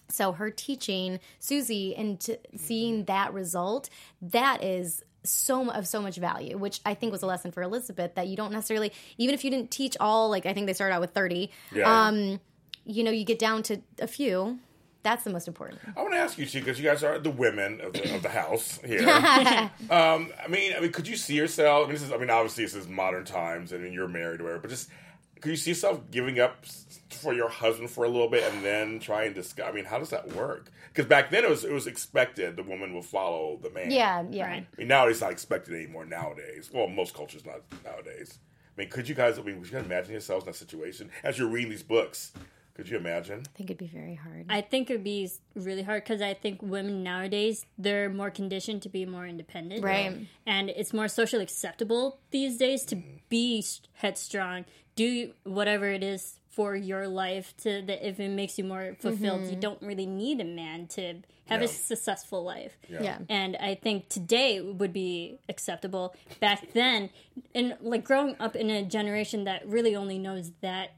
So 0.09 0.33
her 0.33 0.51
teaching 0.51 1.21
Susie 1.41 1.95
and 1.97 2.21
to 2.21 2.39
seeing 2.57 3.05
that 3.05 3.33
result 3.33 3.91
that 4.23 4.63
is 4.63 5.03
so 5.29 5.71
of 5.71 5.87
so 5.87 6.01
much 6.01 6.17
value 6.17 6.57
which 6.59 6.81
I 6.87 6.95
think 6.95 7.13
was 7.13 7.23
a 7.23 7.27
lesson 7.27 7.51
for 7.53 7.63
Elizabeth 7.63 8.15
that 8.15 8.29
you 8.29 8.37
don't 8.37 8.53
necessarily 8.53 8.93
even 9.19 9.35
if 9.35 9.45
you 9.45 9.51
didn't 9.51 9.71
teach 9.71 9.97
all 10.01 10.31
like 10.31 10.47
I 10.47 10.53
think 10.55 10.67
they 10.67 10.73
started 10.73 10.95
out 10.95 11.01
with 11.01 11.11
30 11.13 11.51
Yeah. 11.73 12.07
um 12.07 12.41
you 12.85 13.03
know 13.05 13.11
you 13.11 13.25
get 13.25 13.39
down 13.39 13.63
to 13.65 13.81
a 14.01 14.07
few 14.07 14.59
that's 15.03 15.23
the 15.25 15.31
most 15.31 15.47
important 15.47 15.81
I 15.97 16.03
want 16.03 16.15
to 16.15 16.19
ask 16.19 16.37
you 16.37 16.47
too, 16.47 16.59
because 16.59 16.81
you 16.81 16.85
guys 16.85 17.05
are 17.05 17.19
the 17.21 17.31
women 17.31 17.81
of 17.81 17.93
the, 17.93 18.15
of 18.17 18.23
the 18.23 18.29
house 18.29 18.81
here. 18.85 19.09
um, 19.09 20.33
I 20.43 20.49
mean, 20.49 20.73
I 20.77 20.81
mean, 20.81 20.91
could 20.91 21.07
you 21.07 21.17
see 21.17 21.35
yourself? 21.37 21.85
I 21.85 21.87
mean, 21.87 21.93
this 21.93 22.03
is, 22.03 22.11
I 22.13 22.17
mean, 22.17 22.29
obviously 22.29 22.65
this 22.65 22.75
is 22.75 22.89
modern 22.89 23.25
times, 23.25 23.71
and 23.71 23.95
you're 23.95 24.09
married 24.09 24.41
or 24.41 24.45
whatever. 24.45 24.63
But 24.63 24.71
just, 24.71 24.91
could 25.41 25.51
you 25.51 25.57
see 25.57 25.71
yourself 25.71 26.01
giving 26.11 26.39
up 26.41 26.65
for 27.11 27.33
your 27.33 27.49
husband 27.49 27.91
for 27.91 28.05
a 28.05 28.09
little 28.09 28.29
bit, 28.29 28.43
and 28.53 28.65
then 28.65 28.99
trying 28.99 29.35
to? 29.35 29.43
sc- 29.43 29.61
I 29.61 29.73
mean, 29.73 29.85
how 29.85 29.99
does 29.99 30.11
that 30.11 30.33
work? 30.35 30.71
Because 30.93 31.07
back 31.07 31.31
then 31.31 31.45
it 31.45 31.51
was 31.51 31.65
it 31.65 31.73
was 31.73 31.87
expected 31.87 32.57
the 32.57 32.63
woman 32.63 32.93
will 32.95 33.03
follow 33.03 33.59
the 33.63 33.71
man. 33.71 33.91
yeah 33.91 34.25
yeah 34.31 34.47
Right. 34.49 34.67
I 34.73 34.79
mean, 34.79 34.89
now 34.89 35.07
it's 35.09 35.21
not 35.21 35.31
expected 35.33 35.75
anymore. 35.75 36.05
Nowadays, 36.07 36.71
well, 36.73 36.89
most 36.89 37.15
cultures 37.15 37.45
not 37.45 37.61
nowadays. 37.85 38.39
I 38.77 38.81
mean, 38.81 38.91
could 38.91 39.09
you 39.09 39.15
guys? 39.15 39.39
I 39.39 39.43
mean, 39.43 39.59
would 39.59 39.67
you 39.69 39.73
guys 39.77 39.85
imagine 39.87 40.13
yourselves 40.13 40.45
in 40.45 40.53
that 40.53 40.57
situation 40.59 41.11
as 41.23 41.39
you're 41.39 41.49
reading 41.49 41.71
these 41.71 41.83
books? 41.83 42.33
Could 42.77 42.91
you 42.91 42.99
imagine? 42.99 43.43
I 43.47 43.57
think 43.57 43.71
it'd 43.71 43.79
be 43.79 43.87
very 43.87 44.15
hard 44.15 44.45
I 44.51 44.61
think 44.61 44.91
it'd 44.91 45.03
be 45.03 45.31
really 45.55 45.83
hard 45.83 46.05
because 46.05 46.21
I 46.21 46.35
think 46.35 46.61
women 46.61 47.03
nowadays 47.03 47.65
they're 47.79 48.11
more 48.11 48.31
conditioned 48.31 48.83
to 48.83 48.91
be 48.91 49.07
more 49.07 49.27
independent, 49.27 49.83
Right. 49.83 50.27
And 50.47 50.69
it's 50.69 50.93
more 50.93 51.09
socially 51.09 51.43
acceptable 51.43 52.19
these 52.31 52.59
days 52.59 52.85
to 52.87 52.97
mm. 52.97 53.03
be 53.31 53.65
headstrong, 53.95 54.67
do 54.95 55.33
whatever 55.45 55.87
it 55.87 56.03
is 56.03 56.39
for 56.51 56.77
your 56.77 57.09
life. 57.09 57.55
To 57.63 57.83
that 57.83 58.07
if 58.07 58.21
it 58.21 58.29
makes 58.29 58.59
you 58.59 58.65
more 58.65 58.95
fulfilled, 59.01 59.43
you 59.43 59.53
mm-hmm. 59.53 59.61
don't 59.61 59.83
really 59.83 60.07
need 60.07 60.41
a 60.41 60.45
man 60.45 60.87
to 60.89 61.23
have 61.47 61.63
a 61.63 61.69
successful 61.69 62.45
life. 62.45 62.77
yeah 62.89 63.19
And 63.29 63.57
I 63.57 63.75
think 63.75 64.09
today 64.09 64.61
would 64.61 64.93
be 64.93 65.39
acceptable. 65.49 66.15
Back 66.41 66.73
then, 66.73 67.11
and 67.55 67.77
like 67.81 68.05
growing 68.05 68.37
up 68.39 68.55
in 68.55 68.69
a 68.69 68.83
generation 68.83 69.45
that 69.45 69.67
really 69.67 69.97
only 69.97 70.19
knows 70.19 70.53
that 70.61 70.91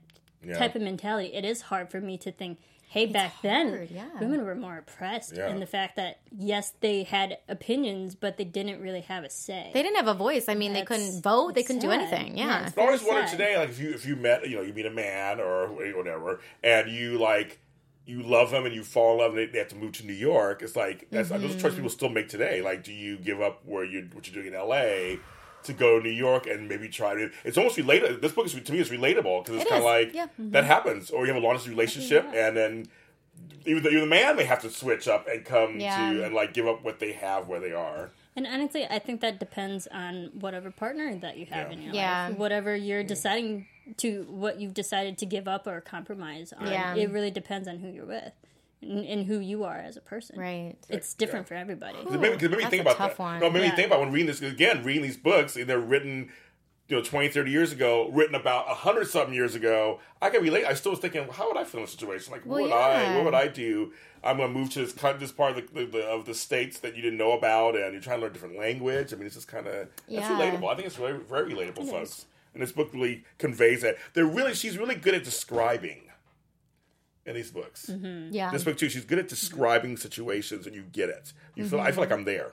Yeah. 0.44 0.58
type 0.58 0.74
of 0.76 0.82
mentality, 0.82 1.32
it 1.34 1.44
is 1.44 1.62
hard 1.62 1.90
for 1.90 2.00
me 2.00 2.16
to 2.18 2.30
think 2.32 2.58
hey, 2.90 3.04
back 3.04 3.34
then, 3.42 3.86
yeah. 3.90 4.08
women 4.18 4.46
were 4.46 4.54
more 4.54 4.78
oppressed 4.78 5.36
Yeah. 5.36 5.50
in 5.50 5.60
the 5.60 5.66
fact 5.66 5.96
that 5.96 6.20
yes, 6.34 6.72
they 6.80 7.02
had 7.02 7.36
opinions, 7.46 8.14
but 8.14 8.38
they 8.38 8.44
didn't 8.44 8.80
really 8.80 9.02
have 9.02 9.24
a 9.24 9.30
say. 9.30 9.70
They 9.74 9.82
didn't 9.82 9.96
have 9.96 10.08
a 10.08 10.14
voice. 10.14 10.48
I 10.48 10.54
mean, 10.54 10.72
they 10.72 10.84
couldn't 10.84 11.22
vote. 11.22 11.54
They 11.54 11.62
couldn't 11.64 11.82
do 11.82 11.90
anything. 11.90 12.38
Yeah, 12.38 12.46
Yeah. 12.46 12.66
it's 12.68 12.78
I 12.78 12.80
always 12.80 13.02
very 13.02 13.12
wondered 13.12 13.30
today, 13.30 13.58
like 13.58 13.68
if 13.68 13.78
you 13.78 13.90
if 13.90 14.06
you 14.06 14.16
met, 14.16 14.48
you 14.48 14.56
know, 14.56 14.62
you 14.62 14.72
meet 14.72 14.86
a 14.86 14.90
man 14.90 15.38
or 15.38 15.66
whatever, 15.68 16.40
and 16.64 16.90
you 16.90 17.18
like 17.18 17.58
you 18.06 18.22
love 18.22 18.50
him 18.54 18.64
and 18.64 18.74
you 18.74 18.82
fall 18.82 19.12
in 19.12 19.18
love, 19.18 19.30
and 19.32 19.38
they, 19.40 19.46
they 19.52 19.58
have 19.58 19.68
to 19.68 19.76
move 19.76 19.92
to 19.92 20.06
New 20.06 20.14
York. 20.14 20.62
It's 20.62 20.74
like 20.74 21.08
that's 21.10 21.28
those 21.28 21.42
Mm-hmm. 21.42 21.58
choices 21.60 21.74
people 21.74 21.90
still 21.90 22.08
make 22.08 22.30
today. 22.30 22.62
Like, 22.62 22.84
do 22.84 22.92
you 22.94 23.18
give 23.18 23.42
up 23.42 23.60
where 23.66 23.84
you 23.84 24.08
what 24.14 24.26
you're 24.26 24.42
doing 24.42 24.54
in 24.54 24.58
L.A. 24.58 25.18
to 25.64 25.72
go 25.72 25.98
to 25.98 26.04
New 26.04 26.14
York 26.14 26.46
and 26.46 26.68
maybe 26.68 26.88
try 26.88 27.14
to? 27.14 27.30
It's 27.44 27.58
almost 27.58 27.76
related. 27.76 28.20
This 28.22 28.32
book 28.32 28.46
is 28.46 28.54
to 28.54 28.72
me 28.72 28.80
is 28.80 28.90
relatable 28.90 29.44
because 29.44 29.56
it's 29.56 29.64
It 29.64 29.68
kind 29.68 29.80
of 29.80 29.84
like 29.84 30.14
yeah. 30.14 30.26
Mm-hmm. 30.26 30.50
that 30.50 30.64
happens, 30.64 31.10
or 31.10 31.26
you 31.26 31.32
have 31.32 31.42
a 31.42 31.44
long 31.44 31.54
distance 31.54 31.70
relationship, 31.74 32.24
and 32.34 32.56
then. 32.56 32.86
Even 33.66 33.82
the, 33.82 33.90
even 33.90 34.00
the 34.00 34.06
man 34.06 34.34
may 34.36 34.44
have 34.44 34.62
to 34.62 34.70
switch 34.70 35.06
up 35.06 35.28
and 35.28 35.44
come 35.44 35.78
Yeah. 35.78 36.12
to 36.12 36.24
and 36.24 36.34
like 36.34 36.54
give 36.54 36.66
up 36.66 36.82
what 36.82 37.00
they 37.00 37.12
have 37.12 37.48
where 37.48 37.60
they 37.60 37.72
are. 37.72 38.10
And 38.34 38.46
honestly, 38.46 38.86
I 38.86 38.98
think 38.98 39.20
that 39.20 39.38
depends 39.38 39.86
on 39.88 40.30
whatever 40.40 40.70
partner 40.70 41.14
that 41.16 41.36
you 41.36 41.46
have 41.46 41.68
Yeah. 41.68 41.72
in 41.76 41.82
your 41.82 41.94
Yeah. 41.94 42.28
life. 42.28 42.38
Whatever 42.38 42.74
you're 42.74 43.00
mm-hmm. 43.00 43.08
deciding 43.08 43.66
to, 43.98 44.26
what 44.30 44.58
you've 44.60 44.74
decided 44.74 45.18
to 45.18 45.26
give 45.26 45.46
up 45.46 45.66
or 45.66 45.80
compromise 45.80 46.52
on. 46.52 46.68
Yeah. 46.68 46.94
It 46.94 47.10
really 47.10 47.30
depends 47.30 47.68
on 47.68 47.78
who 47.78 47.88
you're 47.88 48.06
with 48.06 48.32
and, 48.82 49.04
and 49.04 49.26
who 49.26 49.38
you 49.38 49.64
are 49.64 49.76
as 49.78 49.96
a 49.96 50.00
person. 50.00 50.38
Right. 50.38 50.76
It's 50.88 51.14
different 51.14 51.48
for 51.48 51.54
everybody. 51.54 51.98
It 51.98 52.10
made, 52.20 52.32
'cause 52.34 52.42
it 52.44 52.50
made 52.50 52.56
me 52.58 52.62
that's 52.64 52.70
think 52.70 52.80
a 52.80 52.82
about 52.82 52.96
tough 52.96 53.16
that. 53.16 53.22
one. 53.22 53.40
No, 53.40 53.46
it 53.46 53.52
made 53.52 53.62
me 53.62 53.70
think 53.70 53.86
about 53.88 54.00
when 54.00 54.12
reading 54.12 54.26
this 54.28 54.40
again, 54.42 54.84
reading 54.84 55.02
these 55.02 55.16
books, 55.16 55.56
and 55.56 55.66
they're 55.66 55.78
written, 55.80 56.30
you 56.88 56.96
know, 56.96 57.02
20, 57.02 57.28
30 57.28 57.50
years 57.50 57.72
ago, 57.72 58.08
written 58.10 58.34
about 58.34 58.70
a 58.70 58.74
hundred 58.74 59.06
something 59.08 59.34
years 59.34 59.54
ago. 59.54 60.00
I 60.22 60.30
can 60.30 60.42
relate. 60.42 60.64
I 60.64 60.74
still 60.74 60.92
was 60.92 61.00
thinking, 61.00 61.28
how 61.28 61.48
would 61.48 61.56
I 61.56 61.64
feel 61.64 61.80
in 61.80 61.84
a 61.84 61.88
situation? 61.88 62.32
Like, 62.32 62.46
what 62.46 62.62
Well, 62.62 62.64
would 62.64 62.72
I? 62.72 63.14
What 63.16 63.24
would 63.26 63.34
I 63.34 63.48
do? 63.48 63.92
I'm 64.24 64.36
going 64.38 64.52
to 64.52 64.58
move 64.58 64.70
to 64.70 64.80
this 64.80 64.92
coun- 64.92 65.18
this 65.18 65.30
part 65.32 65.56
of 65.56 65.72
the, 65.74 65.84
the, 65.86 66.00
of 66.06 66.24
the 66.24 66.34
states 66.34 66.80
that 66.80 66.96
you 66.96 67.02
didn't 67.02 67.18
know 67.18 67.32
about, 67.32 67.76
and 67.76 67.92
you're 67.92 68.02
trying 68.02 68.18
to 68.18 68.22
learn 68.22 68.30
a 68.30 68.32
different 68.34 68.58
language. 68.58 69.12
I 69.12 69.16
mean, 69.16 69.26
it's 69.26 69.34
just 69.36 69.46
kind 69.48 69.66
of 69.66 69.74
that's 69.74 69.90
Yeah. 70.08 70.28
relatable. 70.30 70.68
I 70.68 70.74
think 70.74 70.86
it's 70.86 70.96
very 70.96 71.18
very 71.18 71.52
relatable, 71.52 71.88
folks. 71.90 72.26
And 72.54 72.62
this 72.62 72.72
book 72.72 72.90
really 72.92 73.24
conveys 73.38 73.82
that. 73.82 73.96
They're 74.14 74.24
really 74.24 74.54
she's 74.54 74.76
really 74.78 74.96
good 74.96 75.14
at 75.14 75.22
describing 75.22 76.07
in 77.28 77.34
these 77.34 77.50
books. 77.50 77.90
Yeah. 78.30 78.50
This 78.50 78.64
book 78.64 78.76
too, 78.78 78.88
she's 78.88 79.04
good 79.04 79.18
at 79.18 79.28
describing 79.28 79.96
situations, 79.96 80.66
and 80.66 80.74
you 80.74 80.82
get 80.82 81.08
it. 81.10 81.32
You 81.54 81.66
feel 81.68 81.80
I 81.80 81.92
feel 81.92 82.00
like 82.02 82.12
I'm 82.12 82.24
there. 82.24 82.52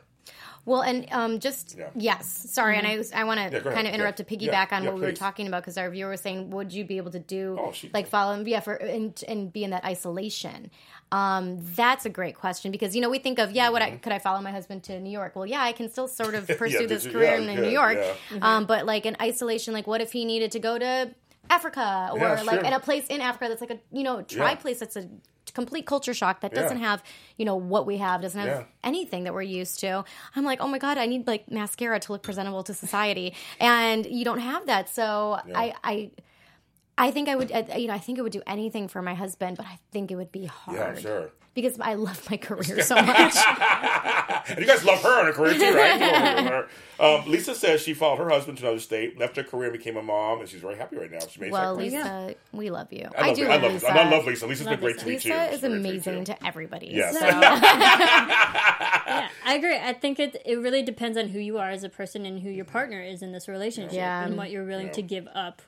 Well, 0.67 0.81
and 0.81 1.05
um, 1.11 1.39
just 1.39 1.75
Yeah. 1.77 1.89
yes, 1.95 2.25
sorry, 2.51 2.77
and 2.79 2.87
I 2.87 3.03
I 3.13 3.23
want 3.23 3.39
to 3.39 3.55
Yeah, 3.55 3.61
kind 3.71 3.87
of 3.87 3.93
interrupt 3.93 4.19
Yeah. 4.19 4.25
to 4.25 4.35
piggyback 4.35 4.71
Yeah. 4.71 4.77
on 4.77 4.83
Yeah, 4.83 4.89
what 4.89 4.95
we 4.99 5.05
were 5.05 5.11
talking 5.11 5.45
about 5.47 5.61
because 5.61 5.77
our 5.77 5.91
viewer 5.91 6.09
was 6.09 6.21
saying, 6.21 6.49
would 6.49 6.73
you 6.73 6.83
be 6.83 6.97
able 6.97 7.11
to 7.11 7.19
do 7.19 7.55
Oh, 7.59 7.71
like 7.93 8.07
follow 8.07 8.43
yeah 8.43 8.61
for 8.61 8.73
and, 8.73 9.23
and 9.27 9.53
be 9.53 9.63
in 9.63 9.69
that 9.69 9.85
isolation? 9.85 10.71
Um, 11.11 11.59
that's 11.75 12.07
a 12.07 12.09
great 12.09 12.33
question 12.35 12.71
because 12.71 12.95
you 12.95 13.01
know 13.01 13.11
we 13.11 13.19
think 13.19 13.37
of 13.37 13.51
yeah, 13.51 13.69
would 13.69 13.83
Mm-hmm. 13.83 13.93
I 13.93 13.97
could 13.97 14.11
I 14.11 14.17
follow 14.17 14.41
my 14.41 14.49
husband 14.51 14.81
to 14.85 14.99
New 14.99 15.11
York? 15.11 15.35
Well, 15.35 15.45
yeah, 15.45 15.61
I 15.61 15.71
can 15.71 15.87
still 15.87 16.07
sort 16.07 16.33
of 16.33 16.47
pursue 16.57 16.79
did 16.79 16.89
this 16.89 17.05
you? 17.05 17.11
career 17.11 17.33
Yeah, 17.35 17.37
in 17.37 17.43
you 17.43 17.55
New 17.57 17.61
could, 17.65 17.71
York, 17.71 17.97
yeah. 18.31 18.37
um, 18.41 18.65
but 18.65 18.87
like 18.87 19.05
in 19.05 19.15
isolation, 19.21 19.71
like 19.71 19.85
what 19.85 20.01
if 20.01 20.11
he 20.13 20.25
needed 20.25 20.51
to 20.53 20.59
go 20.59 20.79
to 20.79 21.11
Africa 21.49 22.09
or 22.13 22.17
Yeah, 22.19 22.41
like 22.41 22.59
sure. 22.59 22.63
in 22.65 22.73
a 22.73 22.79
place 22.79 23.05
in 23.07 23.21
Africa 23.21 23.47
that's 23.49 23.61
like 23.61 23.71
a 23.71 23.79
you 23.91 24.03
know 24.03 24.21
tri 24.21 24.49
Yeah. 24.51 24.55
place 24.55 24.79
that's 24.79 24.95
a 24.95 25.07
complete 25.53 25.85
culture 25.85 26.13
shock 26.13 26.41
that 26.41 26.53
doesn't 26.53 26.79
have 26.79 27.01
you 27.37 27.45
know 27.45 27.55
what 27.55 27.85
we 27.85 27.97
have 27.97 28.21
doesn't 28.21 28.39
have 28.39 28.49
Yeah. 28.49 28.63
anything 28.83 29.23
that 29.25 29.33
we're 29.33 29.41
used 29.43 29.79
to. 29.81 30.03
I'm 30.35 30.43
like, 30.43 30.59
oh 30.61 30.67
my 30.67 30.79
god, 30.79 30.97
I 30.97 31.05
need 31.05 31.27
like 31.27 31.49
mascara 31.49 31.99
to 31.99 32.11
look 32.11 32.23
presentable 32.23 32.63
to 32.63 32.73
society, 32.73 33.33
and 33.59 34.05
you 34.05 34.25
don't 34.25 34.39
have 34.39 34.65
that. 34.65 34.89
So 34.89 35.39
I, 35.53 35.73
I, 35.83 36.11
I 36.97 37.11
think 37.11 37.27
I 37.27 37.35
would, 37.35 37.49
you 37.77 37.87
know, 37.87 37.93
I 37.93 37.99
think 37.99 38.17
it 38.17 38.21
would 38.21 38.31
do 38.31 38.41
anything 38.47 38.87
for 38.87 39.01
my 39.01 39.15
husband, 39.15 39.57
but 39.57 39.65
I 39.65 39.79
think 39.91 40.11
it 40.11 40.15
would 40.15 40.31
be 40.31 40.45
hard. 40.45 40.77
Yeah, 40.77 40.95
sure. 41.01 41.29
Because 41.53 41.79
I 41.79 41.93
love 41.93 42.29
my 42.29 42.37
career 42.37 42.81
so 42.81 42.95
much. 42.95 43.35
And 44.47 44.59
you 44.59 44.67
guys 44.67 44.85
love 44.85 45.01
her 45.01 45.21
in 45.21 45.25
her 45.25 45.33
career 45.33 45.55
too, 45.55 45.75
right? 45.75 45.99
Her. 45.99 46.67
Um, 46.99 47.27
Lisa 47.27 47.55
says 47.55 47.81
she 47.81 47.95
followed 47.95 48.17
her 48.17 48.29
husband 48.29 48.59
to 48.59 48.63
another 48.65 48.79
state, 48.79 49.17
left 49.17 49.37
her 49.37 49.43
career, 49.43 49.69
and 49.71 49.77
became 49.77 49.97
a 49.97 50.03
mom, 50.03 50.39
and 50.39 50.47
she's 50.47 50.61
very 50.61 50.75
happy 50.75 50.97
right 50.97 51.09
now. 51.09 51.17
She 51.27 51.39
made 51.39 51.51
well, 51.51 51.75
sacrifices. 51.75 52.05
Lisa, 52.05 52.35
we 52.53 52.69
love 52.69 52.93
you. 52.93 53.09
I, 53.17 53.29
love, 53.29 53.35
do 53.35 53.45
I 53.45 53.47
love 53.47 53.63
love 53.63 53.73
Lisa. 53.73 53.87
I 53.87 54.09
love 54.09 54.25
Lisa. 54.25 54.45
Lisa's 54.45 54.67
been 54.67 54.79
great 54.79 54.97
Lisa. 54.97 55.05
to 55.05 55.09
me 55.09 55.17
too. 55.17 55.29
Lisa 55.29 55.51
is 55.51 55.63
amazing 55.63 56.25
to 56.25 56.45
everybody. 56.45 56.89
Yes. 56.91 57.17
So- 57.17 57.25
yeah, 57.25 57.59
I 59.45 59.55
agree. 59.55 59.77
I 59.77 59.93
think 59.93 60.19
it 60.19 60.39
it 60.45 60.59
really 60.59 60.83
depends 60.83 61.17
on 61.17 61.29
who 61.29 61.39
you 61.39 61.57
are 61.57 61.71
as 61.71 61.83
a 61.83 61.89
person 61.89 62.23
and 62.25 62.39
who 62.39 62.49
your 62.49 62.65
partner 62.65 63.01
is 63.01 63.23
in 63.23 63.31
this 63.31 63.47
relationship 63.47 63.93
Yeah. 63.93 64.25
and 64.25 64.37
what 64.37 64.51
you're 64.51 64.65
willing 64.65 64.91
to 64.91 65.01
give 65.01 65.27
up 65.33 65.63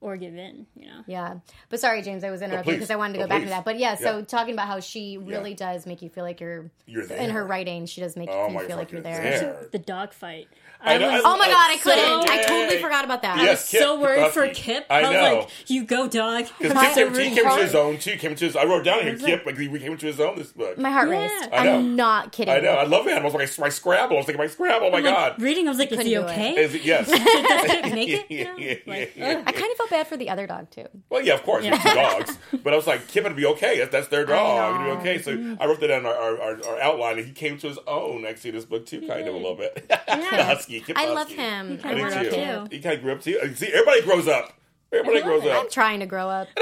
or 0.00 0.16
give 0.16 0.36
in. 0.36 0.66
You 0.76 0.86
know. 0.86 1.00
Yeah, 1.06 1.34
but 1.68 1.80
sorry, 1.80 2.02
James, 2.02 2.24
I 2.24 2.30
was 2.30 2.42
oh, 2.42 2.46
interrupting 2.46 2.72
please. 2.74 2.76
because 2.78 2.90
I 2.90 2.96
wanted 2.96 3.14
to 3.14 3.18
oh, 3.20 3.22
go 3.22 3.26
Oh, 3.26 3.28
back 3.28 3.42
to 3.42 3.48
that. 3.50 3.64
But 3.64 3.78
yeah, 3.78 3.94
so 3.96 4.18
Yeah. 4.18 4.24
talking 4.24 4.54
about 4.54 4.66
how 4.68 4.80
she 4.80 5.18
really 5.18 5.54
does 5.54 5.86
make 5.86 6.02
you 6.02 6.08
feel 6.08 6.24
like 6.24 6.40
you're, 6.40 6.70
You're 6.86 7.04
in 7.12 7.30
her 7.30 7.44
writing. 7.44 7.86
She 7.86 8.00
does 8.00 8.16
make 8.16 8.28
Oh 8.30 8.48
you 8.48 8.54
my 8.54 8.66
feel 8.66 8.76
like 8.76 8.90
fucking 8.90 8.94
you're 8.94 9.02
there. 9.02 9.40
there. 9.40 9.68
The 9.72 9.78
dog 9.78 10.12
fight. 10.12 10.48
I 10.80 10.96
know, 10.98 11.10
was 11.10 11.22
Oh 11.24 11.36
my 11.36 11.46
god, 11.48 11.70
I 11.70 11.76
couldn't. 11.76 12.30
I 12.30 12.42
totally 12.44 12.80
forgot 12.80 13.04
about 13.04 13.22
that. 13.22 13.38
I 13.38 13.50
was 13.50 13.68
Kip, 13.68 13.80
so 13.80 13.94
Kip 13.94 14.00
worried 14.02 14.30
for 14.32 14.48
Kip. 14.48 14.86
I 14.88 15.02
was 15.02 15.10
know. 15.10 15.38
like, 15.40 15.50
"You 15.66 15.84
go, 15.84 16.06
dog." 16.08 16.46
Because 16.58 16.74
My- 16.74 16.86
Kip, 16.86 16.94
came- 16.94 17.12
rooting 17.12 17.30
he 17.30 17.34
came 17.36 17.44
for 17.44 17.50
into 17.50 17.62
it. 17.62 17.64
his 17.66 17.74
own 17.74 17.98
too. 17.98 18.16
Came 18.16 18.30
into 18.32 18.44
his. 18.44 18.56
I 18.56 18.64
wrote 18.64 18.84
down 18.84 19.02
here. 19.02 19.12
Was 19.12 19.22
Kip, 19.22 19.44
like 19.44 19.58
he 19.58 19.66
came 19.68 19.92
into 19.92 20.06
his 20.06 20.20
own. 20.20 20.36
This 20.36 20.52
book. 20.52 20.78
My 20.78 20.90
heart 20.90 21.08
Yeah. 21.08 21.22
raced. 21.22 21.48
I 21.52 21.64
know. 21.64 21.74
I'm 21.78 21.96
not 21.96 22.32
kidding. 22.32 22.54
I 22.54 22.60
know. 22.60 22.70
I 22.72 22.84
love 22.84 23.06
animals. 23.08 23.34
Like 23.34 23.58
my 23.58 23.68
Scrabble. 23.68 24.14
I 24.14 24.18
was 24.18 24.26
thinking 24.26 24.42
my 24.42 24.46
Scrabble. 24.48 24.86
Oh 24.86 24.90
my 24.90 24.98
I'm 24.98 25.04
like, 25.04 25.14
god. 25.14 25.42
reading, 25.42 25.66
I 25.66 25.70
was 25.70 25.78
like, 25.78 25.90
"Is 25.90 25.96
couldn't 25.98 26.10
he 26.10 26.18
okay? 26.18 26.54
Is 26.56 26.74
it, 26.74 26.84
yes. 26.84 27.08
Does 27.08 27.70
Kip 27.70 27.84
make 27.94 28.08
it?" 28.08 28.30
You 28.30 28.44
know? 28.44 28.56
Yeah, 28.56 28.74
Like, 28.86 29.16
yeah, 29.16 29.30
yeah. 29.32 29.42
I 29.46 29.52
kind 29.52 29.70
of 29.70 29.76
felt 29.76 29.90
bad 29.90 30.06
for 30.06 30.16
the 30.16 30.30
other 30.30 30.46
dog 30.46 30.70
too. 30.70 30.86
Well, 31.10 31.22
yeah, 31.22 31.34
of 31.34 31.42
course, 31.42 31.64
Yeah. 31.64 31.76
two 31.78 31.94
dogs. 31.94 32.38
But 32.62 32.72
I 32.72 32.76
was 32.76 32.86
like, 32.86 33.08
Kip 33.08 33.24
it'd 33.24 33.36
be 33.36 33.46
okay. 33.46 33.78
That's, 33.78 33.90
that's 33.90 34.08
their 34.08 34.24
dog. 34.24 34.80
It'd 34.80 34.86
be 34.86 35.00
okay. 35.00 35.22
So 35.22 35.56
I 35.60 35.66
wrote 35.66 35.80
that 35.80 35.88
down 35.88 36.06
our, 36.06 36.14
our, 36.14 36.40
our, 36.40 36.66
our 36.66 36.80
outline, 36.80 37.18
and 37.18 37.26
he 37.26 37.32
came 37.32 37.58
to 37.58 37.68
his 37.68 37.78
own 37.86 38.24
actually 38.26 38.50
in 38.50 38.56
this 38.56 38.64
book 38.64 38.86
too, 38.86 39.00
kind 39.06 39.26
of 39.26 39.34
a 39.34 39.38
little 39.38 39.56
bit. 39.56 39.86
the 39.88 40.44
husky. 40.68 40.80
Kip 40.80 40.98
I 40.98 41.06
the 41.06 41.12
love 41.12 41.28
husky. 41.28 41.42
him. 41.42 41.78
kinda 41.78 41.88
I 41.88 41.90
I 41.90 41.94
grew 41.94 42.04
up 42.06 42.12
too. 42.30 42.36
him. 42.40 42.68
too. 42.68 42.76
He 42.76 42.82
kind 42.82 42.94
of 42.96 43.02
grew 43.02 43.12
up 43.12 43.20
too. 43.22 43.54
See, 43.54 43.66
everybody 43.68 44.02
grows 44.02 44.28
up. 44.28 44.52
Everybody 44.90 45.20
grows 45.22 45.44
up. 45.44 45.64
I'm 45.64 45.70
trying 45.70 46.00
to 46.00 46.06
grow 46.06 46.28
up. 46.30 46.48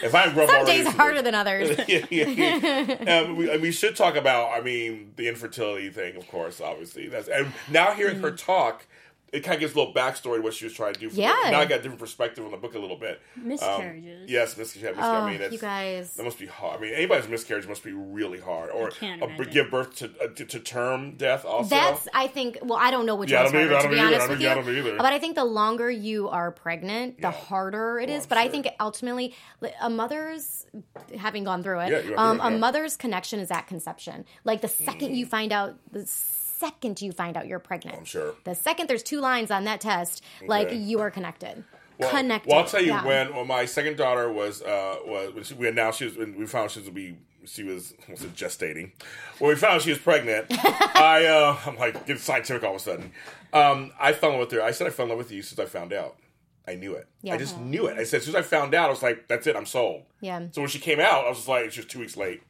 If 0.00 0.14
I 0.14 0.32
grew 0.32 0.44
up 0.44 0.50
Some 0.50 0.64
days 0.64 0.86
harder 0.86 1.22
than 1.22 1.34
others. 1.34 1.76
yeah, 1.88 2.06
yeah, 2.10 2.28
yeah. 2.28 3.20
Um, 3.24 3.36
we, 3.36 3.56
we 3.58 3.72
should 3.72 3.96
talk 3.96 4.14
about, 4.14 4.52
I 4.56 4.60
mean, 4.60 5.12
the 5.16 5.28
infertility 5.28 5.90
thing, 5.90 6.16
of 6.16 6.28
course, 6.28 6.60
obviously. 6.60 7.08
That's 7.08 7.26
and 7.28 7.52
now 7.68 7.92
hearing 7.94 8.20
her 8.20 8.30
talk, 8.30 8.86
it 9.32 9.40
kind 9.40 9.54
of 9.54 9.60
gives 9.60 9.74
a 9.74 9.78
little 9.78 9.92
backstory 9.94 10.36
to 10.36 10.40
what 10.42 10.54
she 10.54 10.64
was 10.64 10.72
trying 10.74 10.94
to 10.94 11.00
do. 11.00 11.08
For 11.10 11.16
the- 11.16 11.22
Yeah. 11.22 11.36
now 11.50 11.60
I 11.60 11.64
got 11.66 11.80
a 11.80 11.82
different 11.82 11.98
perspective 12.00 12.44
on 12.44 12.50
the 12.50 12.56
book 12.56 12.74
a 12.74 12.78
little 12.78 12.96
bit. 12.96 13.20
Um, 13.36 13.48
Miscarriages. 13.48 14.30
yes, 14.30 14.56
miscarriage. 14.56 14.96
Oh, 14.98 15.02
I 15.02 15.30
mean, 15.30 15.38
that's, 15.40 15.52
you 15.52 15.58
guys. 15.58 16.14
that 16.14 16.22
must 16.24 16.38
be 16.38 16.46
hard. 16.46 16.78
I 16.78 16.82
mean, 16.82 16.94
anybody's 16.94 17.28
miscarriage 17.28 17.66
must 17.66 17.84
be 17.84 17.92
really 17.92 18.40
hard, 18.40 18.70
or 18.70 18.90
can't 18.90 19.22
uh, 19.22 19.26
give 19.50 19.70
birth 19.70 19.94
to, 19.96 20.06
uh, 20.22 20.28
to 20.34 20.44
to 20.44 20.60
term 20.60 21.16
death. 21.16 21.44
Also, 21.44 21.68
That's 21.70 22.08
I 22.14 22.26
think. 22.26 22.58
Well, 22.62 22.78
I 22.78 22.90
don't 22.90 23.06
know 23.06 23.14
which 23.16 23.30
Yeah, 23.30 23.40
I 23.40 23.42
one's 23.42 23.52
don't 23.52 23.62
either, 23.64 23.72
harder 23.74 23.88
I 23.88 23.90
to 23.90 23.94
be 23.94 24.00
either, 24.00 24.06
honest 24.06 24.20
I 24.20 24.28
with 24.28 24.38
don't- 24.38 24.42
you. 24.42 24.48
I 24.50 24.54
don't 24.54 24.86
either. 24.88 24.96
But 24.98 25.12
I 25.12 25.18
think 25.18 25.34
the 25.34 25.44
longer 25.44 25.90
you 25.90 26.28
are 26.28 26.50
pregnant, 26.50 27.16
the 27.18 27.22
Yeah. 27.28 27.30
harder 27.32 27.98
it 28.00 28.08
Well, 28.08 28.16
is. 28.18 28.24
I'm 28.24 28.28
But 28.30 28.38
I 28.38 28.48
think 28.48 28.68
ultimately, 28.80 29.34
a 29.80 29.90
mother's 29.90 30.66
having 31.18 31.44
gone 31.44 31.62
through 31.62 31.80
it, 31.80 31.90
Yeah, 31.90 32.14
um, 32.16 32.38
through 32.38 32.46
it, 32.46 32.48
a 32.48 32.52
yeah. 32.52 32.58
mother's 32.58 32.96
connection 32.96 33.40
is 33.40 33.50
at 33.50 33.66
conception. 33.66 34.24
Like 34.44 34.60
the 34.60 34.68
second 34.68 35.10
Mm. 35.12 35.16
you 35.16 35.26
find 35.26 35.52
out, 35.52 35.76
the 35.92 36.06
second 36.58 37.00
you 37.00 37.12
find 37.12 37.36
out 37.36 37.46
you're 37.46 37.58
pregnant, 37.58 37.96
I'm 37.98 38.04
sure. 38.04 38.34
The 38.44 38.54
second 38.54 38.88
there's 38.88 39.02
two 39.02 39.20
lines 39.20 39.50
on 39.50 39.64
that 39.64 39.80
test, 39.80 40.22
like 40.46 40.68
Okay. 40.68 40.76
you 40.76 41.00
are 41.00 41.10
connected. 41.10 41.64
Well, 41.98 42.10
connected. 42.10 42.48
Well, 42.50 42.60
I'll 42.60 42.66
tell 42.66 42.80
you 42.80 42.88
Yeah. 42.92 43.04
when, 43.04 43.34
when 43.34 43.46
my 43.46 43.64
second 43.64 43.96
daughter 43.96 44.30
was 44.32 44.62
uh 44.62 44.98
was 45.04 45.34
when 45.34 45.44
she, 45.44 45.54
we 45.54 45.68
announced 45.68 45.98
she 45.98 46.04
was 46.06 46.16
when 46.16 46.36
we 46.38 46.46
found 46.46 46.70
she 46.70 46.80
was 46.80 46.88
be 46.90 47.16
she 47.44 47.62
was 47.64 47.94
what's 48.06 48.22
it 48.22 48.34
gestating. 48.34 48.92
When 49.38 49.48
we 49.50 49.56
found 49.56 49.82
she 49.82 49.90
was 49.90 49.98
pregnant, 49.98 50.46
I 50.50 51.26
uh 51.26 51.56
I'm 51.66 51.76
like 51.76 51.94
getting 52.06 52.18
scientific 52.22 52.62
all 52.62 52.74
of 52.74 52.80
a 52.80 52.84
sudden. 52.84 53.12
Um, 53.52 53.92
I 53.98 54.12
fell 54.12 54.30
in 54.30 54.36
love 54.38 54.48
with 54.48 54.52
her. 54.58 54.62
I 54.62 54.70
said 54.72 54.86
I 54.86 54.90
fell 54.90 55.04
in 55.06 55.10
love 55.10 55.18
with 55.18 55.32
you 55.32 55.42
since 55.42 55.58
I 55.58 55.64
found 55.66 55.92
out. 55.92 56.16
I 56.68 56.74
knew 56.74 56.92
it. 56.94 57.08
Yeah. 57.22 57.32
I 57.32 57.38
just 57.38 57.58
knew 57.58 57.86
it. 57.86 57.96
I 57.98 58.04
said 58.04 58.18
as 58.18 58.26
soon 58.26 58.36
as 58.36 58.44
I 58.44 58.46
found 58.46 58.74
out, 58.74 58.88
I 58.88 58.90
was 58.90 59.02
like, 59.02 59.26
that's 59.26 59.46
it. 59.46 59.56
I'm 59.56 59.64
sold. 59.64 60.02
Yeah. 60.20 60.48
So 60.52 60.60
when 60.60 60.68
she 60.68 60.78
came 60.78 61.00
out, 61.00 61.24
I 61.24 61.28
was 61.30 61.38
just 61.38 61.48
like, 61.48 61.72
she 61.72 61.80
was 61.80 61.86
two 61.86 61.98
weeks 61.98 62.14
late. 62.14 62.42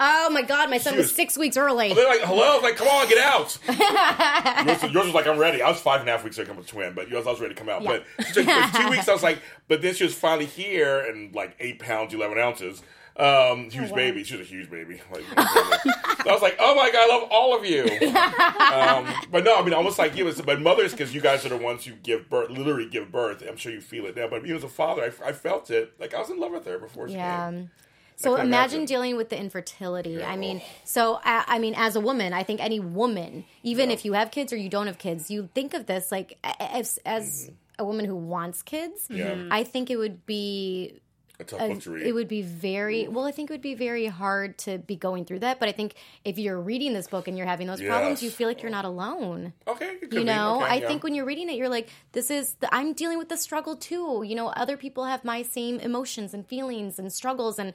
Oh 0.00 0.30
my 0.30 0.42
god, 0.42 0.70
my 0.70 0.78
son 0.78 0.96
was 0.96 1.06
was- 1.06 1.14
six 1.14 1.36
weeks 1.38 1.56
early. 1.56 1.92
They're 1.94 2.08
like, 2.08 2.20
hello? 2.20 2.42
I 2.42 2.54
was 2.54 2.62
like, 2.62 2.76
come 2.76 2.88
on, 2.88 3.08
get 3.08 3.18
out. 3.18 3.58
yours, 4.66 4.82
yours 4.92 5.04
was 5.06 5.14
like, 5.14 5.26
I'm 5.26 5.38
ready. 5.38 5.62
I 5.62 5.70
was 5.70 5.80
five 5.80 6.00
and 6.00 6.08
a 6.08 6.12
half 6.12 6.24
weeks 6.24 6.38
ago, 6.38 6.52
I'm 6.52 6.58
a 6.58 6.62
twin, 6.62 6.94
but 6.94 7.08
yours, 7.08 7.26
I 7.26 7.30
was 7.30 7.40
ready 7.40 7.54
to 7.54 7.58
come 7.58 7.68
out. 7.68 7.82
Yeah. 7.82 7.98
But 8.18 8.26
took 8.34 8.46
like, 8.46 8.72
two 8.72 8.88
weeks, 8.90 9.08
I 9.08 9.12
was 9.12 9.22
like, 9.22 9.40
but 9.68 9.82
then 9.82 9.94
she 9.94 10.04
was 10.04 10.14
finally 10.14 10.46
here 10.46 11.00
and 11.00 11.34
like 11.34 11.56
eight 11.60 11.78
pounds, 11.78 12.12
11 12.14 12.38
ounces. 12.38 12.82
Um, 13.18 13.70
huge 13.70 13.94
baby. 13.94 14.24
She 14.24 14.36
was 14.36 14.46
a 14.46 14.50
huge 14.50 14.70
baby. 14.70 15.00
Like, 15.10 15.22
so 15.28 15.34
I 15.38 16.22
was 16.32 16.42
like, 16.42 16.56
oh 16.60 16.74
my 16.74 16.90
God, 16.90 17.10
I 17.10 17.16
love 17.16 17.28
all 17.30 17.56
of 17.56 17.64
you. 17.64 17.84
um, 17.84 19.06
but 19.30 19.42
no, 19.42 19.56
I 19.58 19.62
mean, 19.64 19.72
almost 19.72 19.98
like 19.98 20.14
you. 20.16 20.28
It's, 20.28 20.40
but 20.42 20.60
mothers, 20.60 20.90
because 20.92 21.14
you 21.14 21.22
guys 21.22 21.46
are 21.46 21.48
the 21.48 21.56
ones 21.56 21.86
who 21.86 21.92
give 22.02 22.28
birth, 22.28 22.50
literally 22.50 22.86
give 22.90 23.10
birth. 23.10 23.42
I'm 23.48 23.56
sure 23.56 23.72
you 23.72 23.80
feel 23.80 24.04
it 24.04 24.16
now. 24.16 24.28
But 24.28 24.44
even 24.44 24.56
as 24.56 24.64
a 24.64 24.68
father, 24.68 25.14
I, 25.24 25.28
I 25.28 25.32
felt 25.32 25.70
it. 25.70 25.94
Like 25.98 26.12
I 26.12 26.18
was 26.20 26.28
in 26.28 26.38
love 26.38 26.52
with 26.52 26.66
her 26.66 26.78
before 26.78 27.08
she 27.08 27.14
Yeah. 27.14 27.50
came. 27.50 27.70
So 28.16 28.34
imagine 28.34 28.48
imagine. 28.48 28.84
dealing 28.86 29.16
with 29.16 29.28
the 29.28 29.38
infertility. 29.38 30.10
Yeah. 30.10 30.30
I 30.30 30.36
mean, 30.36 30.62
so 30.84 31.20
I, 31.22 31.44
I 31.46 31.58
mean, 31.58 31.74
as 31.76 31.96
a 31.96 32.00
woman, 32.00 32.32
I 32.32 32.42
think 32.42 32.62
any 32.62 32.80
woman, 32.80 33.44
even 33.62 33.90
if 33.90 34.04
you 34.04 34.14
have 34.14 34.30
kids 34.30 34.52
or 34.52 34.56
you 34.56 34.70
don't 34.70 34.86
have 34.86 34.98
kids, 34.98 35.30
you 35.30 35.48
think 35.54 35.74
of 35.74 35.86
this 35.86 36.10
like 36.10 36.38
as 36.58 36.98
as 37.04 37.50
a 37.78 37.84
woman 37.84 38.06
who 38.06 38.16
wants 38.16 38.62
kids. 38.62 39.08
Mm-hmm. 39.08 39.48
Yeah. 39.48 39.48
I 39.50 39.64
think 39.64 39.90
it 39.90 39.96
would 39.96 40.24
be 40.24 41.00
A 41.38 41.44
tough 41.44 41.60
book 41.60 41.80
to 41.82 41.90
read. 41.90 42.06
it 42.06 42.12
would 42.12 42.28
be 42.28 42.42
very 42.42 43.08
well. 43.08 43.24
I 43.26 43.30
think 43.30 43.50
it 43.50 43.52
would 43.52 43.60
be 43.62 43.74
very 43.74 44.06
hard 44.06 44.56
to 44.58 44.78
be 44.78 44.96
going 44.96 45.24
through 45.26 45.40
that. 45.40 45.60
But 45.60 45.68
I 45.68 45.72
think 45.72 45.94
if 46.24 46.38
you're 46.38 46.58
reading 46.60 46.94
this 46.94 47.06
book 47.08 47.28
and 47.28 47.36
you're 47.36 47.46
having 47.46 47.66
those 47.66 47.82
problems, 47.82 48.22
you 48.22 48.30
feel 48.30 48.48
like 48.48 48.62
you're 48.62 48.70
not 48.70 48.84
alone. 48.86 49.52
okay, 49.68 49.96
You 50.10 50.24
know, 50.24 50.62
Okay, 50.62 50.72
I 50.72 50.74
yeah. 50.76 50.88
think 50.88 51.02
when 51.04 51.14
you're 51.14 51.26
reading 51.26 51.50
it, 51.50 51.56
you're 51.56 51.68
like, 51.68 51.88
this 52.12 52.30
is, 52.30 52.54
the, 52.60 52.74
I'm 52.74 52.94
dealing 52.94 53.18
with 53.18 53.28
the 53.28 53.36
struggle 53.36 53.76
too. 53.76 54.22
You 54.26 54.34
know, 54.34 54.48
other 54.48 54.76
people 54.76 55.04
have 55.04 55.24
my 55.24 55.42
same 55.42 55.78
emotions 55.80 56.32
and 56.32 56.46
feelings 56.46 56.98
and 56.98 57.12
struggles. 57.12 57.58
And, 57.58 57.74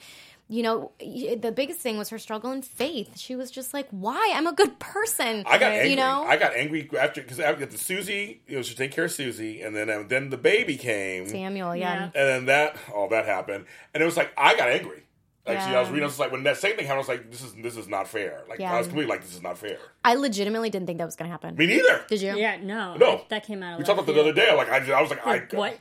you 0.51 0.63
know, 0.63 0.91
the 0.99 1.53
biggest 1.55 1.79
thing 1.79 1.97
was 1.97 2.09
her 2.09 2.19
struggle 2.19 2.51
in 2.51 2.61
faith. 2.61 3.17
She 3.17 3.37
was 3.37 3.49
just 3.49 3.73
like, 3.73 3.87
why? 3.89 4.33
I'm 4.35 4.47
a 4.47 4.51
good 4.51 4.79
person. 4.79 5.43
I 5.47 5.57
got 5.57 5.71
angry. 5.71 5.91
You 5.91 5.95
know? 5.95 6.25
I 6.27 6.35
got 6.35 6.53
angry 6.53 6.89
after 6.99 7.21
because 7.21 7.39
after 7.39 7.65
the 7.65 7.77
Susie, 7.77 8.41
you 8.47 8.57
know, 8.57 8.61
she 8.61 8.75
take 8.75 8.91
care 8.91 9.05
of 9.05 9.13
Susie, 9.13 9.61
and 9.61 9.73
then 9.73 9.89
uh, 9.89 10.03
then 10.05 10.29
the 10.29 10.35
baby 10.37 10.75
came, 10.75 11.25
Samuel, 11.29 11.73
yeah. 11.73 11.93
Yeah. 11.93 12.03
and 12.03 12.13
then 12.13 12.45
that 12.47 12.75
all 12.93 13.07
that 13.09 13.25
happened, 13.25 13.63
and 13.93 14.03
it 14.03 14.05
was 14.05 14.17
like 14.17 14.33
I 14.37 14.57
got 14.57 14.67
angry. 14.67 15.03
Like 15.47 15.59
see, 15.61 15.69
I 15.69 15.79
was 15.79 15.89
reading, 15.89 16.03
I 16.03 16.07
was 16.07 16.19
like, 16.19 16.31
when 16.31 16.43
that 16.43 16.57
same 16.57 16.75
thing 16.75 16.85
happened, 16.85 16.97
I 16.97 16.99
was 16.99 17.07
like, 17.07 17.31
this 17.31 17.41
is 17.41 17.53
this 17.55 17.77
is 17.77 17.87
not 17.87 18.09
fair. 18.09 18.41
Like 18.49 18.59
Yeah. 18.59 18.73
I 18.73 18.77
was 18.77 18.87
completely 18.87 19.09
like, 19.09 19.21
this 19.23 19.33
is 19.33 19.41
not 19.41 19.57
fair. 19.57 19.77
I 20.03 20.15
legitimately 20.15 20.69
didn't 20.69 20.85
think 20.85 20.99
that 20.99 21.05
was 21.05 21.15
going 21.15 21.29
to 21.29 21.31
happen. 21.31 21.55
Me 21.55 21.65
neither. 21.65 22.03
Did 22.09 22.21
you? 22.21 22.35
Yeah, 22.35 22.57
no, 22.61 22.95
No. 22.97 23.11
I- 23.11 23.25
that 23.29 23.45
came 23.47 23.63
out. 23.63 23.79
We 23.79 23.85
talked 23.85 23.99
about 23.99 24.13
the 24.13 24.19
other 24.21 24.33
day. 24.33 24.53
Like 24.53 24.69
I, 24.69 24.77
I 24.91 25.01
was 25.01 25.09
like, 25.09 25.25
I 25.25 25.39
What? 25.55 25.79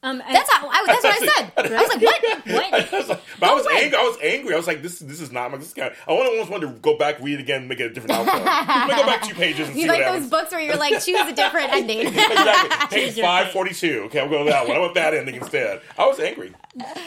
Um, 0.00 0.22
I- 0.24 0.32
That's, 0.32 0.52
how, 0.52 0.68
I, 0.68 0.84
that's 0.86 1.02
what 1.02 1.12
I 1.12 1.26
said. 1.26 1.52
I 1.56 1.82
was 1.82 1.88
like, 1.88 2.02
what? 2.02 2.22
what? 3.08 3.20
But 3.40 3.48
I 3.50 3.54
was 3.54 3.66
angry. 3.66 3.98
I 3.98 4.02
was 4.02 4.16
angry. 4.22 4.54
I 4.54 4.56
was 4.56 4.66
like, 4.68 4.80
"This, 4.80 5.00
this 5.00 5.20
is 5.20 5.32
not 5.32 5.50
my. 5.50 5.58
This 5.58 5.74
guy. 5.74 5.92
I 6.06 6.12
want- 6.12 6.28
almost 6.28 6.50
wanted 6.50 6.66
to 6.68 6.72
go 6.80 6.96
back, 6.96 7.18
read 7.20 7.34
it 7.34 7.40
again, 7.40 7.66
make 7.66 7.80
it 7.80 7.90
a 7.90 7.94
different 7.94 8.12
outcome. 8.12 8.44
Let 8.44 8.88
me 8.88 8.94
go 8.94 9.06
back 9.06 9.22
two 9.22 9.34
pages 9.34 9.66
and 9.68 9.76
You 9.76 9.82
see 9.82 9.88
like 9.88 9.98
what 10.00 10.04
those 10.06 10.14
happens. 10.14 10.30
books 10.30 10.52
where 10.52 10.60
you're 10.60 10.76
like, 10.76 11.02
choose 11.02 11.20
a 11.20 11.32
different 11.34 11.72
ending. 11.72 12.06
exactly. 12.06 12.96
Page 12.96 13.06
Choose 13.08 13.16
your 13.18 13.26
five 13.26 13.46
fate. 13.46 13.52
forty 13.52 13.74
two. 13.74 14.02
Okay, 14.06 14.20
I'll 14.20 14.28
go 14.28 14.44
to 14.44 14.50
that 14.50 14.68
one. 14.68 14.76
I 14.76 14.80
want 14.80 14.94
that 14.94 15.14
ending 15.14 15.34
instead. 15.34 15.80
I 15.98 16.06
was 16.06 16.20
angry. 16.20 16.52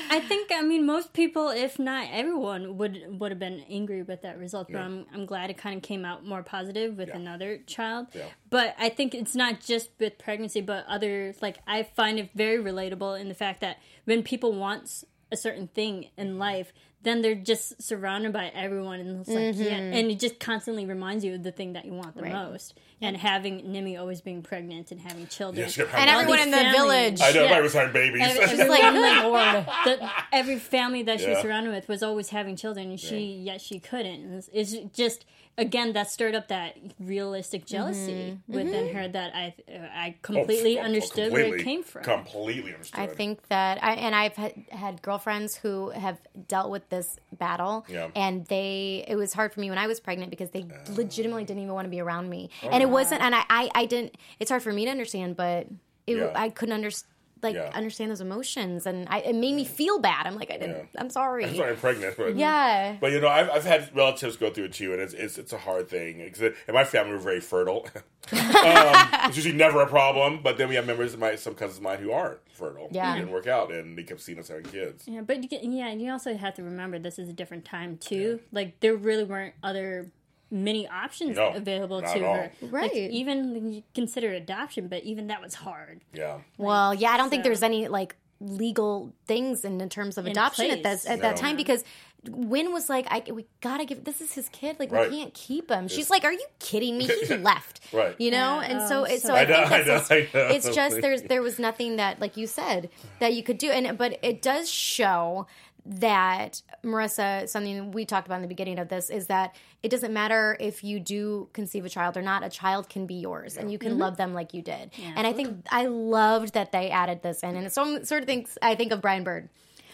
I 0.10 0.20
think 0.20 0.52
I 0.54 0.62
mean 0.62 0.86
most 0.86 1.14
people, 1.14 1.48
if 1.50 1.80
not 1.80 2.08
everyone, 2.12 2.78
would 2.78 3.20
would 3.22 3.32
have 3.32 3.40
been 3.40 3.64
angry 3.70 4.04
with 4.04 4.22
that 4.24 4.38
result. 4.38 4.68
But 4.70 4.80
Yeah. 4.80 4.86
I'm 4.86 5.06
I'm 5.14 5.26
glad 5.26 5.50
it 5.50 5.58
kind 5.58 5.78
of 5.78 5.82
came 5.84 6.04
out 6.04 6.26
more 6.26 6.44
positive 6.44 6.98
with 6.98 7.08
Yeah. 7.08 7.16
another 7.18 7.58
child. 7.68 8.08
Yeah. 8.14 8.24
But 8.52 8.76
I 8.78 8.90
think 8.90 9.16
it's 9.16 9.34
not 9.34 9.62
just 9.62 9.90
with 9.98 10.20
pregnancy, 10.20 10.62
but 10.62 10.86
other 10.86 11.34
like 11.42 11.58
I 11.66 11.84
find 11.84 12.20
it 12.20 12.30
very 12.36 12.62
relatable 12.62 13.20
in 13.20 13.30
the 13.30 13.34
fact 13.34 13.62
that 13.62 13.78
when 14.04 14.22
people 14.22 14.54
want 14.54 15.06
a 15.32 15.38
certain 15.38 15.68
thing 15.68 16.10
in 16.18 16.38
life, 16.38 16.74
then 17.04 17.22
they're 17.22 17.36
just 17.36 17.82
surrounded 17.82 18.32
by 18.32 18.52
everyone, 18.54 19.00
and 19.00 19.22
it's 19.22 19.30
like 19.30 19.56
yeah, 19.58 19.80
mm-hmm. 19.80 19.94
and 19.94 20.12
it 20.12 20.20
just 20.20 20.40
constantly 20.40 20.86
reminds 20.86 21.26
you 21.26 21.36
of 21.36 21.44
the 21.44 21.52
thing 21.52 21.74
that 21.74 21.86
you 21.86 21.94
want 21.94 22.16
the 22.16 22.24
Right. 22.24 22.32
most. 22.32 22.80
And 23.04 23.18
having 23.18 23.62
Nimi 23.62 24.00
always 24.00 24.22
being 24.22 24.44
pregnant 24.44 24.92
and 24.92 25.02
having 25.02 25.26
children, 25.26 25.66
Yes, 25.66 25.76
and 25.76 26.10
everyone 26.10 26.40
in 26.40 26.52
the 26.52 26.58
Families. 26.58 26.76
village. 26.76 27.22
I 27.22 27.32
know. 27.32 27.40
Yeah. 27.40 27.40
Everybody 27.40 27.64
was 27.64 27.74
having 27.74 27.94
babies. 27.94 28.22
Every- 28.24 28.44
It's 28.44 28.70
like, 28.70 28.82
like, 28.94 29.24
Lord. 29.24 29.66
The, 29.86 30.12
every 30.32 30.60
family 30.60 31.02
that 31.04 31.20
she 31.20 31.30
was 31.30 31.40
surrounded 31.40 31.74
with 31.74 31.88
was 31.88 32.04
always 32.04 32.30
having 32.30 32.56
children, 32.56 32.90
and 32.90 33.00
she 33.00 33.34
yet 33.34 33.62
she 33.62 33.80
couldn't. 33.80 34.22
And 34.24 34.36
It's, 34.36 34.50
it's 34.54 34.96
just 34.96 35.26
again 35.58 35.94
that 35.94 36.10
stirred 36.10 36.36
up 36.36 36.48
that 36.48 36.78
realistic 37.00 37.66
jealousy 37.66 38.12
mm-hmm. 38.12 38.54
within 38.54 38.86
mm-hmm. 38.86 38.98
her 38.98 39.08
that 39.08 39.36
I 39.36 39.54
I 39.94 40.16
oh, 40.16 40.20
completely 40.22 40.80
Oh, 40.80 40.84
understood 40.84 41.32
where 41.32 41.56
it 41.56 41.64
came 41.64 41.84
from. 41.84 42.04
Completely 42.04 42.74
understood. 42.74 43.00
I 43.00 43.08
think 43.08 43.48
that 43.48 43.84
I 43.84 43.94
and 43.94 44.16
I've 44.16 44.36
had, 44.36 44.54
had 44.70 45.02
girlfriends 45.02 45.56
who 45.58 45.90
have 45.90 46.20
dealt 46.48 46.70
with 46.70 46.90
this 46.92 47.18
battle, 47.40 47.84
Yeah. 47.90 48.10
and 48.16 48.46
they 48.46 49.04
it 49.08 49.16
was 49.16 49.34
hard 49.34 49.52
for 49.52 49.60
me 49.60 49.70
when 49.72 49.80
I 49.80 49.88
was 49.88 50.00
pregnant 50.00 50.30
because 50.30 50.52
they 50.52 50.62
uh. 50.62 50.94
legitimately 50.94 51.44
didn't 51.46 51.64
even 51.64 51.74
want 51.74 51.86
to 51.86 51.90
be 51.90 52.00
around 52.00 52.30
me, 52.30 52.52
oh, 52.62 52.70
and 52.70 52.84
it 52.84 52.90
wasn't, 52.90 53.22
and 53.24 53.34
I, 53.34 53.44
I 53.50 53.70
I 53.74 53.86
didn't. 53.88 54.16
It's 54.40 54.52
hard 54.52 54.62
for 54.62 54.72
me 54.72 54.86
to 54.86 54.92
understand, 54.92 55.36
but 55.36 55.66
it, 56.06 56.18
Yeah. 56.18 56.32
I 56.36 56.50
couldn't 56.50 56.74
understand. 56.76 57.08
Like 57.44 57.56
Yeah. 57.56 57.72
understand 57.74 58.12
those 58.12 58.22
emotions, 58.22 58.86
and 58.86 59.08
I, 59.10 59.20
it 59.20 59.36
made 59.36 59.56
me 59.56 59.66
feel 59.66 60.00
bad. 60.00 60.28
I'm 60.28 60.36
like, 60.36 60.52
I 60.52 60.58
didn't. 60.58 60.90
Yeah. 60.94 61.02
I'm 61.02 61.10
sorry. 61.10 61.46
I'm 61.46 61.56
sorry, 61.56 61.72
I'm 61.72 61.78
pregnant. 61.78 62.16
But, 62.18 62.36
Yeah, 62.36 62.98
But 63.02 63.12
you 63.12 63.20
know, 63.20 63.28
I've, 63.28 63.50
I've 63.50 63.66
had 63.66 63.96
relatives 63.96 64.38
go 64.38 64.52
through 64.52 64.66
it 64.66 64.74
too, 64.74 64.94
and 64.94 65.02
it's 65.02 65.14
it's, 65.14 65.38
it's 65.38 65.54
a 65.54 65.58
hard 65.58 65.90
thing. 65.90 66.20
'Cause 66.32 66.42
In 66.68 66.74
my 66.74 66.84
family, 66.84 67.14
we're 67.14 67.20
very 67.20 67.40
fertile. 67.42 67.88
um, 68.32 69.08
it's 69.26 69.36
usually 69.38 69.56
never 69.56 69.82
a 69.82 69.88
problem. 69.88 70.42
But 70.44 70.58
then 70.58 70.70
we 70.70 70.76
have 70.76 70.86
members 70.86 71.14
of 71.14 71.20
my 71.20 71.36
some 71.36 71.56
cousins 71.56 71.78
of 71.78 71.84
mine 71.84 72.00
who 72.00 72.12
aren't 72.12 72.40
fertile. 72.54 72.88
Yeah. 72.92 73.14
it 73.16 73.20
didn't 73.20 73.32
work 73.32 73.48
out, 73.48 73.72
and 73.72 73.98
they 73.98 74.04
kept 74.04 74.22
seeing 74.22 74.40
us 74.40 74.48
having 74.50 74.66
kids. 74.66 75.06
Yeah, 75.08 75.22
but 75.22 75.42
you 75.42 75.50
get, 75.50 75.64
yeah, 75.64 75.88
and 75.88 76.02
you 76.02 76.12
also 76.12 76.36
have 76.38 76.54
to 76.56 76.64
remember 76.64 77.00
this 77.00 77.18
is 77.20 77.30
a 77.30 77.34
different 77.34 77.66
time 77.66 77.98
too. 77.98 78.40
Like 78.52 78.80
there 78.82 78.96
really 78.96 79.24
weren't 79.24 79.56
other 79.64 80.12
many 80.52 80.88
options 80.88 81.38
No, 81.38 81.50
available 81.54 82.02
to 82.02 82.08
her. 82.20 82.52
Right. 82.62 82.84
Like, 82.84 82.94
even 82.94 83.72
you 83.74 83.84
consider 83.96 84.32
adoption, 84.34 84.88
but 84.88 85.04
even 85.04 85.28
that 85.28 85.42
was 85.42 85.56
hard. 85.56 86.02
Yeah, 86.14 86.40
Well, 86.58 86.94
yeah, 86.94 87.12
I 87.12 87.18
don't 87.18 87.30
think 87.30 87.44
there's 87.44 87.64
any 87.64 87.88
like 87.88 88.16
legal 88.40 89.14
things 89.28 89.64
in, 89.64 89.80
in 89.80 89.88
terms 89.90 90.18
of 90.18 90.26
adoption 90.26 90.72
at 90.72 90.82
place. 90.82 91.04
that 91.04 91.12
at 91.14 91.22
that 91.22 91.38
time 91.38 91.56
because 91.56 91.84
Wynn 92.28 92.72
was 92.74 92.90
like, 92.90 93.08
I 93.10 93.32
we 93.32 93.46
gotta 93.62 93.86
give 93.86 94.04
this 94.04 94.20
is 94.22 94.34
his 94.34 94.50
kid, 94.50 94.78
like 94.80 94.92
Right. 94.92 95.10
we 95.10 95.18
can't 95.20 95.34
keep 95.34 95.70
him. 95.72 95.88
She's 95.88 96.10
like, 96.10 96.24
Are 96.24 96.34
you 96.34 96.46
kidding 96.60 96.98
me? 96.98 97.06
He 97.08 97.36
left, 97.38 97.82
Right. 97.94 98.16
You 98.20 98.32
know, 98.32 98.62
Yeah. 98.62 98.68
and 98.80 98.90
so 98.90 99.06
Oh, 99.06 99.08
so 99.10 99.18
so- 99.30 99.34
I, 99.36 99.42
I 99.42 99.46
know, 99.46 99.54
think 99.56 99.72
I 99.72 99.82
that's 99.84 99.88
know, 99.88 100.20
just, 100.22 100.36
I 100.36 100.40
know. 100.40 100.48
it's 100.50 100.70
just 100.70 101.02
there's 101.02 101.22
there 101.24 101.42
was 101.42 101.58
nothing 101.60 101.96
that 101.98 102.20
like 102.20 102.36
you 102.38 102.46
said 102.48 102.90
that 103.20 103.34
you 103.34 103.42
could 103.44 103.58
do, 103.60 103.70
and 103.72 103.98
but 103.98 104.18
it 104.24 104.42
does 104.42 104.70
show 104.70 105.48
that 105.86 106.62
Marisa, 106.84 107.50
something 107.50 107.92
we 107.92 108.06
talked 108.06 108.28
about 108.28 108.36
in 108.36 108.42
the 108.42 108.48
beginning 108.48 108.80
of 108.80 108.90
this, 108.90 109.10
is 109.10 109.28
that 109.28 109.56
it 109.82 109.90
doesn't 109.90 110.14
matter 110.14 110.56
if 110.60 110.84
you 110.84 111.00
do 111.00 111.50
conceive 111.54 111.86
a 111.86 111.90
child 111.90 112.18
or 112.18 112.22
not. 112.22 112.44
A 112.44 112.50
child 112.50 112.90
can 112.90 113.06
be 113.06 113.16
yours, 113.16 113.58
and 113.58 113.72
you 113.72 113.80
can 113.80 113.94
mm-hmm. 113.94 114.02
love 114.02 114.18
them 114.18 114.34
like 114.34 114.54
you 114.54 114.62
did. 114.62 114.92
And 115.16 115.26
I 115.26 115.34
think 115.34 115.66
I 115.72 115.88
loved 115.88 116.54
that 116.54 116.72
they 116.72 116.90
added 116.92 117.24
this 117.24 117.42
in, 117.42 117.56
and 117.56 117.66
it's 117.66 117.76
some 117.76 118.06
sort 118.06 118.22
of 118.22 118.28
things 118.28 118.58
I 118.62 118.76
think 118.76 118.92
of 118.92 119.02
Brian 119.02 119.24
Bird. 119.24 119.50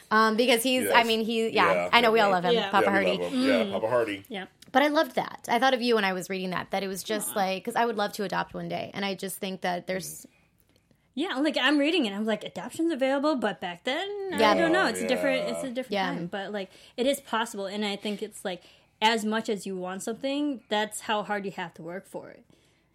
Um, 0.09 0.37
because 0.37 0.63
he's, 0.63 0.89
I 0.89 1.03
mean, 1.03 1.25
he, 1.25 1.49
yeah, 1.49 1.73
Yeah, 1.73 1.89
I 1.91 2.01
know 2.01 2.11
we 2.11 2.21
all 2.21 2.31
love 2.31 2.45
him, 2.45 2.53
Yeah. 2.53 2.69
Papa 2.69 2.85
yeah, 2.85 2.91
we 2.91 3.05
Hearty. 3.05 3.23
love 3.23 3.33
'em. 3.33 3.41
Yeah, 3.41 3.63
mm. 3.63 3.71
Papa 3.73 3.87
Hearty. 3.87 4.23
Yeah. 4.29 4.45
But 4.71 4.81
I 4.83 4.87
loved 4.87 5.15
that. 5.15 5.47
I 5.49 5.59
thought 5.59 5.73
of 5.73 5.81
you 5.81 5.95
when 5.95 6.05
I 6.05 6.13
was 6.13 6.29
reading 6.29 6.51
that, 6.51 6.71
that 6.71 6.83
it 6.83 6.87
was 6.87 7.03
just 7.03 7.35
like, 7.35 7.63
because 7.63 7.75
I 7.75 7.85
would 7.85 7.97
love 7.97 8.13
to 8.13 8.23
adopt 8.23 8.53
one 8.53 8.69
day. 8.69 8.91
And 8.93 9.03
I 9.03 9.15
just 9.15 9.37
think 9.37 9.61
that 9.61 9.87
there's, 9.87 10.21
mm. 10.21 10.25
Yeah, 11.17 11.33
like 11.37 11.57
I'm 11.59 11.79
reading 11.79 12.05
it, 12.05 12.13
I'm 12.13 12.27
like, 12.27 12.43
adoption's 12.43 12.93
available, 12.93 13.35
but 13.37 13.59
back 13.59 13.85
then, 13.85 14.07
Yeah. 14.29 14.51
I 14.51 14.53
don't 14.53 14.71
know. 14.71 14.85
It's 14.85 15.01
a 15.01 15.05
oh, 15.05 15.07
different. 15.07 15.49
It's 15.49 15.63
a 15.63 15.69
different 15.71 15.93
Yeah. 15.93 16.13
time, 16.13 16.27
but 16.27 16.51
like 16.53 16.69
it 16.95 17.07
is 17.07 17.19
possible, 17.19 17.65
and 17.65 17.83
I 17.83 17.95
think 17.95 18.21
it's 18.21 18.45
like 18.45 18.61
as 19.01 19.25
much 19.25 19.49
as 19.49 19.65
you 19.65 19.75
want 19.75 20.03
something, 20.03 20.61
that's 20.69 21.01
how 21.01 21.23
hard 21.23 21.43
you 21.43 21.51
have 21.53 21.73
to 21.73 21.81
work 21.81 22.05
for 22.05 22.29
it. 22.29 22.43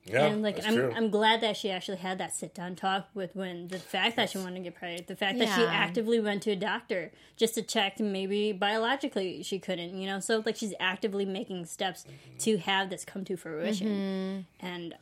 Yeah, 0.04 0.26
and 0.26 0.40
like 0.40 0.54
that's 0.54 0.68
I'm, 0.68 0.74
true. 0.74 0.92
I'm 0.94 1.10
glad 1.10 1.40
that 1.40 1.56
she 1.56 1.68
actually 1.68 1.96
had 1.96 2.18
that 2.18 2.32
sit 2.32 2.54
down 2.54 2.76
talk 2.76 3.08
with 3.12 3.34
Wynn 3.34 3.66
the 3.66 3.80
fact 3.80 4.14
that 4.14 4.30
she 4.30 4.38
wanted 4.38 4.54
to 4.54 4.60
get 4.60 4.76
pregnant, 4.76 5.08
the 5.08 5.16
fact 5.16 5.40
that 5.40 5.48
she 5.56 5.64
actively 5.64 6.20
went 6.20 6.44
to 6.44 6.52
a 6.52 6.56
doctor 6.56 7.10
just 7.36 7.54
to 7.54 7.62
check 7.62 7.98
maybe 7.98 8.52
biologically 8.52 9.42
she 9.42 9.58
couldn't, 9.58 9.94
you 9.94 10.06
know. 10.06 10.20
So 10.20 10.44
like 10.46 10.54
she's 10.54 10.74
actively 10.78 11.24
making 11.24 11.66
steps 11.66 12.04
to 12.38 12.58
have 12.58 12.88
this 12.88 13.04
come 13.04 13.24
to 13.24 13.36
fruition, 13.36 13.88
mm-hmm. 13.88 14.64
and 14.64 14.94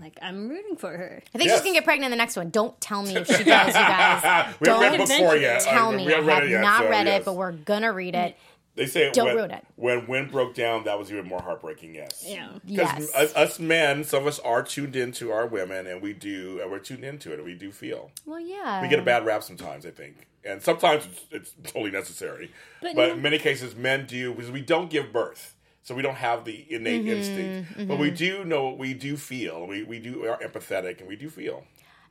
like 0.00 0.18
I'm 0.22 0.48
rooting 0.48 0.76
for 0.76 0.90
her. 0.96 1.22
I 1.34 1.38
think 1.38 1.48
Yes. 1.48 1.58
she's 1.58 1.64
going 1.64 1.74
to 1.74 1.78
get 1.80 1.84
pregnant 1.84 2.06
in 2.06 2.10
the 2.10 2.16
next 2.22 2.36
one. 2.36 2.50
Don't 2.50 2.80
tell 2.80 3.02
me 3.02 3.16
if 3.16 3.26
she 3.26 3.44
does, 3.44 3.68
you 3.68 3.72
guys. 3.72 4.54
we 4.60 4.68
haven't 4.68 4.82
read 4.82 4.96
Don't 4.96 5.08
book 5.08 5.18
four 5.18 5.36
yet. 5.36 5.60
Tell 5.62 5.90
I- 5.92 5.96
me. 5.96 6.06
we 6.06 6.12
I 6.12 6.16
haven't 6.16 6.28
have 6.30 6.38
read 6.42 6.46
it 6.48 6.50
yet, 6.50 6.60
not 6.62 6.82
so, 6.82 6.88
read 6.90 7.06
yes. 7.06 7.20
it, 7.20 7.24
but 7.24 7.34
we're 7.36 7.52
going 7.52 7.82
to 7.82 7.88
read 7.88 8.14
it. 8.14 8.36
They 8.76 8.86
say 8.86 9.10
Don't 9.10 9.26
when, 9.26 9.36
ruin 9.36 9.50
it. 9.50 9.66
when 9.76 10.06
wind 10.06 10.30
broke 10.30 10.54
down, 10.54 10.84
that 10.84 10.96
was 10.98 11.10
even 11.12 11.26
more 11.26 11.42
heartbreaking. 11.42 11.94
Yes. 11.94 12.24
Yeah. 12.26 12.48
Because 12.64 12.78
Yes. 13.10 13.14
us, 13.14 13.34
us 13.36 13.58
men, 13.58 14.04
some 14.04 14.22
of 14.22 14.28
us 14.28 14.38
are 14.38 14.62
tuned 14.62 14.94
into 14.96 15.32
our 15.32 15.44
women, 15.46 15.86
and 15.88 16.00
we 16.00 16.12
do, 16.12 16.60
and 16.62 16.70
we're 16.70 16.78
tuned 16.78 17.04
into 17.04 17.30
it, 17.32 17.40
and 17.40 17.44
we 17.44 17.54
do 17.54 17.72
feel. 17.72 18.10
Well, 18.24 18.38
yeah. 18.40 18.80
We 18.80 18.88
get 18.88 19.00
a 19.00 19.02
bad 19.02 19.26
rap 19.26 19.42
sometimes, 19.42 19.84
I 19.84 19.90
think, 19.90 20.28
and 20.44 20.62
sometimes 20.62 21.04
it's, 21.06 21.24
it's 21.32 21.72
totally 21.72 21.90
necessary. 21.90 22.52
But, 22.80 22.94
But 22.94 23.10
in 23.10 23.20
many 23.22 23.38
cases, 23.38 23.74
men 23.74 24.06
do 24.06 24.32
because 24.34 24.52
we 24.52 24.60
don't 24.62 24.88
give 24.88 25.12
birth, 25.12 25.56
so 25.82 25.94
we 25.94 26.02
don't 26.02 26.16
have 26.16 26.44
the 26.44 26.66
innate 26.70 27.02
Mm-hmm, 27.04 27.08
instinct. 27.10 27.88
But 27.88 27.98
we 27.98 28.10
do 28.10 28.44
know, 28.44 28.70
we 28.70 28.94
do 28.94 29.16
feel, 29.16 29.66
we 29.66 29.82
we 29.82 29.98
do 29.98 30.24
are 30.26 30.38
empathetic, 30.38 31.00
and 31.00 31.08
we 31.08 31.16
do 31.16 31.28
feel. 31.30 31.64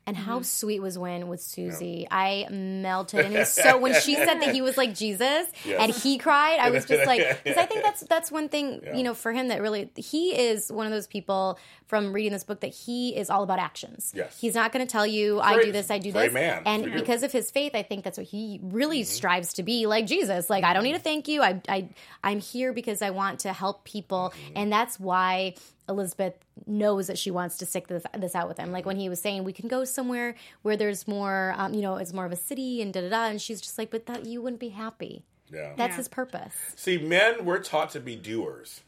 And 0.10 0.18
Mm-hmm. 0.18 0.26
how 0.26 0.41
sweet 0.41 0.82
was 0.82 0.97
Wynn 0.97 1.28
with 1.28 1.39
Susie? 1.39 2.07
I 2.10 2.47
melted, 2.49 3.26
and 3.26 3.36
it 3.36 3.39
was 3.39 3.49
so 3.53 3.78
when 3.78 3.93
she 4.01 4.16
said 4.16 4.39
that 4.41 4.53
he 4.55 4.62
was 4.62 4.76
like 4.76 4.95
Jesus 4.95 5.45
Yes. 5.66 5.78
and 5.80 5.91
he 5.93 6.18
cried, 6.18 6.57
I 6.60 6.72
was 6.72 6.86
just 6.86 7.05
like, 7.05 7.20
because 7.43 7.57
I 7.57 7.66
think 7.68 7.84
that's 7.84 8.01
that's 8.01 8.32
one 8.32 8.49
thing 8.49 8.82
you 8.95 9.03
know 9.03 9.14
for 9.14 9.32
him 9.32 9.49
that 9.49 9.62
really 9.62 9.91
he 9.95 10.32
is 10.49 10.72
one 10.72 10.88
of 10.88 10.91
those 10.91 11.05
people 11.05 11.60
from 11.86 12.12
reading 12.14 12.32
this 12.32 12.43
book 12.43 12.60
that 12.62 12.74
he 12.74 13.16
is 13.16 13.30
all 13.30 13.43
about 13.43 13.60
actions. 13.60 14.12
Yes. 14.16 14.36
he's 14.39 14.55
not 14.55 14.72
going 14.72 14.86
to 14.86 14.91
tell 14.91 15.05
you 15.05 15.39
I 15.39 15.62
do 15.64 15.72
this, 15.72 15.91
I 15.91 15.99
do 15.99 16.12
this, 16.12 16.34
man. 16.34 16.64
and 16.66 16.91
because 16.93 17.22
of 17.24 17.32
his 17.32 17.51
faith, 17.51 17.74
I 17.76 17.84
think 17.84 18.03
that's 18.03 18.18
what 18.18 18.28
he 18.28 18.60
really 18.64 19.01
Mm-hmm. 19.01 19.05
strives 19.20 19.53
to 19.53 19.64
be 19.64 19.86
like 19.86 20.07
Jesus. 20.07 20.49
Like 20.49 20.64
I 20.64 20.74
don't 20.74 20.84
need 20.84 20.93
to 20.93 20.99
thank 20.99 21.28
you. 21.28 21.43
I 21.43 21.62
I 21.70 21.89
I'm 22.24 22.39
here 22.39 22.74
because 22.74 23.01
I 23.03 23.12
want 23.12 23.41
to 23.41 23.53
help 23.53 23.84
people, 23.84 24.34
Mm-hmm. 24.34 24.53
and 24.57 24.72
that's 24.74 24.99
why. 24.99 25.53
Elizabeth 25.90 26.36
knows 26.66 27.08
that 27.08 27.18
she 27.18 27.32
wants 27.32 27.58
to 27.58 27.66
stick 27.66 27.88
this, 27.88 28.04
this 28.18 28.36
out 28.36 28.48
with 28.48 28.58
him. 28.58 28.72
Like 28.72 28.86
when 28.86 28.96
he 28.98 29.10
was 29.10 29.20
saying, 29.20 29.44
we 29.44 29.52
can 29.52 29.68
go 29.68 29.84
somewhere 29.84 30.36
where 30.62 30.78
there's 30.78 31.08
more, 31.08 31.54
um, 31.58 31.74
you 31.74 31.82
know, 31.82 31.98
it's 31.98 32.14
more 32.14 32.26
of 32.26 32.32
a 32.32 32.36
city 32.38 32.82
and 32.82 32.94
da 32.94 33.02
da 33.02 33.10
da. 33.10 33.26
And 33.26 33.42
she's 33.42 33.60
just 33.60 33.78
like, 33.78 33.90
but 33.90 34.06
that 34.06 34.26
you 34.26 34.42
wouldn't 34.42 34.60
be 34.62 34.70
happy. 34.70 35.24
Yeah. 35.52 35.74
That's 35.76 35.94
Yeah. 35.94 35.98
his 35.98 36.08
purpose. 36.08 36.54
See, 36.76 36.98
men, 36.98 37.44
we're 37.44 37.60
taught 37.60 37.90
to 37.92 38.00
be 38.00 38.16
doers. 38.16 38.82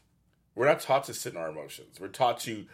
We're 0.54 0.66
not 0.66 0.80
taught 0.80 1.04
to 1.04 1.14
sit 1.14 1.32
in 1.34 1.38
our 1.38 1.48
emotions. 1.48 1.98
We're 2.00 2.08
taught 2.08 2.38
to 2.40 2.66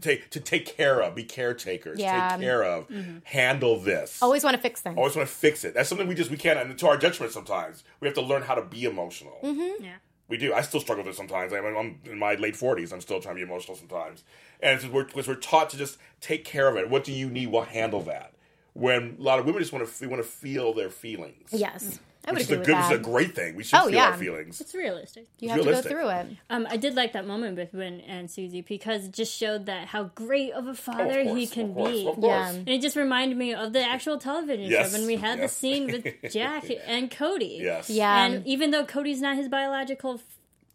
take 0.00 0.30
to 0.30 0.40
take 0.40 0.64
care 0.64 1.00
of, 1.02 1.14
be 1.14 1.24
caretakers, 1.24 1.98
Yeah. 1.98 2.30
take 2.30 2.40
care 2.40 2.62
of, 2.64 2.88
handle 3.24 3.78
this. 3.78 4.22
Always 4.22 4.42
want 4.42 4.56
to 4.56 4.62
fix 4.62 4.80
things. 4.80 4.96
Always 4.96 5.14
want 5.14 5.28
to 5.28 5.34
fix 5.34 5.62
it. 5.64 5.74
That's 5.74 5.88
something 5.90 6.06
we 6.08 6.14
just 6.14 6.30
we 6.30 6.38
can't. 6.38 6.58
And 6.58 6.78
to 6.78 6.86
our 6.88 6.96
detriment, 6.96 7.34
sometimes 7.34 7.84
we 8.00 8.08
have 8.08 8.14
to 8.14 8.22
learn 8.22 8.42
how 8.42 8.54
to 8.54 8.62
be 8.62 8.84
emotional. 8.84 9.38
Mm-hmm. 9.42 9.84
Yeah. 9.84 9.96
We 10.28 10.36
do. 10.38 10.54
I 10.54 10.62
still 10.62 10.80
struggle 10.80 11.04
with 11.04 11.14
it 11.14 11.16
sometimes. 11.16 11.52
I 11.52 11.60
mean, 11.60 11.76
I'm 11.76 12.00
in 12.10 12.18
my 12.18 12.34
late 12.34 12.56
forties. 12.56 12.92
I'm 12.92 13.00
still 13.00 13.20
trying 13.20 13.34
to 13.36 13.44
be 13.44 13.50
emotional 13.50 13.76
sometimes, 13.76 14.24
and 14.60 14.80
it's, 14.80 14.86
we're 14.86 15.06
we're 15.14 15.34
taught 15.34 15.70
to 15.70 15.76
just 15.76 15.98
take 16.20 16.44
care 16.44 16.68
of 16.68 16.76
it. 16.76 16.88
What 16.88 17.04
do 17.04 17.12
you 17.12 17.28
need? 17.28 17.48
We'll 17.52 17.62
handle 17.62 18.00
that. 18.02 18.32
When 18.72 19.16
a 19.18 19.22
lot 19.22 19.38
of 19.38 19.44
women 19.44 19.60
just 19.60 19.72
want 19.72 19.86
to 19.86 20.00
we 20.00 20.06
want 20.06 20.22
to 20.22 20.28
feel 20.28 20.72
their 20.72 20.90
feelings. 20.90 21.50
yes, 21.52 22.00
I 22.26 22.30
would 22.32 22.38
which 22.38 22.42
is 22.44 22.50
agree 22.50 22.56
a 22.56 22.58
with 22.58 22.66
good, 22.66 22.74
that. 22.76 22.90
which 22.90 23.00
is 23.00 23.06
a 23.06 23.10
great 23.10 23.34
thing. 23.34 23.54
We 23.56 23.64
should 23.64 23.76
Oh, 23.78 23.84
feel 23.84 23.94
yeah. 23.94 24.06
our 24.10 24.16
feelings. 24.16 24.60
It's 24.60 24.74
realistic. 24.74 25.26
you 25.40 25.48
it's 25.48 25.50
have 25.50 25.58
realistic. 25.66 25.82
to 25.90 25.94
go 25.94 26.00
through 26.00 26.08
it. 26.10 26.26
Um, 26.50 26.66
I 26.70 26.76
did 26.76 26.94
like 26.94 27.12
that 27.12 27.26
moment 27.26 27.56
with 27.56 27.72
Wynn 27.74 28.00
and 28.00 28.30
Susie 28.30 28.62
because 28.62 29.04
it 29.06 29.12
just 29.12 29.36
showed 29.36 29.66
that 29.66 29.88
how 29.88 30.04
great 30.14 30.52
of 30.52 30.64
a 30.64 30.68
Oh, 30.68 30.70
of 30.70 30.78
father 30.78 31.22
he 31.22 31.46
can 31.46 31.70
of 31.70 31.74
course, 31.74 31.90
be. 31.90 32.06
Of 32.08 32.14
course. 32.14 32.24
Yeah. 32.26 32.50
And 32.50 32.68
it 32.68 32.80
just 32.80 32.96
reminded 32.96 33.36
me 33.36 33.52
of 33.54 33.72
the 33.72 33.84
actual 33.84 34.18
television 34.18 34.70
Yes, 34.70 34.90
show 34.92 34.98
when 34.98 35.06
we 35.06 35.16
had 35.16 35.38
yes. 35.38 35.50
the 35.52 35.56
scene 35.58 35.86
with 35.86 36.06
Jack 36.32 36.64
and 36.86 37.10
Cody. 37.10 37.58
Yes. 37.62 37.90
Yeah. 37.90 38.24
And 38.26 38.46
even 38.46 38.70
though 38.70 38.84
Cody's 38.86 39.20
not 39.20 39.36
his 39.36 39.48
biological 39.48 40.20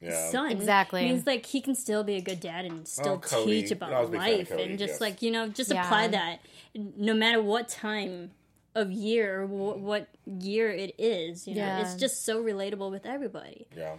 Yeah. 0.01 0.29
son, 0.29 0.51
Exactly. 0.51 1.03
means 1.05 1.25
like 1.25 1.45
he 1.47 1.61
can 1.61 1.75
still 1.75 2.03
be 2.03 2.15
a 2.15 2.21
good 2.21 2.39
dad 2.39 2.65
and 2.65 2.87
still 2.87 3.21
Oh, 3.33 3.45
teach 3.45 3.71
about 3.71 4.05
a 4.05 4.07
big 4.07 4.21
fan 4.21 4.29
of 4.33 4.37
life 4.39 4.49
Cody, 4.49 4.63
and 4.63 4.79
just 4.79 4.93
yes. 4.93 5.01
like 5.01 5.21
you 5.21 5.31
know 5.31 5.47
just 5.49 5.71
Yeah. 5.73 5.83
apply 5.83 6.07
that 6.09 6.39
no 6.75 7.13
matter 7.15 7.41
what 7.41 7.67
time 7.67 8.31
of 8.79 8.91
year 8.91 9.43
or 9.43 9.47
wh- 9.47 9.81
what 9.81 10.07
year 10.25 10.69
it 10.71 10.95
is. 10.97 11.47
You 11.47 11.55
know, 11.55 11.61
Yeah. 11.61 11.81
it's 11.81 11.95
just 11.95 12.25
so 12.25 12.43
relatable 12.43 12.89
with 12.91 13.05
everybody. 13.05 13.67
Yeah, 13.75 13.95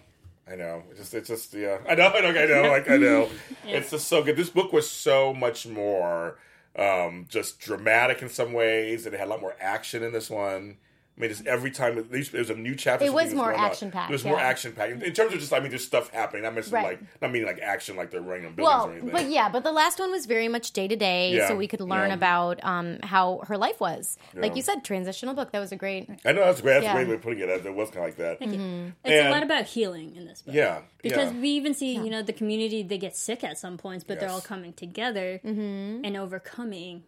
I 0.51 0.57
know. 0.57 0.83
It's 0.91 0.99
just, 1.01 1.15
it's 1.15 1.29
just, 1.29 1.55
yeah. 1.55 1.79
I 1.89 1.95
know, 1.95 2.09
I 2.15 2.21
know, 2.21 2.29
I 2.31 2.47
know, 2.47 2.63
like 2.71 2.91
I 2.91 2.97
know. 2.97 3.29
It's 3.67 3.91
just 3.91 4.09
so 4.09 4.23
good. 4.23 4.37
This 4.37 4.51
book 4.51 4.73
was 4.73 4.89
so 4.91 5.33
much 5.35 5.67
more, 5.67 6.39
um, 6.77 7.27
just 7.29 7.61
dramatic 7.61 8.23
in 8.23 8.29
some 8.29 8.53
ways, 8.53 9.07
and 9.07 9.15
it 9.15 9.19
had 9.19 9.29
a 9.29 9.31
lot 9.31 9.41
more 9.41 9.57
action 9.61 10.03
in 10.03 10.13
this 10.13 10.29
one. 10.31 10.79
I 11.21 11.25
mean, 11.25 11.31
just 11.31 11.47
every 11.47 11.71
time 11.71 11.99
at 11.99 12.11
least 12.11 12.33
there 12.33 12.39
was 12.41 12.49
a 12.51 12.55
new 12.55 12.75
chapter. 12.75 13.05
It 13.05 13.13
was 13.13 13.27
was 13.27 13.35
more 13.35 13.53
action-packed, 13.53 14.11
It 14.11 14.13
was 14.15 14.25
more 14.25 14.39
yeah. 14.39 14.47
action 14.47 14.73
packed 14.73 15.03
in 15.03 15.13
terms 15.13 15.35
of 15.35 15.39
just. 15.41 15.53
I 15.53 15.61
mean, 15.61 15.69
there's 15.69 15.85
stuff 15.87 16.11
happening. 16.11 16.45
Not 16.45 16.55
mentioning 16.55 16.83
Right. 16.83 16.99
like, 17.01 17.21
not 17.21 17.31
meaning 17.31 17.47
like 17.47 17.61
action, 17.61 17.95
like 17.97 18.11
they're 18.11 18.23
running 18.23 18.47
on 18.47 18.55
buildings 18.55 18.75
Well, 18.75 18.87
or 18.89 18.93
anything. 18.93 19.11
but 19.11 19.29
yeah, 19.29 19.51
but 19.51 19.63
the 19.65 19.73
last 19.73 19.99
one 19.99 20.11
was 20.11 20.25
very 20.25 20.49
much 20.49 20.73
day 20.73 20.89
to 20.89 20.97
day, 20.97 21.45
so 21.47 21.55
we 21.55 21.67
could 21.69 21.81
learn 21.83 22.09
yeah. 22.09 22.15
about 22.15 22.65
um, 22.65 22.99
how 23.03 23.43
her 23.49 23.59
life 23.59 23.79
was. 23.81 24.17
Like 24.35 24.57
you 24.57 24.63
said, 24.63 24.83
transitional 24.85 25.35
book. 25.35 25.53
That 25.53 25.61
was 25.61 25.73
a 25.73 25.77
great. 25.77 26.09
I 26.25 26.33
know 26.33 26.41
that's 26.47 26.63
great. 26.63 26.73
That's 26.75 26.85
Yeah. 26.85 26.93
a 26.93 26.95
great 26.95 27.09
way 27.09 27.15
of 27.17 27.23
putting 27.23 27.41
it. 27.41 27.49
It 27.51 27.75
was 27.75 27.91
kind 27.91 27.99
of 28.01 28.05
like 28.05 28.17
that. 28.17 28.41
Mm-hmm. 28.41 28.87
It's 29.05 29.13
And- 29.21 29.29
a 29.29 29.31
lot 29.31 29.43
about 29.43 29.67
healing 29.67 30.17
in 30.17 30.27
this 30.27 30.41
book. 30.43 30.55
Yeah, 30.55 30.81
Because 31.03 31.33
yeah. 31.33 31.41
we 31.41 31.49
even 31.51 31.75
see, 31.75 31.95
you 31.95 32.09
know, 32.11 32.23
the 32.23 32.33
community 32.33 32.83
they 32.83 32.99
get 32.99 33.15
sick 33.17 33.45
at 33.45 33.59
some 33.59 33.77
points, 33.77 34.05
but 34.05 34.19
they're 34.21 34.31
all 34.31 34.41
coming 34.41 34.73
together 34.73 35.41
Mm-hmm. 35.45 36.05
and 36.05 36.17
overcoming 36.17 37.03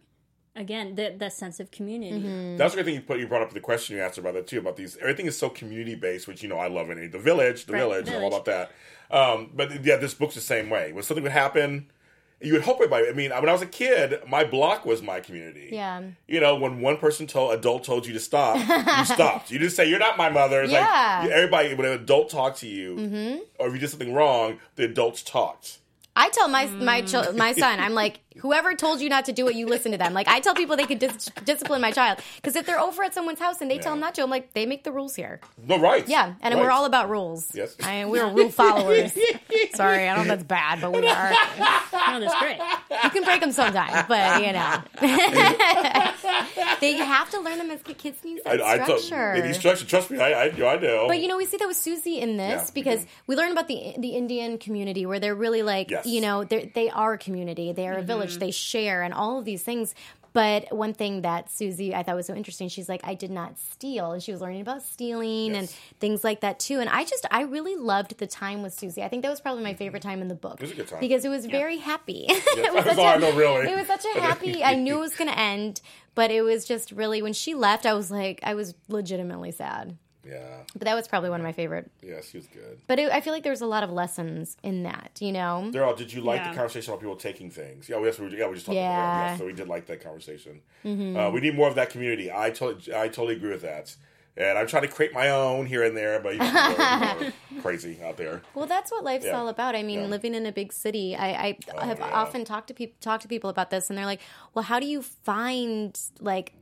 again 0.55 0.95
that 0.95 1.19
that 1.19 1.33
sense 1.33 1.59
of 1.59 1.71
community. 1.71 2.17
Mm-hmm. 2.19 2.57
That's 2.57 2.73
a 2.73 2.77
great 2.77 2.85
thing 2.85 2.95
you 2.95 3.01
put. 3.01 3.19
You 3.19 3.27
brought 3.27 3.41
up 3.41 3.53
the 3.53 3.59
question 3.59 3.95
you 3.95 4.01
asked 4.01 4.17
about 4.17 4.33
that 4.35 4.47
too 4.47 4.59
about 4.59 4.75
these. 4.75 4.97
Everything 4.97 5.25
is 5.25 5.37
so 5.37 5.49
community 5.49 5.95
based, 5.95 6.27
which 6.27 6.43
you 6.43 6.49
know 6.49 6.57
I 6.57 6.67
love. 6.67 6.89
Any 6.89 7.07
the 7.07 7.19
village, 7.19 7.65
the 7.65 7.73
Right, 7.73 7.79
village, 7.79 8.09
I'm 8.09 8.21
all 8.23 8.27
about 8.27 8.45
that. 8.45 8.71
Um, 9.11 9.49
but 9.53 9.83
yeah, 9.85 9.97
this 9.97 10.13
book's 10.13 10.35
the 10.35 10.41
same 10.41 10.69
way. 10.69 10.91
When 10.93 11.03
something 11.03 11.23
would 11.23 11.31
happen, 11.31 11.91
you 12.41 12.53
would 12.53 12.63
hope 12.63 12.75
everybody. 12.77 13.07
I 13.07 13.13
mean, 13.13 13.31
when 13.31 13.47
I 13.47 13.51
was 13.53 13.61
a 13.61 13.65
kid, 13.67 14.19
my 14.27 14.43
block 14.43 14.85
was 14.85 15.01
my 15.01 15.19
community. 15.19 15.69
Yeah. 15.71 16.01
You 16.27 16.39
know, 16.39 16.55
when 16.55 16.81
one 16.81 16.97
person 16.97 17.25
told 17.27 17.53
adult 17.53 17.83
told 17.83 18.05
you 18.05 18.13
to 18.13 18.19
stop, 18.19 18.57
you 18.57 19.05
stopped. 19.15 19.49
You 19.51 19.59
didn't 19.59 19.73
say 19.73 19.87
you're 19.87 19.99
not 19.99 20.17
my 20.17 20.29
mother. 20.29 20.61
It's 20.63 20.71
Yeah. 20.73 21.19
like 21.23 21.31
everybody 21.31 21.73
when 21.73 21.85
an 21.87 21.93
adult 21.93 22.29
talked 22.29 22.59
to 22.59 22.67
you, 22.67 23.41
or 23.59 23.67
if 23.67 23.73
you 23.73 23.79
did 23.79 23.89
something 23.89 24.13
wrong, 24.13 24.59
the 24.75 24.85
adults 24.85 25.21
talked. 25.23 25.79
I 26.15 26.29
tell 26.29 26.47
my 26.47 26.65
my 26.67 27.01
chil- 27.01 27.33
my 27.33 27.53
son, 27.63 27.79
I'm 27.79 27.93
like, 27.93 28.19
whoever 28.39 28.75
told 28.75 29.01
you 29.01 29.09
not 29.09 29.25
to 29.25 29.31
do 29.31 29.47
it, 29.47 29.55
you 29.55 29.65
listen 29.67 29.91
to 29.91 29.97
them. 29.97 30.13
Like 30.13 30.27
I 30.27 30.39
tell 30.39 30.55
people 30.55 30.75
they 30.75 30.85
could 30.85 30.99
dis- 30.99 31.29
discipline 31.45 31.81
my 31.81 31.91
child 31.91 32.19
because 32.37 32.55
if 32.55 32.65
they're 32.65 32.79
over 32.79 33.03
at 33.03 33.13
someone's 33.13 33.39
house 33.39 33.61
and 33.61 33.69
they 33.69 33.77
tell 33.77 33.93
them 33.93 33.99
not 33.99 34.15
to, 34.15 34.23
I'm 34.23 34.29
like, 34.29 34.53
they 34.53 34.65
make 34.65 34.83
the 34.83 34.91
rules 34.91 35.15
here. 35.15 35.39
No, 35.65 35.79
right? 35.79 36.07
Yeah, 36.07 36.33
and 36.41 36.53
Right. 36.53 36.63
we're 36.63 36.71
all 36.71 36.85
about 36.85 37.09
rules. 37.09 37.53
Yes. 37.53 37.75
I, 37.81 38.03
mean, 38.03 38.09
we're 38.09 38.27
rule 38.29 38.49
followers. 38.49 39.17
Sorry, 39.75 40.07
I 40.07 40.15
don't 40.15 40.27
know 40.27 40.33
if 40.33 40.39
that's 40.39 40.47
bad, 40.47 40.81
but 40.81 40.91
we 40.93 41.07
are. 41.07 41.31
Oh, 41.33 42.19
that's 42.19 42.39
great. 42.39 42.57
You 43.03 43.09
can 43.09 43.23
break 43.23 43.41
them 43.41 43.51
sometimes, 43.51 44.07
but 44.07 44.43
you 44.45 44.53
know, 44.53 44.81
they 46.79 46.93
have 46.93 47.29
to 47.31 47.39
learn 47.39 47.57
them 47.57 47.71
as 47.71 47.81
kids 47.81 48.23
need 48.23 48.41
that 48.43 48.61
I, 48.61 48.73
I 48.73 48.77
told 48.77 48.99
structure. 48.99 49.39
they 49.41 49.47
need 49.47 49.55
structure. 49.55 49.85
Trust 49.85 50.11
me, 50.11 50.19
I, 50.19 50.45
I, 50.45 50.45
I 50.45 50.79
know. 50.79 51.05
But 51.07 51.19
you 51.19 51.27
know, 51.27 51.37
we 51.37 51.45
see 51.45 51.57
that 51.57 51.67
with 51.67 51.77
Susie 51.77 52.19
in 52.19 52.37
this 52.37 52.67
Yeah, 52.67 52.71
because 52.73 53.01
do. 53.01 53.09
we 53.27 53.35
learn 53.35 53.51
about 53.51 53.67
the 53.67 53.93
the 53.97 54.09
Indian 54.09 54.57
community 54.57 55.05
where 55.05 55.19
they're 55.19 55.35
really 55.35 55.63
like, 55.63 55.91
Yes. 55.91 56.05
you 56.05 56.21
know, 56.21 56.43
they're, 56.43 56.65
they 56.73 56.89
are 56.89 57.13
a 57.13 57.17
community, 57.17 57.71
they 57.71 57.87
are 57.87 57.93
a 57.93 57.97
mm-hmm. 57.97 58.07
village, 58.07 58.22
they 58.39 58.51
share, 58.51 59.03
and 59.03 59.13
all 59.13 59.39
of 59.39 59.45
these 59.45 59.63
things. 59.63 59.93
But 60.33 60.75
one 60.75 60.95
thing 60.95 61.21
that 61.21 61.51
Susie 61.51 61.93
I 61.93 62.01
thought 62.01 62.15
was 62.15 62.25
so 62.25 62.33
interesting, 62.33 62.67
she's 62.67 62.89
like, 62.89 63.01
I 63.03 63.13
did 63.13 63.29
not 63.29 63.59
steal, 63.59 64.13
and 64.13 64.23
she 64.23 64.31
was 64.31 64.41
learning 64.41 64.61
about 64.61 64.81
stealing 64.81 65.55
and 65.55 65.69
things 65.99 66.23
like 66.23 66.39
that 66.41 66.59
too. 66.59 66.79
And 66.79 66.89
I 66.89 67.03
just, 67.05 67.27
I 67.29 67.43
really 67.43 67.75
loved 67.75 68.17
the 68.17 68.25
time 68.25 68.63
with 68.63 68.73
Susie. 68.73 69.03
I 69.03 69.09
think 69.09 69.21
that 69.21 69.29
was 69.29 69.39
probably 69.41 69.63
my 69.63 69.75
favorite 69.75 70.01
time 70.01 70.23
in 70.23 70.29
the 70.29 70.33
book 70.35 70.59
was 70.59 70.71
a 70.71 70.73
good 70.73 70.87
time. 70.87 70.99
because 71.01 71.23
it 71.23 71.29
was 71.29 71.45
very 71.45 71.77
happy. 71.77 72.25
it 72.29 72.73
That's 72.73 72.95
such 72.95 72.97
all 72.97 73.13
a- 73.15 73.19
know, 73.19 73.31
really. 73.33 73.69
It 73.71 73.77
was 73.77 73.85
such 73.85 74.05
a 74.15 74.19
happy. 74.21 74.63
I 74.63 74.73
knew 74.73 74.95
it 74.95 75.01
was 75.01 75.13
going 75.15 75.29
to 75.29 75.37
end, 75.37 75.81
but 76.15 76.31
it 76.31 76.41
was 76.41 76.65
just 76.65 76.91
really 76.91 77.21
when 77.21 77.33
she 77.33 77.53
left, 77.53 77.85
I 77.85 77.93
was 77.93 78.09
like, 78.09 78.39
I 78.41 78.55
was 78.55 78.73
legitimately 78.89 79.51
sad. 79.51 79.97
Yeah, 80.25 80.57
But 80.73 80.83
that 80.85 80.95
was 80.95 81.07
probably 81.07 81.29
one 81.29 81.39
of 81.39 81.43
my 81.43 81.51
favorite. 81.51 81.91
yeah, 82.01 82.21
she 82.21 82.37
was 82.37 82.47
good. 82.47 82.79
But 82.87 82.99
it, 82.99 83.11
I 83.11 83.19
feel 83.21 83.33
like 83.33 83.43
there 83.43 83.51
was 83.51 83.61
a 83.61 83.65
lot 83.67 83.83
of 83.83 83.89
lessons 83.91 84.57
in 84.63 84.83
that, 84.83 85.17
you 85.19 85.31
know? 85.31 85.69
Daryl, 85.73 85.93
oh, 85.93 85.95
did 85.95 86.13
you 86.13 86.21
like 86.21 86.39
Yeah. 86.41 86.49
the 86.51 86.55
conversation 86.55 86.93
about 86.93 87.01
people 87.01 87.15
taking 87.15 87.49
things? 87.49 87.89
Yeah, 87.89 88.01
yes, 88.01 88.19
we 88.19 88.27
were, 88.27 88.35
yeah, 88.35 88.47
we 88.47 88.53
just 88.55 88.65
talked 88.65 88.75
about 88.77 88.81
Yeah. 88.81 88.89
Mm-hmm. 88.99 89.19
that. 89.27 89.31
Yeah, 89.31 89.37
so 89.37 89.45
we 89.45 89.53
did 89.53 89.67
like 89.67 89.85
that 89.87 90.01
conversation. 90.03 90.61
Uh, 90.85 91.29
we 91.33 91.41
need 91.41 91.55
more 91.55 91.67
of 91.67 91.75
that 91.75 91.89
community. 91.89 92.31
I 92.31 92.49
totally, 92.51 92.95
I 92.95 93.07
totally 93.07 93.35
agree 93.35 93.51
with 93.51 93.61
that. 93.63 93.95
And 94.35 94.57
I'm 94.57 94.65
trying 94.65 94.81
to 94.81 94.87
create 94.87 95.13
my 95.13 95.29
own 95.29 95.67
here 95.67 95.83
and 95.83 95.95
there, 95.95 96.19
but 96.19 96.33
you 96.33 96.39
know, 96.39 96.45
people 96.49 96.83
are 97.57 97.61
crazy 97.61 97.99
out 98.03 98.17
there. 98.17 98.41
Well, 98.55 98.65
that's 98.65 98.91
what 98.91 99.03
life's 99.03 99.25
Yeah. 99.25 99.37
all 99.37 99.47
about. 99.47 99.75
I 99.75 99.83
mean, 99.83 99.99
Yeah. 99.99 100.05
living 100.07 100.33
in 100.33 100.47
a 100.47 100.51
big 100.51 100.73
city, 100.73 101.15
I, 101.15 101.55
I 101.77 101.85
have 101.85 101.99
yeah. 101.99 102.09
often 102.11 102.43
talked 102.43 102.67
to 102.69 102.73
people 102.73 102.95
talked 102.99 103.21
to 103.21 103.27
people 103.27 103.51
about 103.51 103.69
this, 103.69 103.89
and 103.89 103.97
they're 103.97 104.07
like, 104.07 104.21
"Well, 104.55 104.63
how 104.63 104.79
do 104.79 104.87
you 104.87 105.03
find 105.03 105.99
like 106.19 106.53
ha- 106.53 106.57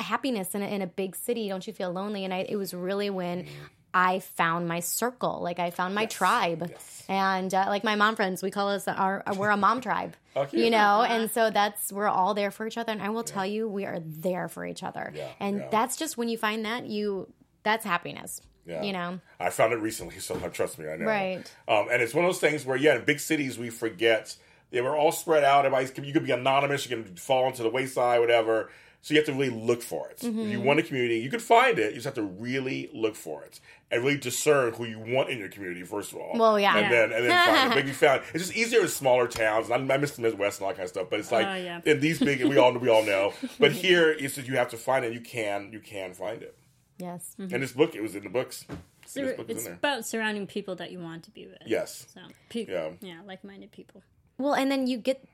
happiness 0.00 0.54
in 0.54 0.62
a, 0.62 0.66
in 0.66 0.82
a 0.82 0.86
big 0.86 1.16
city? 1.16 1.48
Don't 1.48 1.66
you 1.66 1.72
feel 1.72 1.92
lonely?" 1.92 2.24
And 2.24 2.32
I, 2.32 2.46
it 2.48 2.56
was 2.56 2.72
really 2.74 3.10
when 3.10 3.46
I 3.94 4.18
found 4.18 4.68
my 4.68 4.80
circle, 4.80 5.40
like 5.42 5.58
I 5.58 5.70
found 5.70 5.94
my 5.94 6.06
tribe, 6.06 6.70
and 7.08 7.52
uh, 7.52 7.64
like 7.68 7.82
my 7.82 7.94
mom 7.94 8.14
friends, 8.16 8.42
we 8.42 8.50
call 8.50 8.68
us 8.68 8.86
our 8.86 9.22
we're 9.36 9.50
a 9.50 9.56
mom 9.56 9.80
tribe. 9.80 10.16
Cute. 10.50 10.64
You 10.64 10.70
know, 10.70 11.02
and 11.02 11.30
so 11.36 11.50
that's 11.50 11.90
we're 11.90 12.08
all 12.08 12.34
there 12.34 12.50
for 12.50 12.66
each 12.66 12.76
other, 12.76 12.92
and 12.92 13.00
I 13.02 13.08
will 13.08 13.24
tell 13.24 13.46
you, 13.46 13.66
we 13.68 13.86
are 13.86 13.98
there 14.00 14.48
for 14.48 14.66
each 14.66 14.82
other, 14.82 15.12
Yeah, 15.14 15.28
and 15.40 15.58
yeah. 15.58 15.68
that's 15.70 15.96
just 15.96 16.18
when 16.18 16.28
you 16.28 16.36
find 16.36 16.64
that 16.66 16.86
you 16.86 17.32
that's 17.62 17.84
happiness. 17.84 18.42
Yeah. 18.66 18.82
You 18.82 18.92
know, 18.92 19.20
I 19.38 19.50
found 19.50 19.72
it 19.72 19.76
recently, 19.76 20.18
so 20.20 20.36
trust 20.50 20.78
me, 20.78 20.88
I 20.88 20.96
know. 20.96 21.06
Right. 21.06 21.52
Um, 21.68 21.86
and 21.90 22.02
it's 22.02 22.12
one 22.12 22.24
of 22.24 22.28
those 22.28 22.40
things 22.40 22.66
where, 22.66 22.76
yeah, 22.76 22.96
in 22.96 23.04
big 23.04 23.20
cities, 23.20 23.58
we 23.58 23.70
forget 23.70 24.36
they 24.70 24.80
were 24.80 24.96
all 24.96 25.12
spread 25.12 25.44
out. 25.44 25.64
Everybody's 25.64 25.96
you 26.06 26.12
could 26.12 26.24
be 26.24 26.32
anonymous, 26.32 26.88
you 26.88 26.96
can 26.96 27.16
fall 27.16 27.46
into 27.46 27.62
the 27.62 27.70
wayside, 27.70 28.20
whatever. 28.20 28.70
So 29.02 29.14
you 29.14 29.20
have 29.20 29.26
to 29.26 29.32
really 29.32 29.50
look 29.50 29.82
for 29.82 30.08
it. 30.08 30.18
If 30.22 30.30
Mm-hmm. 30.30 30.50
you 30.50 30.60
want 30.60 30.80
a 30.80 30.82
community, 30.82 31.18
you 31.18 31.30
can 31.30 31.38
find 31.40 31.78
it. 31.78 31.90
You 31.90 31.94
just 32.00 32.06
have 32.06 32.14
to 32.14 32.22
really 32.22 32.90
look 32.92 33.14
for 33.14 33.44
it 33.44 33.60
and 33.90 34.02
really 34.02 34.16
discern 34.16 34.72
who 34.74 34.84
you 34.84 34.98
want 34.98 35.30
in 35.30 35.38
your 35.38 35.48
community. 35.48 35.82
First 35.84 36.10
of 36.12 36.18
all, 36.18 36.32
Well, 36.34 36.58
yeah. 36.58 36.76
and 36.76 36.92
then 36.92 37.12
and 37.12 37.24
then 37.24 37.46
find 37.46 37.72
it. 37.72 37.74
But 37.76 37.86
you 37.88 37.92
found 37.92 38.22
it's 38.34 38.46
just 38.46 38.56
easier 38.56 38.80
in 38.80 38.88
smaller 38.88 39.28
towns. 39.28 39.70
I, 39.70 39.76
I 39.76 39.96
miss 39.98 40.12
the 40.16 40.22
Midwest 40.22 40.58
and 40.58 40.64
all 40.64 40.70
that 40.70 40.76
kind 40.76 40.84
of 40.84 40.90
stuff. 40.90 41.06
But 41.08 41.20
it's 41.20 41.30
like 41.30 41.46
Oh, 41.46 41.54
yeah. 41.54 41.80
in 41.84 42.00
these 42.00 42.18
big, 42.18 42.44
we 42.44 42.56
all 42.58 42.72
we 42.76 42.88
all 42.88 43.04
know. 43.04 43.32
But 43.60 43.72
here, 43.72 44.10
it's 44.10 44.34
that 44.36 44.48
you 44.48 44.56
have 44.56 44.70
to 44.70 44.76
find 44.76 45.04
it. 45.04 45.12
You 45.12 45.20
can 45.20 45.70
you 45.72 45.80
can 45.80 46.12
find 46.12 46.42
it. 46.42 46.56
yes. 46.98 47.34
And 47.38 47.50
this 47.62 47.72
book, 47.72 47.94
it 47.94 48.02
was 48.02 48.14
in 48.16 48.24
the 48.24 48.30
books. 48.30 48.64
So 49.06 49.20
This 49.22 49.36
book 49.36 49.48
is 49.50 49.58
it's 49.58 49.68
about 49.68 50.04
surrounding 50.04 50.48
people 50.48 50.74
that 50.76 50.90
you 50.90 50.98
want 50.98 51.22
to 51.24 51.30
be 51.30 51.46
with. 51.46 51.58
Yes. 51.64 52.06
So, 52.12 52.20
pe- 52.48 52.66
Yeah. 52.68 52.90
yeah, 53.00 53.20
like-minded 53.24 53.70
people. 53.70 54.02
Well, 54.36 54.54
and 54.54 54.68
then 54.68 54.88
you 54.88 54.98
get 54.98 55.24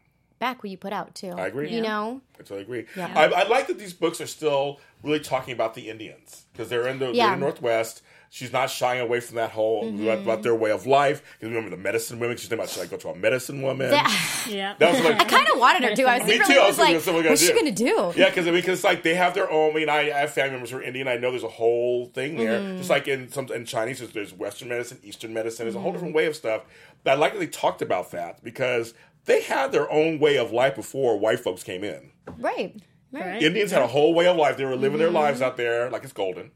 back 0.42 0.62
what 0.62 0.70
you 0.70 0.76
put 0.76 0.92
out 0.92 1.14
too. 1.14 1.30
I 1.30 1.46
agree. 1.46 1.70
You 1.70 1.76
Yeah. 1.76 1.82
know, 1.88 2.20
I 2.34 2.38
totally 2.42 2.62
agree. 2.62 2.84
Yeah. 2.96 3.12
I, 3.14 3.24
I 3.42 3.48
like 3.48 3.68
that 3.68 3.78
these 3.78 3.92
books 3.94 4.20
are 4.20 4.26
still 4.26 4.80
really 5.02 5.20
talking 5.20 5.54
about 5.54 5.74
the 5.74 5.88
Indians 5.88 6.44
because 6.52 6.68
they're 6.68 6.86
in 6.88 6.98
the, 6.98 7.12
they're 7.12 7.32
in 7.34 7.40
the 7.40 7.46
Northwest. 7.46 8.02
She's 8.34 8.50
not 8.50 8.70
shying 8.70 9.00
away 9.02 9.20
from 9.20 9.36
that 9.36 9.50
whole 9.50 9.84
Mm-hmm. 9.84 10.02
about, 10.04 10.18
about 10.20 10.42
their 10.42 10.54
way 10.54 10.70
of 10.70 10.86
life. 10.86 11.22
Because 11.38 11.50
remember 11.54 11.68
the 11.76 11.80
medicine 11.82 12.18
women. 12.18 12.38
She's 12.38 12.48
thinking 12.48 12.60
about 12.64 12.70
should 12.70 12.82
I 12.82 12.86
go 12.86 12.96
to 12.96 13.08
a 13.10 13.14
medicine 13.14 13.60
woman? 13.60 13.90
that, 13.90 14.46
Yeah. 14.50 14.74
that 14.78 14.90
was 14.92 15.04
like 15.04 15.20
I 15.20 15.24
kind 15.24 15.46
of 15.52 15.58
wanted 15.60 15.84
her 15.88 15.94
to. 15.94 16.02
I 16.04 16.18
was 16.18 16.26
Me 16.26 16.32
secretly 16.32 16.54
too. 16.54 16.60
I 16.60 16.66
was 16.66 16.68
was 16.68 16.76
thinking 16.78 16.94
like, 16.94 16.96
of 16.96 17.02
something 17.04 17.30
what's 17.30 17.42
she 17.46 17.52
gonna 17.52 17.70
do. 17.70 18.12
do? 18.14 18.20
Yeah, 18.20 18.28
because 18.30 18.46
I 18.48 18.50
mean, 18.50 18.60
because 18.62 18.82
like 18.84 19.02
they 19.02 19.14
have 19.14 19.34
their 19.34 19.50
own. 19.50 19.72
I 19.72 19.74
mean, 19.74 19.88
I, 19.90 20.00
I 20.10 20.20
have 20.24 20.32
family 20.32 20.52
members 20.52 20.70
who 20.70 20.78
are 20.78 20.82
Indian. 20.82 21.08
I 21.08 21.18
know 21.18 21.30
there's 21.30 21.42
a 21.44 21.48
whole 21.48 22.06
thing 22.06 22.36
there, 22.38 22.58
Mm-hmm. 22.58 22.78
just 22.78 22.88
like 22.90 23.06
in 23.06 23.30
some 23.30 23.46
in 23.52 23.66
Chinese, 23.66 23.98
there's, 24.00 24.12
there's 24.12 24.32
Western 24.32 24.68
medicine, 24.70 24.98
Eastern 25.04 25.34
medicine. 25.34 25.66
There's 25.66 25.74
a 25.74 25.76
Mm-hmm. 25.78 25.82
whole 25.84 25.92
different 25.92 26.14
way 26.14 26.24
of 26.26 26.34
stuff. 26.34 26.62
But 27.04 27.10
I 27.10 27.14
like 27.16 27.34
that 27.34 27.38
they 27.38 27.46
talked 27.48 27.82
about 27.82 28.12
that 28.12 28.42
because 28.42 28.94
they 29.24 29.42
had 29.42 29.72
their 29.72 29.90
own 29.90 30.18
way 30.18 30.36
of 30.36 30.52
life 30.52 30.74
before 30.74 31.18
white 31.18 31.40
folks 31.40 31.62
came 31.62 31.84
in. 31.84 32.10
Right. 32.38 32.80
Right. 33.12 33.42
Indians 33.42 33.70
had 33.70 33.82
a 33.82 33.86
whole 33.86 34.14
way 34.14 34.26
of 34.26 34.38
life. 34.38 34.56
They 34.56 34.64
were 34.64 34.74
living 34.74 34.98
their 34.98 35.08
mm-hmm. 35.08 35.16
lives 35.16 35.42
out 35.42 35.58
there 35.58 35.90
like 35.90 36.02
it's 36.02 36.14
golden, 36.14 36.50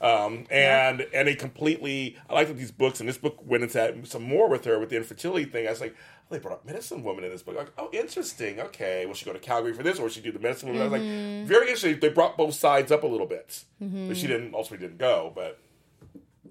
um, 0.00 0.44
and 0.50 1.06
and 1.14 1.28
they 1.28 1.36
completely. 1.36 2.16
I 2.28 2.34
like 2.34 2.48
that 2.48 2.54
these 2.56 2.72
books, 2.72 2.98
and 2.98 3.08
this 3.08 3.16
book 3.16 3.38
went 3.46 3.62
into 3.62 4.04
some 4.06 4.24
more 4.24 4.48
with 4.48 4.64
her 4.64 4.80
with 4.80 4.88
the 4.88 4.96
infertility 4.96 5.44
thing. 5.44 5.68
I 5.68 5.70
was 5.70 5.80
like, 5.80 5.94
oh, 5.96 6.34
they 6.34 6.40
brought 6.40 6.54
up 6.54 6.66
medicine 6.66 7.04
woman 7.04 7.22
in 7.22 7.30
this 7.30 7.44
book. 7.44 7.54
Like, 7.54 7.70
oh, 7.78 7.90
interesting. 7.92 8.58
Okay, 8.58 9.06
will 9.06 9.14
she 9.14 9.24
go 9.24 9.32
to 9.32 9.38
Calgary 9.38 9.72
for 9.72 9.84
this, 9.84 10.00
or 10.00 10.02
will 10.02 10.08
she 10.08 10.20
do 10.20 10.32
the 10.32 10.40
medicine 10.40 10.70
woman? 10.70 10.82
I 10.82 10.86
was 10.86 10.92
like, 10.92 11.02
mm-hmm. 11.02 11.46
very 11.46 11.66
interesting. 11.66 12.00
They 12.00 12.08
brought 12.08 12.36
both 12.36 12.54
sides 12.54 12.90
up 12.90 13.04
a 13.04 13.06
little 13.06 13.28
bit, 13.28 13.62
mm-hmm. 13.80 14.08
but 14.08 14.16
she 14.16 14.26
didn't 14.26 14.52
ultimately 14.52 14.84
didn't 14.88 14.98
go. 14.98 15.30
But 15.32 15.60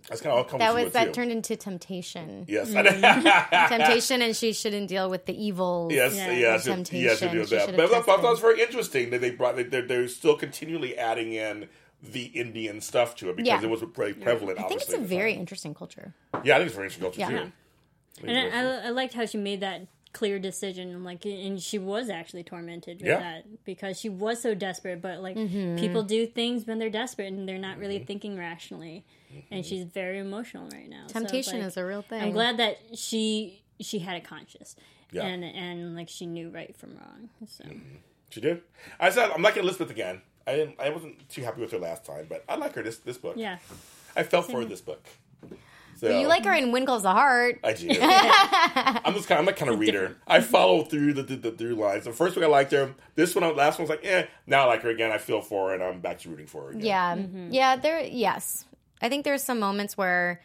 that's 0.10 0.22
kind 0.22 0.32
of 0.32 0.38
all 0.39 0.43
comes 0.43 0.60
That 0.60 0.74
was 0.74 0.91
that 0.93 1.05
too. 1.05 1.12
turned 1.14 1.32
into 1.32 1.55
temptation. 1.55 2.45
Yes, 2.47 2.70
mm-hmm. 2.72 3.68
temptation, 3.74 4.22
and 4.22 4.36
she 4.36 4.53
shouldn't 4.53 4.88
deal 4.89 5.10
with 5.10 5.26
the 5.26 5.41
evil. 5.41 5.88
Yes, 5.91 6.16
Yeah, 6.16 6.32
yes, 6.32 6.34
the 6.34 6.38
yes, 6.39 6.64
to 6.64 6.70
do 6.70 6.76
temptation. 6.76 7.39
with 7.39 7.49
She 7.49 7.55
that. 7.55 7.66
should 7.68 7.76
But 7.78 7.91
I 7.91 7.95
have 7.95 8.05
thought, 8.05 8.20
I 8.20 8.22
thought 8.22 8.28
it 8.28 8.32
was 8.32 8.39
very 8.39 8.62
interesting 8.62 9.10
that 9.12 9.22
they 9.22 9.32
brought. 9.32 9.55
They, 9.55 9.64
they're, 9.64 9.82
they're 9.86 10.07
still 10.07 10.36
continually 10.36 10.97
adding 10.97 11.34
in 11.34 11.70
the 12.01 12.26
Indian 12.26 12.82
stuff 12.82 13.16
to 13.18 13.30
it 13.30 13.36
because 13.36 13.62
Yeah. 13.62 13.68
it 13.68 13.70
was 13.70 13.84
pretty 13.93 14.14
prevalent. 14.20 14.60
I 14.60 14.64
think 14.68 14.82
it's 14.82 14.93
a 14.93 14.97
very 14.97 15.34
time. 15.34 15.41
interesting 15.41 15.74
culture. 15.74 16.14
yeah. 16.43 16.55
I 16.55 16.57
think 16.60 16.68
it's 16.68 16.76
very 16.76 16.88
interesting 16.88 17.03
culture 17.03 17.20
Yeah. 17.20 17.28
too. 17.30 17.51
Yeah. 18.24 18.30
And 18.32 18.53
I, 18.53 18.60
I, 18.60 18.88
I 18.88 18.89
liked 18.89 19.14
how 19.14 19.26
she 19.26 19.38
made 19.38 19.60
that 19.62 19.88
clear 20.14 20.39
decision. 20.39 21.03
Like, 21.03 21.26
and 21.26 21.62
she 21.62 21.78
was 21.78 22.10
actually 22.10 22.43
tormented 22.43 22.97
with 22.99 23.07
Yeah. 23.07 23.20
that 23.20 23.64
because 23.66 23.99
she 23.99 24.10
was 24.10 24.41
so 24.41 24.53
desperate. 24.55 25.01
But 25.01 25.22
like, 25.22 25.36
Mm-hmm. 25.38 25.78
people 25.78 26.03
do 26.03 26.26
things 26.26 26.66
when 26.66 26.80
they're 26.80 26.89
desperate 26.89 27.28
and 27.32 27.47
they're 27.47 27.57
not 27.60 27.78
really 27.78 27.97
Mm-hmm. 27.97 28.05
thinking 28.05 28.38
rationally. 28.38 29.05
And 29.51 29.64
she's 29.66 29.84
very 29.84 30.18
emotional 30.20 30.68
right 30.74 30.89
now. 30.89 31.05
So 31.07 31.14
Temptation 31.20 31.60
like- 31.60 31.68
is 31.68 31.78
a 31.78 31.86
real 31.86 32.01
thing. 32.01 32.22
I'm 32.22 32.32
glad 32.32 32.57
that 32.57 32.80
she 32.97 33.62
she 33.80 33.99
had 33.99 34.18
a 34.18 34.22
conscience. 34.22 34.76
Yeah. 35.12 35.26
And 35.26 35.43
and 35.43 35.95
like 35.95 36.10
she 36.10 36.26
knew 36.26 36.49
right 36.49 36.76
from 36.76 36.97
wrong. 36.97 37.30
So 37.47 37.64
she 38.30 38.41
did. 38.41 38.62
I 38.99 39.10
said 39.12 39.30
I'm 39.32 39.41
liking 39.43 39.64
Elizabeth 39.64 39.91
again. 39.91 40.22
I 40.47 40.55
didn't. 40.55 40.80
I 40.80 40.89
wasn't 40.89 41.30
too 41.30 41.43
happy 41.43 41.62
with 41.62 41.72
her 41.72 41.78
last 41.78 42.03
time, 42.05 42.26
but 42.28 42.43
I 42.49 42.55
like 42.55 42.74
her 42.74 42.82
this 42.82 42.97
this 42.97 43.18
book. 43.20 43.36
yeah. 43.38 43.60
I 44.16 44.24
felt 44.24 44.47
for 44.49 44.60
her 44.62 44.66
this 44.66 44.82
book. 44.82 45.05
So 46.00 46.18
you 46.18 46.28
like 46.28 46.45
her 46.45 46.54
in 46.54 46.72
When 46.72 46.86
Calls 46.86 47.04
the 47.04 47.12
Heart. 47.12 47.60
I 47.64 47.74
do. 47.74 47.89
I'm 48.02 49.14
just 49.14 49.28
kind. 49.28 49.39
Of, 49.39 49.39
I'm 49.39 49.45
that 49.45 49.58
kind 49.58 49.70
of 49.70 49.80
reader. 49.80 50.16
I 50.26 50.39
follow 50.39 50.84
through 50.84 51.14
the, 51.14 51.24
the, 51.24 51.36
the 51.36 51.52
through 51.52 51.76
lines. 51.76 52.06
The 52.06 52.14
first 52.14 52.36
week 52.36 52.45
I 52.45 52.47
liked 52.47 52.72
her. 52.72 52.95
This 53.16 53.36
one, 53.36 53.56
last 53.56 53.80
one 53.80 53.88
was 53.88 53.89
like, 53.89 54.06
eh. 54.06 54.28
Now 54.47 54.64
I 54.64 54.68
like 54.68 54.84
her 54.84 54.89
again. 54.89 55.12
I 55.12 55.18
feel 55.18 55.41
for 55.41 55.70
her, 55.70 55.74
and 55.74 55.84
I'm 55.84 56.00
back 56.00 56.20
to 56.20 56.30
rooting 56.30 56.47
for 56.47 56.64
her. 56.64 56.70
Again. 56.70 57.50
Yeah, 57.52 57.76
yeah. 57.76 57.76
There, 57.76 58.02
yes. 58.02 58.66
I 59.02 59.10
think 59.10 59.26
there's 59.26 59.43
some 59.43 59.60
moments 59.60 59.97
where 59.97 60.41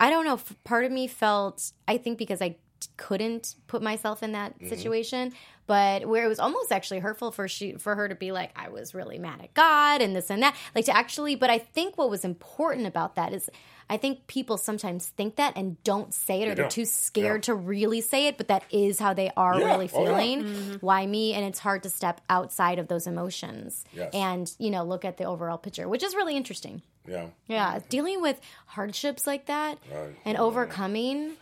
I 0.00 0.10
don't 0.10 0.24
know. 0.24 0.40
Part 0.64 0.84
of 0.84 0.92
me 0.92 1.06
felt 1.06 1.72
I 1.86 1.98
think 1.98 2.18
because 2.18 2.40
I 2.40 2.56
couldn't 2.96 3.54
put 3.66 3.82
myself 3.82 4.22
in 4.22 4.32
that 4.32 4.54
situation, 4.68 5.32
but 5.66 6.06
where 6.06 6.24
it 6.24 6.28
was 6.28 6.38
almost 6.38 6.70
actually 6.72 7.00
hurtful 7.00 7.30
for 7.32 7.48
she 7.48 7.72
for 7.74 7.94
her 7.94 8.08
to 8.08 8.14
be 8.14 8.32
like 8.32 8.52
I 8.56 8.68
was 8.68 8.94
really 8.94 9.18
mad 9.18 9.40
at 9.42 9.54
God 9.54 10.00
and 10.02 10.14
this 10.14 10.30
and 10.30 10.42
that. 10.42 10.56
Like 10.74 10.86
to 10.86 10.96
actually, 10.96 11.34
but 11.34 11.50
I 11.50 11.58
think 11.58 11.98
what 11.98 12.08
was 12.08 12.24
important 12.24 12.86
about 12.86 13.16
that 13.16 13.32
is. 13.34 13.50
I 13.90 13.96
think 13.96 14.26
people 14.26 14.56
sometimes 14.56 15.06
think 15.08 15.36
that 15.36 15.54
and 15.56 15.82
don't 15.84 16.12
say 16.14 16.42
it, 16.42 16.48
or 16.48 16.54
they're 16.54 16.64
don't. 16.64 16.70
too 16.70 16.84
scared 16.84 17.42
Yeah. 17.42 17.52
to 17.52 17.54
really 17.54 18.00
say 18.00 18.26
it. 18.28 18.36
But 18.38 18.48
that 18.48 18.64
is 18.70 18.98
how 18.98 19.12
they 19.14 19.30
are 19.36 19.58
Yeah. 19.60 19.66
really 19.66 19.90
Oh, 19.92 20.02
yeah. 20.02 20.08
feeling. 20.08 20.44
Mm-hmm. 20.44 20.74
Why 20.86 21.06
me? 21.06 21.34
And 21.34 21.44
it's 21.44 21.58
hard 21.58 21.82
to 21.84 21.90
step 21.90 22.20
outside 22.30 22.78
of 22.78 22.88
those 22.88 23.06
emotions 23.06 23.84
Yes. 23.92 24.10
and 24.14 24.50
you 24.58 24.70
know 24.70 24.84
look 24.84 25.04
at 25.04 25.16
the 25.18 25.24
overall 25.24 25.58
picture, 25.58 25.88
which 25.88 26.02
is 26.02 26.14
really 26.14 26.36
interesting. 26.36 26.82
Yeah. 27.06 27.26
Yeah, 27.46 27.80
dealing 27.90 28.22
with 28.22 28.40
hardships 28.66 29.26
like 29.26 29.46
that 29.46 29.78
Right. 29.92 30.14
and 30.24 30.38
overcoming. 30.38 31.32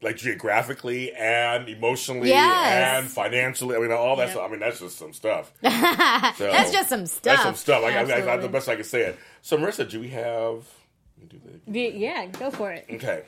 like 0.00 0.16
geographically 0.16 1.12
and 1.12 1.68
emotionally 1.68 2.28
Yes. 2.28 2.98
and 3.02 3.10
financially. 3.10 3.74
I 3.74 3.80
mean, 3.80 3.90
all 3.90 4.14
that 4.14 4.30
stuff. 4.30 4.44
I 4.46 4.48
mean, 4.48 4.60
that's 4.60 4.78
just 4.78 4.96
some 4.96 5.12
stuff. 5.12 5.50
So, 6.36 6.50
That's 6.52 6.70
just 6.70 6.88
some 6.88 7.06
stuff. 7.06 7.22
That's 7.22 7.42
some 7.42 7.54
stuff. 7.56 7.82
Like, 7.82 7.96
I, 7.96 8.02
I, 8.20 8.34
I, 8.34 8.36
the 8.36 8.48
best 8.48 8.68
I 8.68 8.76
can 8.76 8.84
say 8.84 9.00
it. 9.02 9.18
So, 9.42 9.56
Marisa, 9.56 9.88
do 9.90 9.98
we 9.98 10.08
have? 10.10 10.64
Me 11.32 11.60
do 11.66 11.72
the- 11.92 11.98
Yeah, 11.98 12.26
go 12.26 12.50
for 12.50 12.72
it. 12.72 12.86
Okay. 12.90 13.22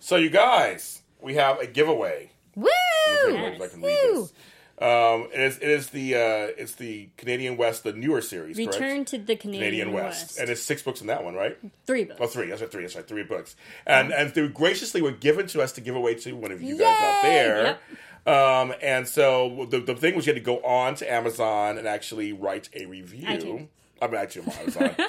So, 0.00 0.16
you 0.16 0.30
guys, 0.30 1.02
we 1.20 1.34
have 1.34 1.58
a 1.60 1.66
giveaway. 1.66 2.30
Woo! 2.56 2.66
I 2.68 3.56
can 3.70 3.80
read 3.80 3.80
this. 3.82 4.32
Um, 4.76 5.28
it 5.32 5.40
is 5.40 5.56
it 5.58 5.68
is 5.68 5.90
the 5.90 6.14
uh, 6.16 6.18
it's 6.58 6.74
the 6.74 7.08
Canadian 7.16 7.56
West, 7.56 7.84
the 7.84 7.92
newer 7.92 8.20
series, 8.20 8.58
Return 8.58 8.96
correct? 9.04 9.08
to 9.10 9.18
the 9.18 9.36
Canadian, 9.36 9.64
Canadian 9.64 9.92
West. 9.92 10.22
West. 10.30 10.38
and 10.40 10.50
it's 10.50 10.60
six 10.62 10.82
books 10.82 11.00
in 11.00 11.06
that 11.06 11.22
one, 11.22 11.34
right? 11.34 11.56
Three 11.86 12.02
books. 12.04 12.18
Oh, 12.20 12.26
three. 12.26 12.48
That's 12.48 12.60
right, 12.60 12.70
three. 12.70 12.82
That's 12.82 12.96
right, 12.96 13.06
three 13.06 13.22
books. 13.22 13.54
And 13.86 14.12
and 14.12 14.34
they 14.34 14.48
graciously 14.48 15.00
were 15.00 15.12
given 15.12 15.46
to 15.48 15.62
us 15.62 15.70
to 15.72 15.80
give 15.80 15.94
away 15.94 16.16
to 16.16 16.32
one 16.32 16.50
of 16.50 16.60
you 16.60 16.76
guys 16.76 17.00
out 17.00 17.22
Yay! 17.24 17.30
there. 17.30 17.78
Um, 18.26 18.74
and 18.82 19.06
so 19.06 19.66
the, 19.70 19.78
the 19.78 19.94
thing 19.94 20.16
was 20.16 20.26
you 20.26 20.32
had 20.32 20.40
to 20.42 20.44
go 20.44 20.58
on 20.64 20.96
to 20.96 21.10
Amazon 21.12 21.78
and 21.78 21.86
actually 21.86 22.32
write 22.32 22.68
a 22.74 22.86
review. 22.86 23.68
iTunes. 24.00 24.02
I 24.02 24.06
mean, 24.08 24.16
actually, 24.16 24.42
on 24.42 24.52
Amazon. 24.60 24.94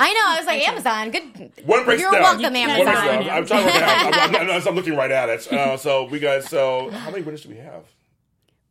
I 0.00 0.12
know. 0.14 0.20
I 0.26 0.36
was 0.38 0.46
like 0.46 0.68
Amazon. 0.68 1.10
Good. 1.10 1.52
One 1.66 1.84
breaks 1.84 2.00
You're 2.00 2.12
down. 2.12 2.22
welcome, 2.22 2.42
One 2.42 2.56
Amazon. 2.56 2.84
breaks 2.84 3.00
down. 3.00 3.30
I'm, 3.30 3.46
talking 3.46 3.68
about 3.68 4.14
I'm, 4.14 4.36
I'm, 4.36 4.50
I'm, 4.50 4.68
I'm 4.68 4.74
looking 4.74 4.96
right 4.96 5.10
at 5.10 5.28
it. 5.28 5.52
Uh, 5.52 5.76
so 5.76 6.04
we 6.04 6.18
guys. 6.18 6.48
So 6.48 6.90
how 6.90 7.10
many 7.10 7.22
winners 7.22 7.42
do 7.42 7.48
we 7.48 7.56
have? 7.56 7.84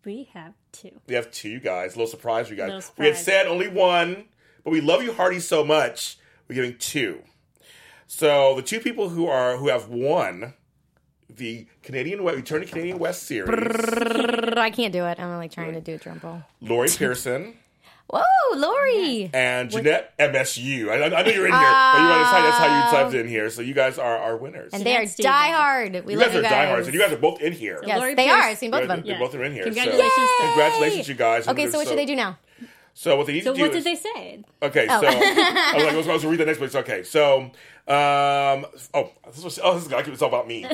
We 0.05 0.29
have 0.33 0.53
two. 0.71 0.91
We 1.07 1.15
have 1.15 1.31
two 1.31 1.49
you 1.49 1.59
guys. 1.59 1.95
A 1.95 1.97
little 1.97 2.09
surprise, 2.09 2.47
for 2.47 2.53
you 2.53 2.57
guys. 2.57 2.69
Little 2.71 2.93
We 2.97 3.07
had 3.07 3.17
said 3.17 3.47
only 3.47 3.67
one, 3.67 4.25
but 4.63 4.71
we 4.71 4.79
love 4.79 5.03
you, 5.03 5.11
Hearty, 5.11 5.41
so 5.41 5.65
much. 5.65 6.17
We're 6.47 6.55
giving 6.55 6.77
two. 6.77 7.23
So 8.07 8.55
the 8.55 8.61
two 8.61 8.79
people 8.79 9.09
who 9.09 9.27
are 9.27 9.57
who 9.57 9.67
have 9.67 9.89
won 9.89 10.53
the 11.29 11.67
Canadian 11.83 12.23
West, 12.23 12.37
Return 12.37 12.61
to 12.61 12.67
Canadian 12.67 12.99
West 12.99 13.23
series, 13.23 13.49
I 13.49 14.69
can't 14.69 14.93
do 14.93 15.05
it. 15.05 15.19
I'm 15.19 15.35
like 15.35 15.51
trying 15.51 15.73
to 15.73 15.81
do 15.81 15.95
a 15.95 15.97
drum 15.97 16.21
roll. 16.23 16.41
Lori 16.61 16.87
Pearson 16.87 17.55
Whoa, 18.09 18.21
Lori. 18.55 19.29
and 19.33 19.69
Jeanette 19.69 20.17
MSU. 20.17 20.89
I, 20.89 20.95
I 21.03 21.09
know 21.09 21.29
you're 21.31 21.45
in 21.45 21.51
here, 21.51 21.61
but 21.61 21.99
you 22.01 22.07
want 22.07 22.25
to 22.25 22.31
that's 22.31 22.57
how 22.57 22.85
you 22.85 22.91
typed 23.03 23.13
in 23.15 23.27
here. 23.27 23.49
So 23.49 23.61
you 23.61 23.73
guys 23.73 23.97
are 23.99 24.17
our 24.17 24.37
winners. 24.37 24.73
And 24.73 24.83
they 24.85 24.91
are 24.95 24.99
Jeanette 24.99 25.09
Stevens. 25.09 25.33
die 25.33 25.51
hard. 25.51 26.05
We 26.05 26.13
you 26.13 26.19
love 26.19 26.27
guys 26.27 26.33
you 26.35 26.39
are 26.39 26.43
guys. 26.43 26.51
diehards, 26.51 26.87
and 26.87 26.93
you 26.93 27.01
guys 27.01 27.11
are 27.11 27.17
both 27.17 27.41
in 27.41 27.51
here. 27.53 27.81
Yes, 27.85 27.99
Lori 27.99 28.15
they 28.15 28.23
Pierce- 28.25 28.35
are. 28.37 28.43
I've 28.43 28.57
seen 28.57 28.71
both 28.71 28.83
of 28.83 28.87
them. 28.87 29.03
They 29.05 29.17
both 29.17 29.35
are 29.35 29.43
in 29.43 29.51
here. 29.51 29.63
Congratulations. 29.65 30.11
to- 30.15 30.43
Congratulations, 30.47 31.07
you 31.09 31.15
guys. 31.15 31.47
Okay, 31.49 31.69
so 31.69 31.77
what 31.79 31.87
should 31.87 31.97
they 31.97 32.05
do 32.05 32.15
now? 32.15 32.37
So 32.93 33.15
what 33.15 33.27
they 33.27 33.33
need 33.33 33.43
So 33.43 33.51
to 33.53 33.57
do 33.57 33.61
what 33.63 33.75
is, 33.75 33.83
did 33.83 33.93
they 33.93 33.99
say? 33.99 34.43
Okay, 34.63 34.87
so 34.87 34.93
I 34.93 34.97
was 35.75 35.83
like, 35.83 35.93
I 35.93 35.95
was 35.95 36.05
supposed 36.05 36.23
to 36.23 36.29
read 36.29 36.39
the 36.39 36.45
next 36.45 36.57
place. 36.57 36.73
Okay, 36.75 37.03
so 37.03 37.41
um, 37.41 38.65
oh, 38.95 39.11
this 39.27 39.43
was, 39.43 39.59
oh, 39.61 39.75
this 39.75 39.85
is 39.85 39.91
like 39.91 40.07
it's 40.07 40.21
all 40.21 40.29
about 40.29 40.47
me. 40.47 40.65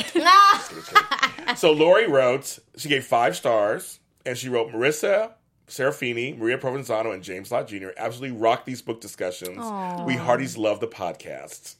so 1.58 1.72
Lori 1.74 2.08
wrote, 2.08 2.60
she 2.78 2.88
gave 2.90 3.06
five 3.06 3.36
stars, 3.36 4.00
and 4.26 4.38
she 4.38 4.48
wrote 4.50 4.72
Marisa. 4.72 5.32
Serafini, 5.68 6.38
Maria 6.38 6.58
Provenzano, 6.58 7.14
and 7.14 7.24
James 7.24 7.52
Lott 7.52 7.68
Jr. 7.68 7.90
absolutely 7.98 8.38
rock 8.38 8.66
these 8.66 8.82
book 8.82 9.02
discussions. 9.02 9.58
We 10.06 10.16
hearties 10.16 10.58
love 10.58 10.80
the 10.80 10.88
podcast. 10.88 11.76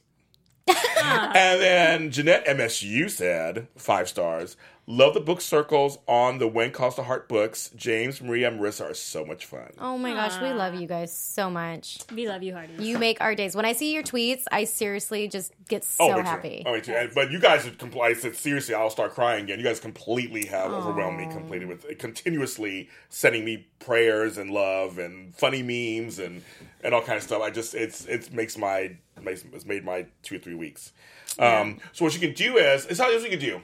and 0.66 1.60
then 1.60 2.10
Jeanette 2.10 2.46
MSU 2.46 3.10
said, 3.10 3.68
five 3.76 4.08
stars, 4.08 4.56
love 4.86 5.14
the 5.14 5.20
book 5.20 5.40
circles 5.40 5.98
on 6.06 6.38
the 6.38 6.46
When 6.46 6.70
Calls 6.70 6.96
the 6.96 7.02
Heart 7.04 7.28
books. 7.28 7.70
James, 7.74 8.20
Maria, 8.20 8.48
and 8.48 8.60
Marisa 8.60 8.90
are 8.90 8.94
so 8.94 9.24
much 9.24 9.46
fun. 9.46 9.70
Oh 9.78 9.96
my 9.96 10.12
gosh, 10.12 10.40
we 10.42 10.52
love 10.52 10.74
you 10.74 10.86
guys 10.86 11.16
so 11.16 11.48
much. 11.48 11.98
We 12.14 12.28
love 12.28 12.42
you, 12.42 12.52
Hearty. 12.54 12.74
You 12.84 12.98
make 12.98 13.20
our 13.20 13.34
days. 13.34 13.56
When 13.56 13.64
I 13.64 13.72
see 13.72 13.94
your 13.94 14.02
tweets, 14.02 14.44
I 14.52 14.64
seriously 14.64 15.28
just 15.28 15.52
get 15.68 15.84
so 15.84 16.08
me 16.08 16.14
too. 16.16 16.20
happy. 16.22 16.62
Oh, 16.66 16.74
me 16.74 16.80
too. 16.80 16.92
And- 16.92 17.14
But 17.14 17.30
you 17.30 17.40
guys 17.40 17.64
have 17.64 17.78
compl- 17.78 18.02
I 18.02 18.12
said 18.14 18.36
seriously, 18.36 18.74
I'll 18.74 18.90
start 18.90 19.12
crying 19.14 19.44
again. 19.44 19.58
You 19.58 19.64
guys 19.64 19.80
completely 19.80 20.46
have 20.46 20.70
overwhelmed 20.70 21.18
me 21.18 21.26
completely 21.32 21.66
with 21.66 21.86
continuously 21.98 22.88
sending 23.08 23.44
me 23.44 23.66
prayers 23.78 24.38
and 24.38 24.50
love 24.50 24.98
and 24.98 25.34
funny 25.34 25.62
memes 25.62 26.18
and 26.18 26.42
and 26.82 26.94
all 26.94 27.00
kind 27.02 27.16
of 27.16 27.22
stuff. 27.22 27.42
I 27.42 27.50
just 27.50 27.74
it's 27.74 28.04
it 28.06 28.32
makes 28.32 28.58
my 28.58 28.96
makes 29.22 29.44
it's 29.52 29.64
made 29.64 29.84
my 29.84 30.06
two 30.22 30.36
or 30.36 30.38
three 30.38 30.54
weeks. 30.54 30.92
Um, 31.38 31.78
so 31.92 32.04
what 32.04 32.14
you 32.14 32.20
can 32.20 32.32
do 32.34 32.58
is 32.58 32.86
it's 32.86 33.00
how 33.00 33.08
this 33.10 33.24
you 33.24 33.30
can 33.30 33.38
do. 33.40 33.60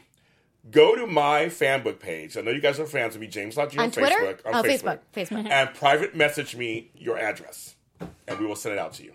Go 0.70 0.94
to 0.94 1.06
my 1.06 1.46
fanbook 1.46 2.00
page. 2.00 2.36
I 2.36 2.42
know 2.42 2.50
you 2.50 2.60
guys 2.60 2.78
are 2.80 2.86
fans 2.86 3.14
of 3.14 3.20
me, 3.20 3.26
James 3.28 3.56
Lott 3.56 3.70
Jr. 3.70 3.80
On 3.80 3.90
Twitter? 3.90 4.14
Facebook, 4.16 4.46
on 4.46 4.54
oh, 4.54 4.62
Facebook, 4.62 4.64
Facebook. 4.64 4.98
Facebook. 5.14 5.38
Mm-hmm. 5.38 5.46
and 5.52 5.74
private 5.74 6.14
message 6.14 6.54
me 6.56 6.90
your 6.94 7.16
address, 7.18 7.76
and 8.28 8.38
we 8.38 8.44
will 8.46 8.56
send 8.56 8.74
it 8.74 8.78
out 8.78 8.92
to 8.94 9.04
you. 9.04 9.12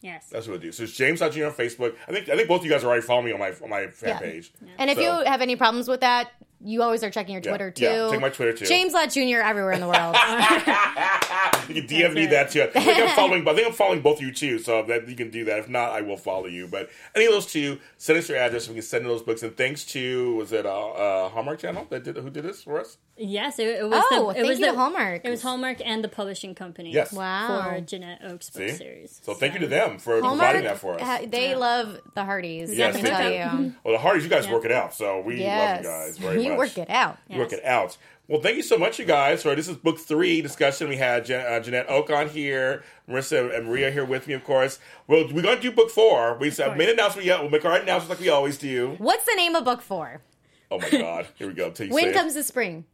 yes. 0.00 0.28
That's 0.30 0.46
what 0.46 0.52
we'll 0.52 0.60
do. 0.60 0.72
So 0.72 0.84
it's 0.84 0.92
James 0.92 1.20
Lott 1.20 1.32
Jr. 1.32 1.46
on 1.46 1.52
Facebook. 1.52 1.94
I 2.08 2.12
think 2.12 2.28
I 2.30 2.36
think 2.36 2.48
both 2.48 2.60
of 2.60 2.64
you 2.64 2.70
guys 2.70 2.82
are 2.82 2.86
already 2.86 3.02
following 3.02 3.26
me 3.26 3.32
on 3.32 3.40
my 3.40 3.52
on 3.62 3.68
my 3.68 3.88
fan 3.88 4.08
Yeah. 4.10 4.18
page. 4.20 4.52
And 4.78 4.88
if 4.90 4.96
So- 4.96 5.02
you 5.02 5.24
have 5.26 5.42
any 5.42 5.56
problems 5.56 5.86
with 5.86 6.00
that, 6.00 6.30
you 6.66 6.80
always 6.82 7.04
are 7.04 7.10
checking 7.10 7.34
your 7.34 7.42
Yeah. 7.42 7.50
Twitter 7.50 7.70
too. 7.70 7.84
Yeah, 7.84 8.08
check 8.10 8.20
my 8.20 8.30
Twitter, 8.30 8.54
too. 8.54 8.64
James 8.64 8.94
Lott 8.94 9.10
Jr. 9.10 9.40
everywhere 9.44 9.72
in 9.72 9.80
the 9.80 9.86
world. 9.86 10.16
You 11.68 11.82
can 11.82 11.86
DM 11.88 12.14
me 12.14 12.26
that 12.26 12.50
too. 12.50 12.62
I 12.62 12.66
think 12.66 12.98
I'm 12.98 13.16
following, 13.16 13.46
I 13.48 13.54
think 13.54 13.66
I'm 13.66 13.72
following 13.72 14.00
both 14.02 14.18
of 14.18 14.22
you 14.26 14.32
too, 14.32 14.58
so 14.58 14.82
that 14.82 15.08
you 15.08 15.16
can 15.16 15.30
do 15.30 15.44
that. 15.46 15.58
If 15.60 15.68
not, 15.68 15.90
I 15.90 16.02
will 16.02 16.16
follow 16.16 16.46
you. 16.46 16.66
But 16.68 16.90
any 17.14 17.24
of 17.26 17.32
those 17.32 17.46
two, 17.50 17.78
send 17.96 18.18
us 18.18 18.28
your 18.28 18.38
address. 18.38 18.68
We 18.68 18.74
can 18.74 18.82
send 18.82 19.06
those 19.06 19.22
books. 19.22 19.42
And 19.42 19.56
thanks 19.56 19.84
to 19.86 20.34
was 20.36 20.52
it 20.52 20.66
a, 20.66 20.70
uh, 20.72 21.28
Hallmark 21.30 21.58
Channel 21.60 21.86
that 21.90 22.04
did 22.04 22.16
who 22.18 22.28
did 22.30 22.44
this 22.44 22.62
for 22.62 22.78
us? 22.80 22.98
Yes, 23.16 23.58
it, 23.60 23.68
it 23.68 23.88
was. 23.88 24.04
Oh, 24.10 24.24
the, 24.24 24.30
it 24.30 24.34
thank 24.34 24.48
was 24.48 24.58
you 24.60 24.66
the, 24.66 24.74
Hallmark. 24.74 25.20
It 25.24 25.30
was 25.30 25.40
Hallmark 25.42 25.78
and 25.84 26.02
the 26.02 26.08
publishing 26.08 26.54
company. 26.54 26.90
Yes. 26.92 27.12
Wow. 27.12 27.70
For 27.74 27.80
Janette 27.80 28.20
Oke's 28.24 28.50
book 28.50 28.68
See? 28.68 28.74
series. 28.74 29.20
So 29.22 29.34
thank 29.34 29.54
you 29.54 29.60
to 29.60 29.66
them 29.68 29.98
for 29.98 30.20
Hallmark, 30.20 30.38
providing 30.38 30.64
that 30.64 30.78
for 30.78 30.94
us. 30.94 31.00
ha- 31.00 31.20
they 31.28 31.54
love 31.54 32.00
the 32.14 32.24
Hearties. 32.24 32.74
Yes, 32.76 32.94
they 32.96 33.02
tell 33.02 33.28
do. 33.28 33.62
you. 33.64 33.74
Well, 33.84 33.94
the 33.94 33.98
Hearties, 34.00 34.24
you 34.24 34.30
guys 34.30 34.48
work 34.48 34.64
it 34.64 34.72
out, 34.72 34.94
so 34.94 35.20
we 35.20 35.36
Yes, 35.40 35.84
love 35.84 35.84
you 35.84 35.90
guys 36.06 36.18
very 36.18 36.42
you 36.44 36.48
much. 36.50 36.58
work 36.58 36.78
it 36.78 36.90
out. 36.90 37.18
You 37.28 37.38
work 37.38 37.52
it 37.52 37.64
out. 37.64 37.96
Well, 38.26 38.40
thank 38.40 38.56
you 38.56 38.62
so 38.62 38.78
much, 38.78 38.98
you 38.98 39.04
guys. 39.04 39.42
For 39.42 39.54
this 39.54 39.68
is 39.68 39.76
book 39.76 39.98
three 39.98 40.40
discussion. 40.40 40.88
We 40.88 40.96
had 40.96 41.26
Jan- 41.26 41.46
uh, 41.46 41.60
Janette 41.60 41.86
Oke 41.90 42.08
on 42.10 42.28
here, 42.30 42.82
Marisa 43.08 43.54
and 43.54 43.66
Maria 43.66 43.90
here 43.90 44.04
with 44.04 44.26
me, 44.26 44.32
of 44.32 44.44
course. 44.44 44.78
Well, 45.06 45.26
we're 45.30 45.42
going 45.42 45.56
to 45.56 45.62
do 45.62 45.70
book 45.70 45.90
four. 45.90 46.38
We 46.38 46.50
said 46.50 46.76
made 46.78 46.88
an 46.88 46.94
announcement 46.94 47.26
yet. 47.26 47.40
We'll 47.42 47.50
make 47.50 47.64
our 47.66 47.76
announcements 47.76 48.08
like 48.08 48.20
we 48.20 48.30
always 48.30 48.56
do. 48.56 48.94
What's 48.98 49.26
the 49.26 49.34
name 49.36 49.54
of 49.54 49.64
book 49.64 49.82
four? 49.82 50.22
Oh 50.70 50.78
my 50.78 50.88
God! 50.90 51.26
Here 51.36 51.46
we 51.46 51.52
go. 51.52 51.70
Till 51.70 51.86
you 51.86 51.92
say 51.92 51.94
When 51.94 52.08
it. 52.08 52.14
comes 52.14 52.32
the 52.34 52.42
spring? 52.42 52.86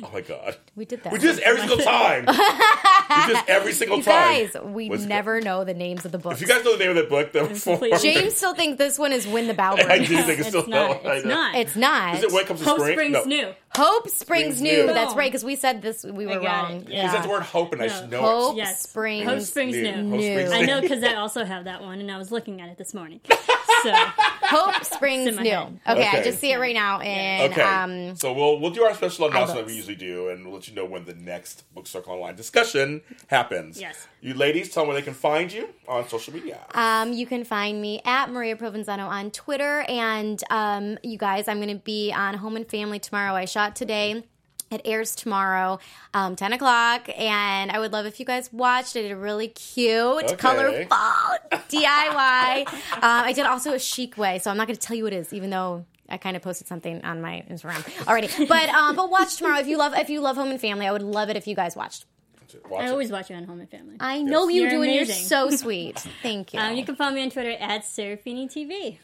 Oh 0.00 0.10
my 0.12 0.20
God! 0.20 0.56
We 0.76 0.84
did 0.84 1.02
that. 1.02 1.12
We 1.12 1.18
do 1.18 1.26
this 1.26 1.40
every 1.44 1.58
single 1.60 1.78
time. 1.78 2.24
we 2.26 2.32
do 3.26 3.32
this 3.32 3.42
every 3.48 3.72
single 3.72 3.96
you 3.98 4.04
time. 4.04 4.48
guys, 4.52 4.56
we 4.64 4.88
What's- 4.88 5.02
never 5.04 5.40
know 5.40 5.64
the 5.64 5.74
names 5.74 6.04
of 6.04 6.12
the 6.12 6.18
books. 6.18 6.36
If 6.40 6.42
you 6.42 6.46
guys 6.54 6.64
know 6.64 6.76
the 6.76 6.84
name 6.84 6.90
of 6.90 6.96
that 6.96 7.08
book, 7.10 7.32
then 7.32 7.52
four. 7.56 7.80
James 7.98 8.36
still 8.36 8.54
thinks 8.54 8.78
this 8.78 8.96
one 8.98 9.12
is 9.12 9.26
Win 9.26 9.48
the 9.48 9.54
Bow 9.54 9.74
I 9.76 9.98
do 9.98 10.04
think 10.22 10.38
it's 10.38 10.40
it's 10.40 10.48
still 10.50 10.68
not. 10.68 11.00
It's 11.04 11.26
not. 11.26 11.54
It's 11.56 11.76
not. 11.76 12.14
Is 12.14 12.22
it 12.22 12.32
when 12.32 12.44
it 12.44 12.46
comes 12.46 12.60
to 12.60 12.66
Hope 12.66 12.78
spring? 12.78 12.92
springs 12.94 13.12
no. 13.12 13.24
new. 13.24 13.54
Hope 13.76 14.08
springs 14.08 14.56
Springs 14.56 14.62
new. 14.62 14.86
new. 14.86 14.92
That's 14.92 15.14
right, 15.14 15.30
because 15.30 15.44
we 15.44 15.56
said 15.56 15.82
this. 15.82 16.04
We 16.04 16.26
were 16.26 16.40
wrong. 16.40 16.82
it. 16.82 16.88
He 16.88 17.08
said 17.08 17.22
the 17.22 17.28
word 17.28 17.42
hope, 17.42 17.72
and 17.72 17.82
I 17.82 17.86
No. 17.86 17.92
should 17.92 18.10
know 18.10 18.20
Hope 18.20 18.54
it. 18.54 18.58
Yes. 18.58 18.82
springs. 18.82 19.28
Hope 19.28 19.40
springs 19.40 19.76
New. 19.76 19.82
new. 20.02 20.10
Hope 20.10 20.20
springs 20.20 20.52
I 20.52 20.62
know 20.62 20.80
because 20.80 21.02
I 21.04 21.14
also 21.14 21.44
have 21.44 21.64
that 21.64 21.82
one, 21.82 22.00
and 22.00 22.10
I 22.10 22.18
was 22.18 22.30
looking 22.32 22.60
at 22.60 22.68
it 22.68 22.78
this 22.78 22.94
morning. 22.94 23.20
So 23.82 23.92
Hope 23.94 24.82
springs 24.84 25.26
It's 25.26 25.36
in 25.36 25.36
my 25.36 25.42
new. 25.42 25.50
head. 25.50 25.80
Okay, 25.88 26.08
Okay. 26.08 26.18
I 26.18 26.22
just 26.22 26.40
see 26.40 26.50
it 26.50 26.56
right 26.58 26.74
now. 26.74 26.98
And 27.00 27.52
Okay, 27.52 27.62
um, 27.62 28.16
so 28.16 28.32
we'll 28.32 28.58
we'll 28.58 28.70
do 28.70 28.82
our 28.84 28.94
special 28.94 29.26
announcement 29.26 29.64
iBooks. 29.64 29.66
we 29.70 29.74
usually 29.76 29.94
do, 29.96 30.30
and 30.30 30.44
we'll 30.46 30.54
let 30.54 30.66
you 30.66 30.74
know 30.74 30.84
when 30.86 31.04
the 31.04 31.14
next 31.14 31.62
Book 31.74 31.86
Circle 31.86 32.14
Online 32.14 32.34
discussion 32.34 33.02
happens. 33.28 33.78
Yes. 33.80 34.08
you 34.22 34.34
ladies, 34.34 34.70
tell 34.72 34.82
them 34.84 34.88
where 34.88 34.96
they 35.00 35.04
can 35.04 35.14
find 35.14 35.52
you 35.52 35.68
on 35.86 36.08
social 36.08 36.32
media. 36.32 36.58
Um, 36.74 37.12
you 37.12 37.26
can 37.26 37.44
find 37.44 37.80
me 37.80 38.00
at 38.04 38.30
Maria 38.30 38.56
Provenzano 38.56 39.06
on 39.08 39.30
Twitter. 39.30 39.84
And 39.88 40.42
um, 40.50 40.98
you 41.02 41.18
guys, 41.18 41.46
I'm 41.46 41.58
going 41.60 41.68
to 41.76 41.82
be 41.82 42.12
on 42.12 42.34
Home 42.34 42.56
and 42.56 42.66
Family 42.68 42.98
tomorrow. 42.98 43.34
I 43.34 43.44
shot 43.44 43.65
today. 43.74 44.22
It 44.68 44.80
airs 44.84 45.14
tomorrow, 45.14 45.78
um, 46.12 46.34
10 46.34 46.52
o'clock. 46.52 47.08
And 47.16 47.70
I 47.70 47.78
would 47.78 47.92
love 47.92 48.04
if 48.04 48.18
you 48.18 48.26
guys 48.26 48.52
watched. 48.52 48.96
I 48.96 49.02
did 49.02 49.12
a 49.12 49.16
really 49.16 49.46
cute, 49.48 50.24
Okay. 50.24 50.34
colorful 50.36 50.86
DIY. 51.70 52.66
um, 52.94 53.00
I 53.02 53.32
did 53.32 53.46
also 53.46 53.72
a 53.74 53.78
chic 53.78 54.16
way. 54.18 54.38
So 54.40 54.50
I'm 54.50 54.56
not 54.56 54.66
going 54.66 54.76
to 54.76 54.80
tell 54.84 54.96
you 54.96 55.04
what 55.04 55.12
it 55.12 55.16
is, 55.16 55.32
even 55.32 55.50
though. 55.50 55.84
I 56.08 56.18
kind 56.18 56.36
of 56.36 56.42
posted 56.42 56.68
something 56.68 57.04
on 57.04 57.20
my 57.20 57.44
Instagram 57.50 57.82
already, 58.06 58.28
but 58.48 58.68
um, 58.68 58.94
but 58.94 59.10
watch 59.10 59.38
tomorrow 59.38 59.58
if 59.58 59.66
you 59.66 59.76
love 59.76 59.92
if 59.96 60.08
you 60.08 60.20
love 60.20 60.36
Home 60.36 60.50
and 60.52 60.60
Family. 60.60 60.86
I 60.86 60.92
would 60.92 61.02
love 61.02 61.30
it 61.30 61.36
if 61.36 61.48
you 61.48 61.56
guys 61.56 61.74
watched. 61.74 62.04
Watch 62.70 62.84
I 62.84 62.86
it. 62.86 62.90
always 62.92 63.10
watch 63.10 63.28
you 63.28 63.34
on 63.34 63.42
Home 63.42 63.58
and 63.58 63.68
Family. 63.68 63.96
I 63.98 64.22
know 64.22 64.46
you 64.46 64.60
You're 64.62 64.70
do, 64.70 64.82
and 64.82 64.94
you're 64.94 65.04
so 65.04 65.50
sweet. 65.62 65.98
Thank 66.22 66.54
you. 66.54 66.60
Um, 66.60 66.76
you 66.76 66.84
can 66.84 66.94
follow 66.94 67.12
me 67.12 67.22
on 67.24 67.30
Twitter 67.30 67.50
at 67.58 67.82
Serafini 67.82 68.46
TV. 68.48 68.98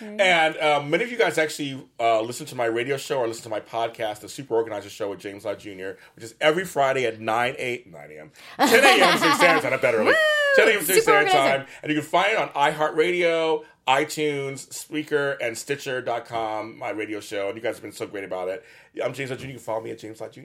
And 0.00 0.56
um, 0.58 0.90
many 0.90 1.04
of 1.04 1.10
you 1.10 1.18
guys 1.18 1.38
actually 1.38 1.82
uh, 1.98 2.20
listen 2.20 2.46
to 2.46 2.54
my 2.54 2.66
radio 2.66 2.96
show 2.96 3.18
or 3.18 3.28
listen 3.28 3.44
to 3.44 3.48
my 3.48 3.60
podcast, 3.60 4.20
the 4.20 4.28
Super 4.28 4.54
Organizer 4.54 4.88
Show 4.90 5.10
with 5.10 5.18
James 5.20 5.44
Lott 5.44 5.58
Jr., 5.58 5.92
which 6.14 6.24
is 6.24 6.34
every 6.40 6.64
Friday 6.64 7.06
at 7.06 7.20
9, 7.20 7.54
8, 7.58 7.86
9 7.92 8.10
a.m., 8.12 8.30
10 8.58 8.84
a.m. 8.84 9.12
Pacific 9.12 9.34
Standard 9.36 9.62
Time, 9.62 9.70
not 9.72 9.82
that 9.82 9.94
early. 9.94 10.14
10 10.56 10.68
a.m. 10.68 10.78
Pacific 10.78 11.02
Super 11.02 11.02
Standard 11.02 11.28
Organizer. 11.34 11.58
Time. 11.58 11.66
And 11.82 11.92
you 11.92 11.98
can 12.00 12.08
find 12.08 12.32
it 12.32 12.38
on 12.38 12.48
iHeartRadio, 12.50 13.64
iTunes, 13.88 14.68
Spreaker, 14.68 15.36
and 15.40 15.56
Stitcher.com, 15.56 16.78
my 16.78 16.90
radio 16.90 17.20
show. 17.20 17.48
And 17.48 17.56
you 17.56 17.62
guys 17.62 17.74
have 17.76 17.82
been 17.82 17.92
so 17.92 18.06
great 18.06 18.24
about 18.24 18.48
it. 18.48 18.64
I'm 19.02 19.12
James 19.12 19.30
Lott 19.30 19.38
Jr. 19.40 19.46
You 19.46 19.52
can 19.54 19.60
follow 19.62 19.80
me 19.80 19.90
at 19.90 19.98
James 19.98 20.20
Lott 20.20 20.32
Jr. 20.32 20.40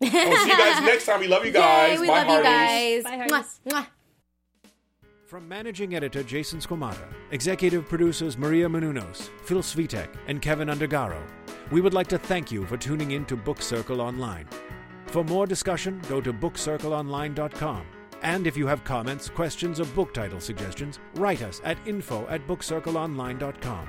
We'll 0.00 0.10
see 0.10 0.18
you 0.50 0.56
guys 0.56 0.82
next 0.84 1.06
time. 1.06 1.20
We 1.20 1.26
love 1.28 1.44
you 1.44 1.52
guys. 1.52 1.94
Yay, 1.94 2.00
we 2.00 2.06
Bye, 2.06 2.22
love 2.22 2.26
you 2.38 2.44
hearties. 2.44 3.04
guys. 3.04 3.04
Bye, 3.04 3.26
Mwah, 3.26 3.30
hearties. 3.30 3.60
mwah. 3.66 3.86
From 5.26 5.48
managing 5.48 5.96
editor 5.96 6.22
Jason 6.22 6.60
Squamata, 6.60 7.12
executive 7.32 7.88
producers 7.88 8.38
Maria 8.38 8.68
Menounos, 8.68 9.28
Phil 9.42 9.58
Svitek, 9.58 10.08
and 10.28 10.40
Kevin 10.40 10.68
Undergaro, 10.68 11.20
we 11.72 11.80
would 11.80 11.94
like 11.94 12.06
to 12.06 12.18
thank 12.18 12.52
you 12.52 12.64
for 12.64 12.76
tuning 12.76 13.10
in 13.10 13.24
to 13.24 13.34
Book 13.34 13.60
Circle 13.60 14.00
Online. 14.00 14.46
For 15.06 15.24
more 15.24 15.44
discussion, 15.44 16.00
go 16.08 16.20
to 16.20 16.32
bookcircleonline.com. 16.32 17.86
And 18.22 18.46
if 18.46 18.56
you 18.56 18.68
have 18.68 18.84
comments, 18.84 19.28
questions, 19.28 19.80
or 19.80 19.86
book 19.86 20.14
title 20.14 20.38
suggestions, 20.38 21.00
write 21.16 21.42
us 21.42 21.60
at 21.64 21.76
info 21.86 22.24
at 22.28 22.46
bookcircleonline.com. 22.46 23.88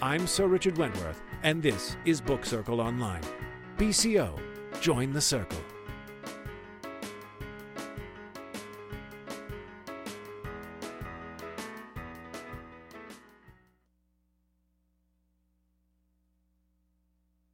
I'm 0.00 0.28
Sir 0.28 0.46
Richard 0.46 0.78
Wentworth, 0.78 1.22
and 1.42 1.60
this 1.60 1.96
is 2.04 2.20
Book 2.20 2.46
Circle 2.46 2.80
Online. 2.80 3.24
BCO, 3.76 4.38
join 4.80 5.12
the 5.12 5.20
circle. 5.20 5.58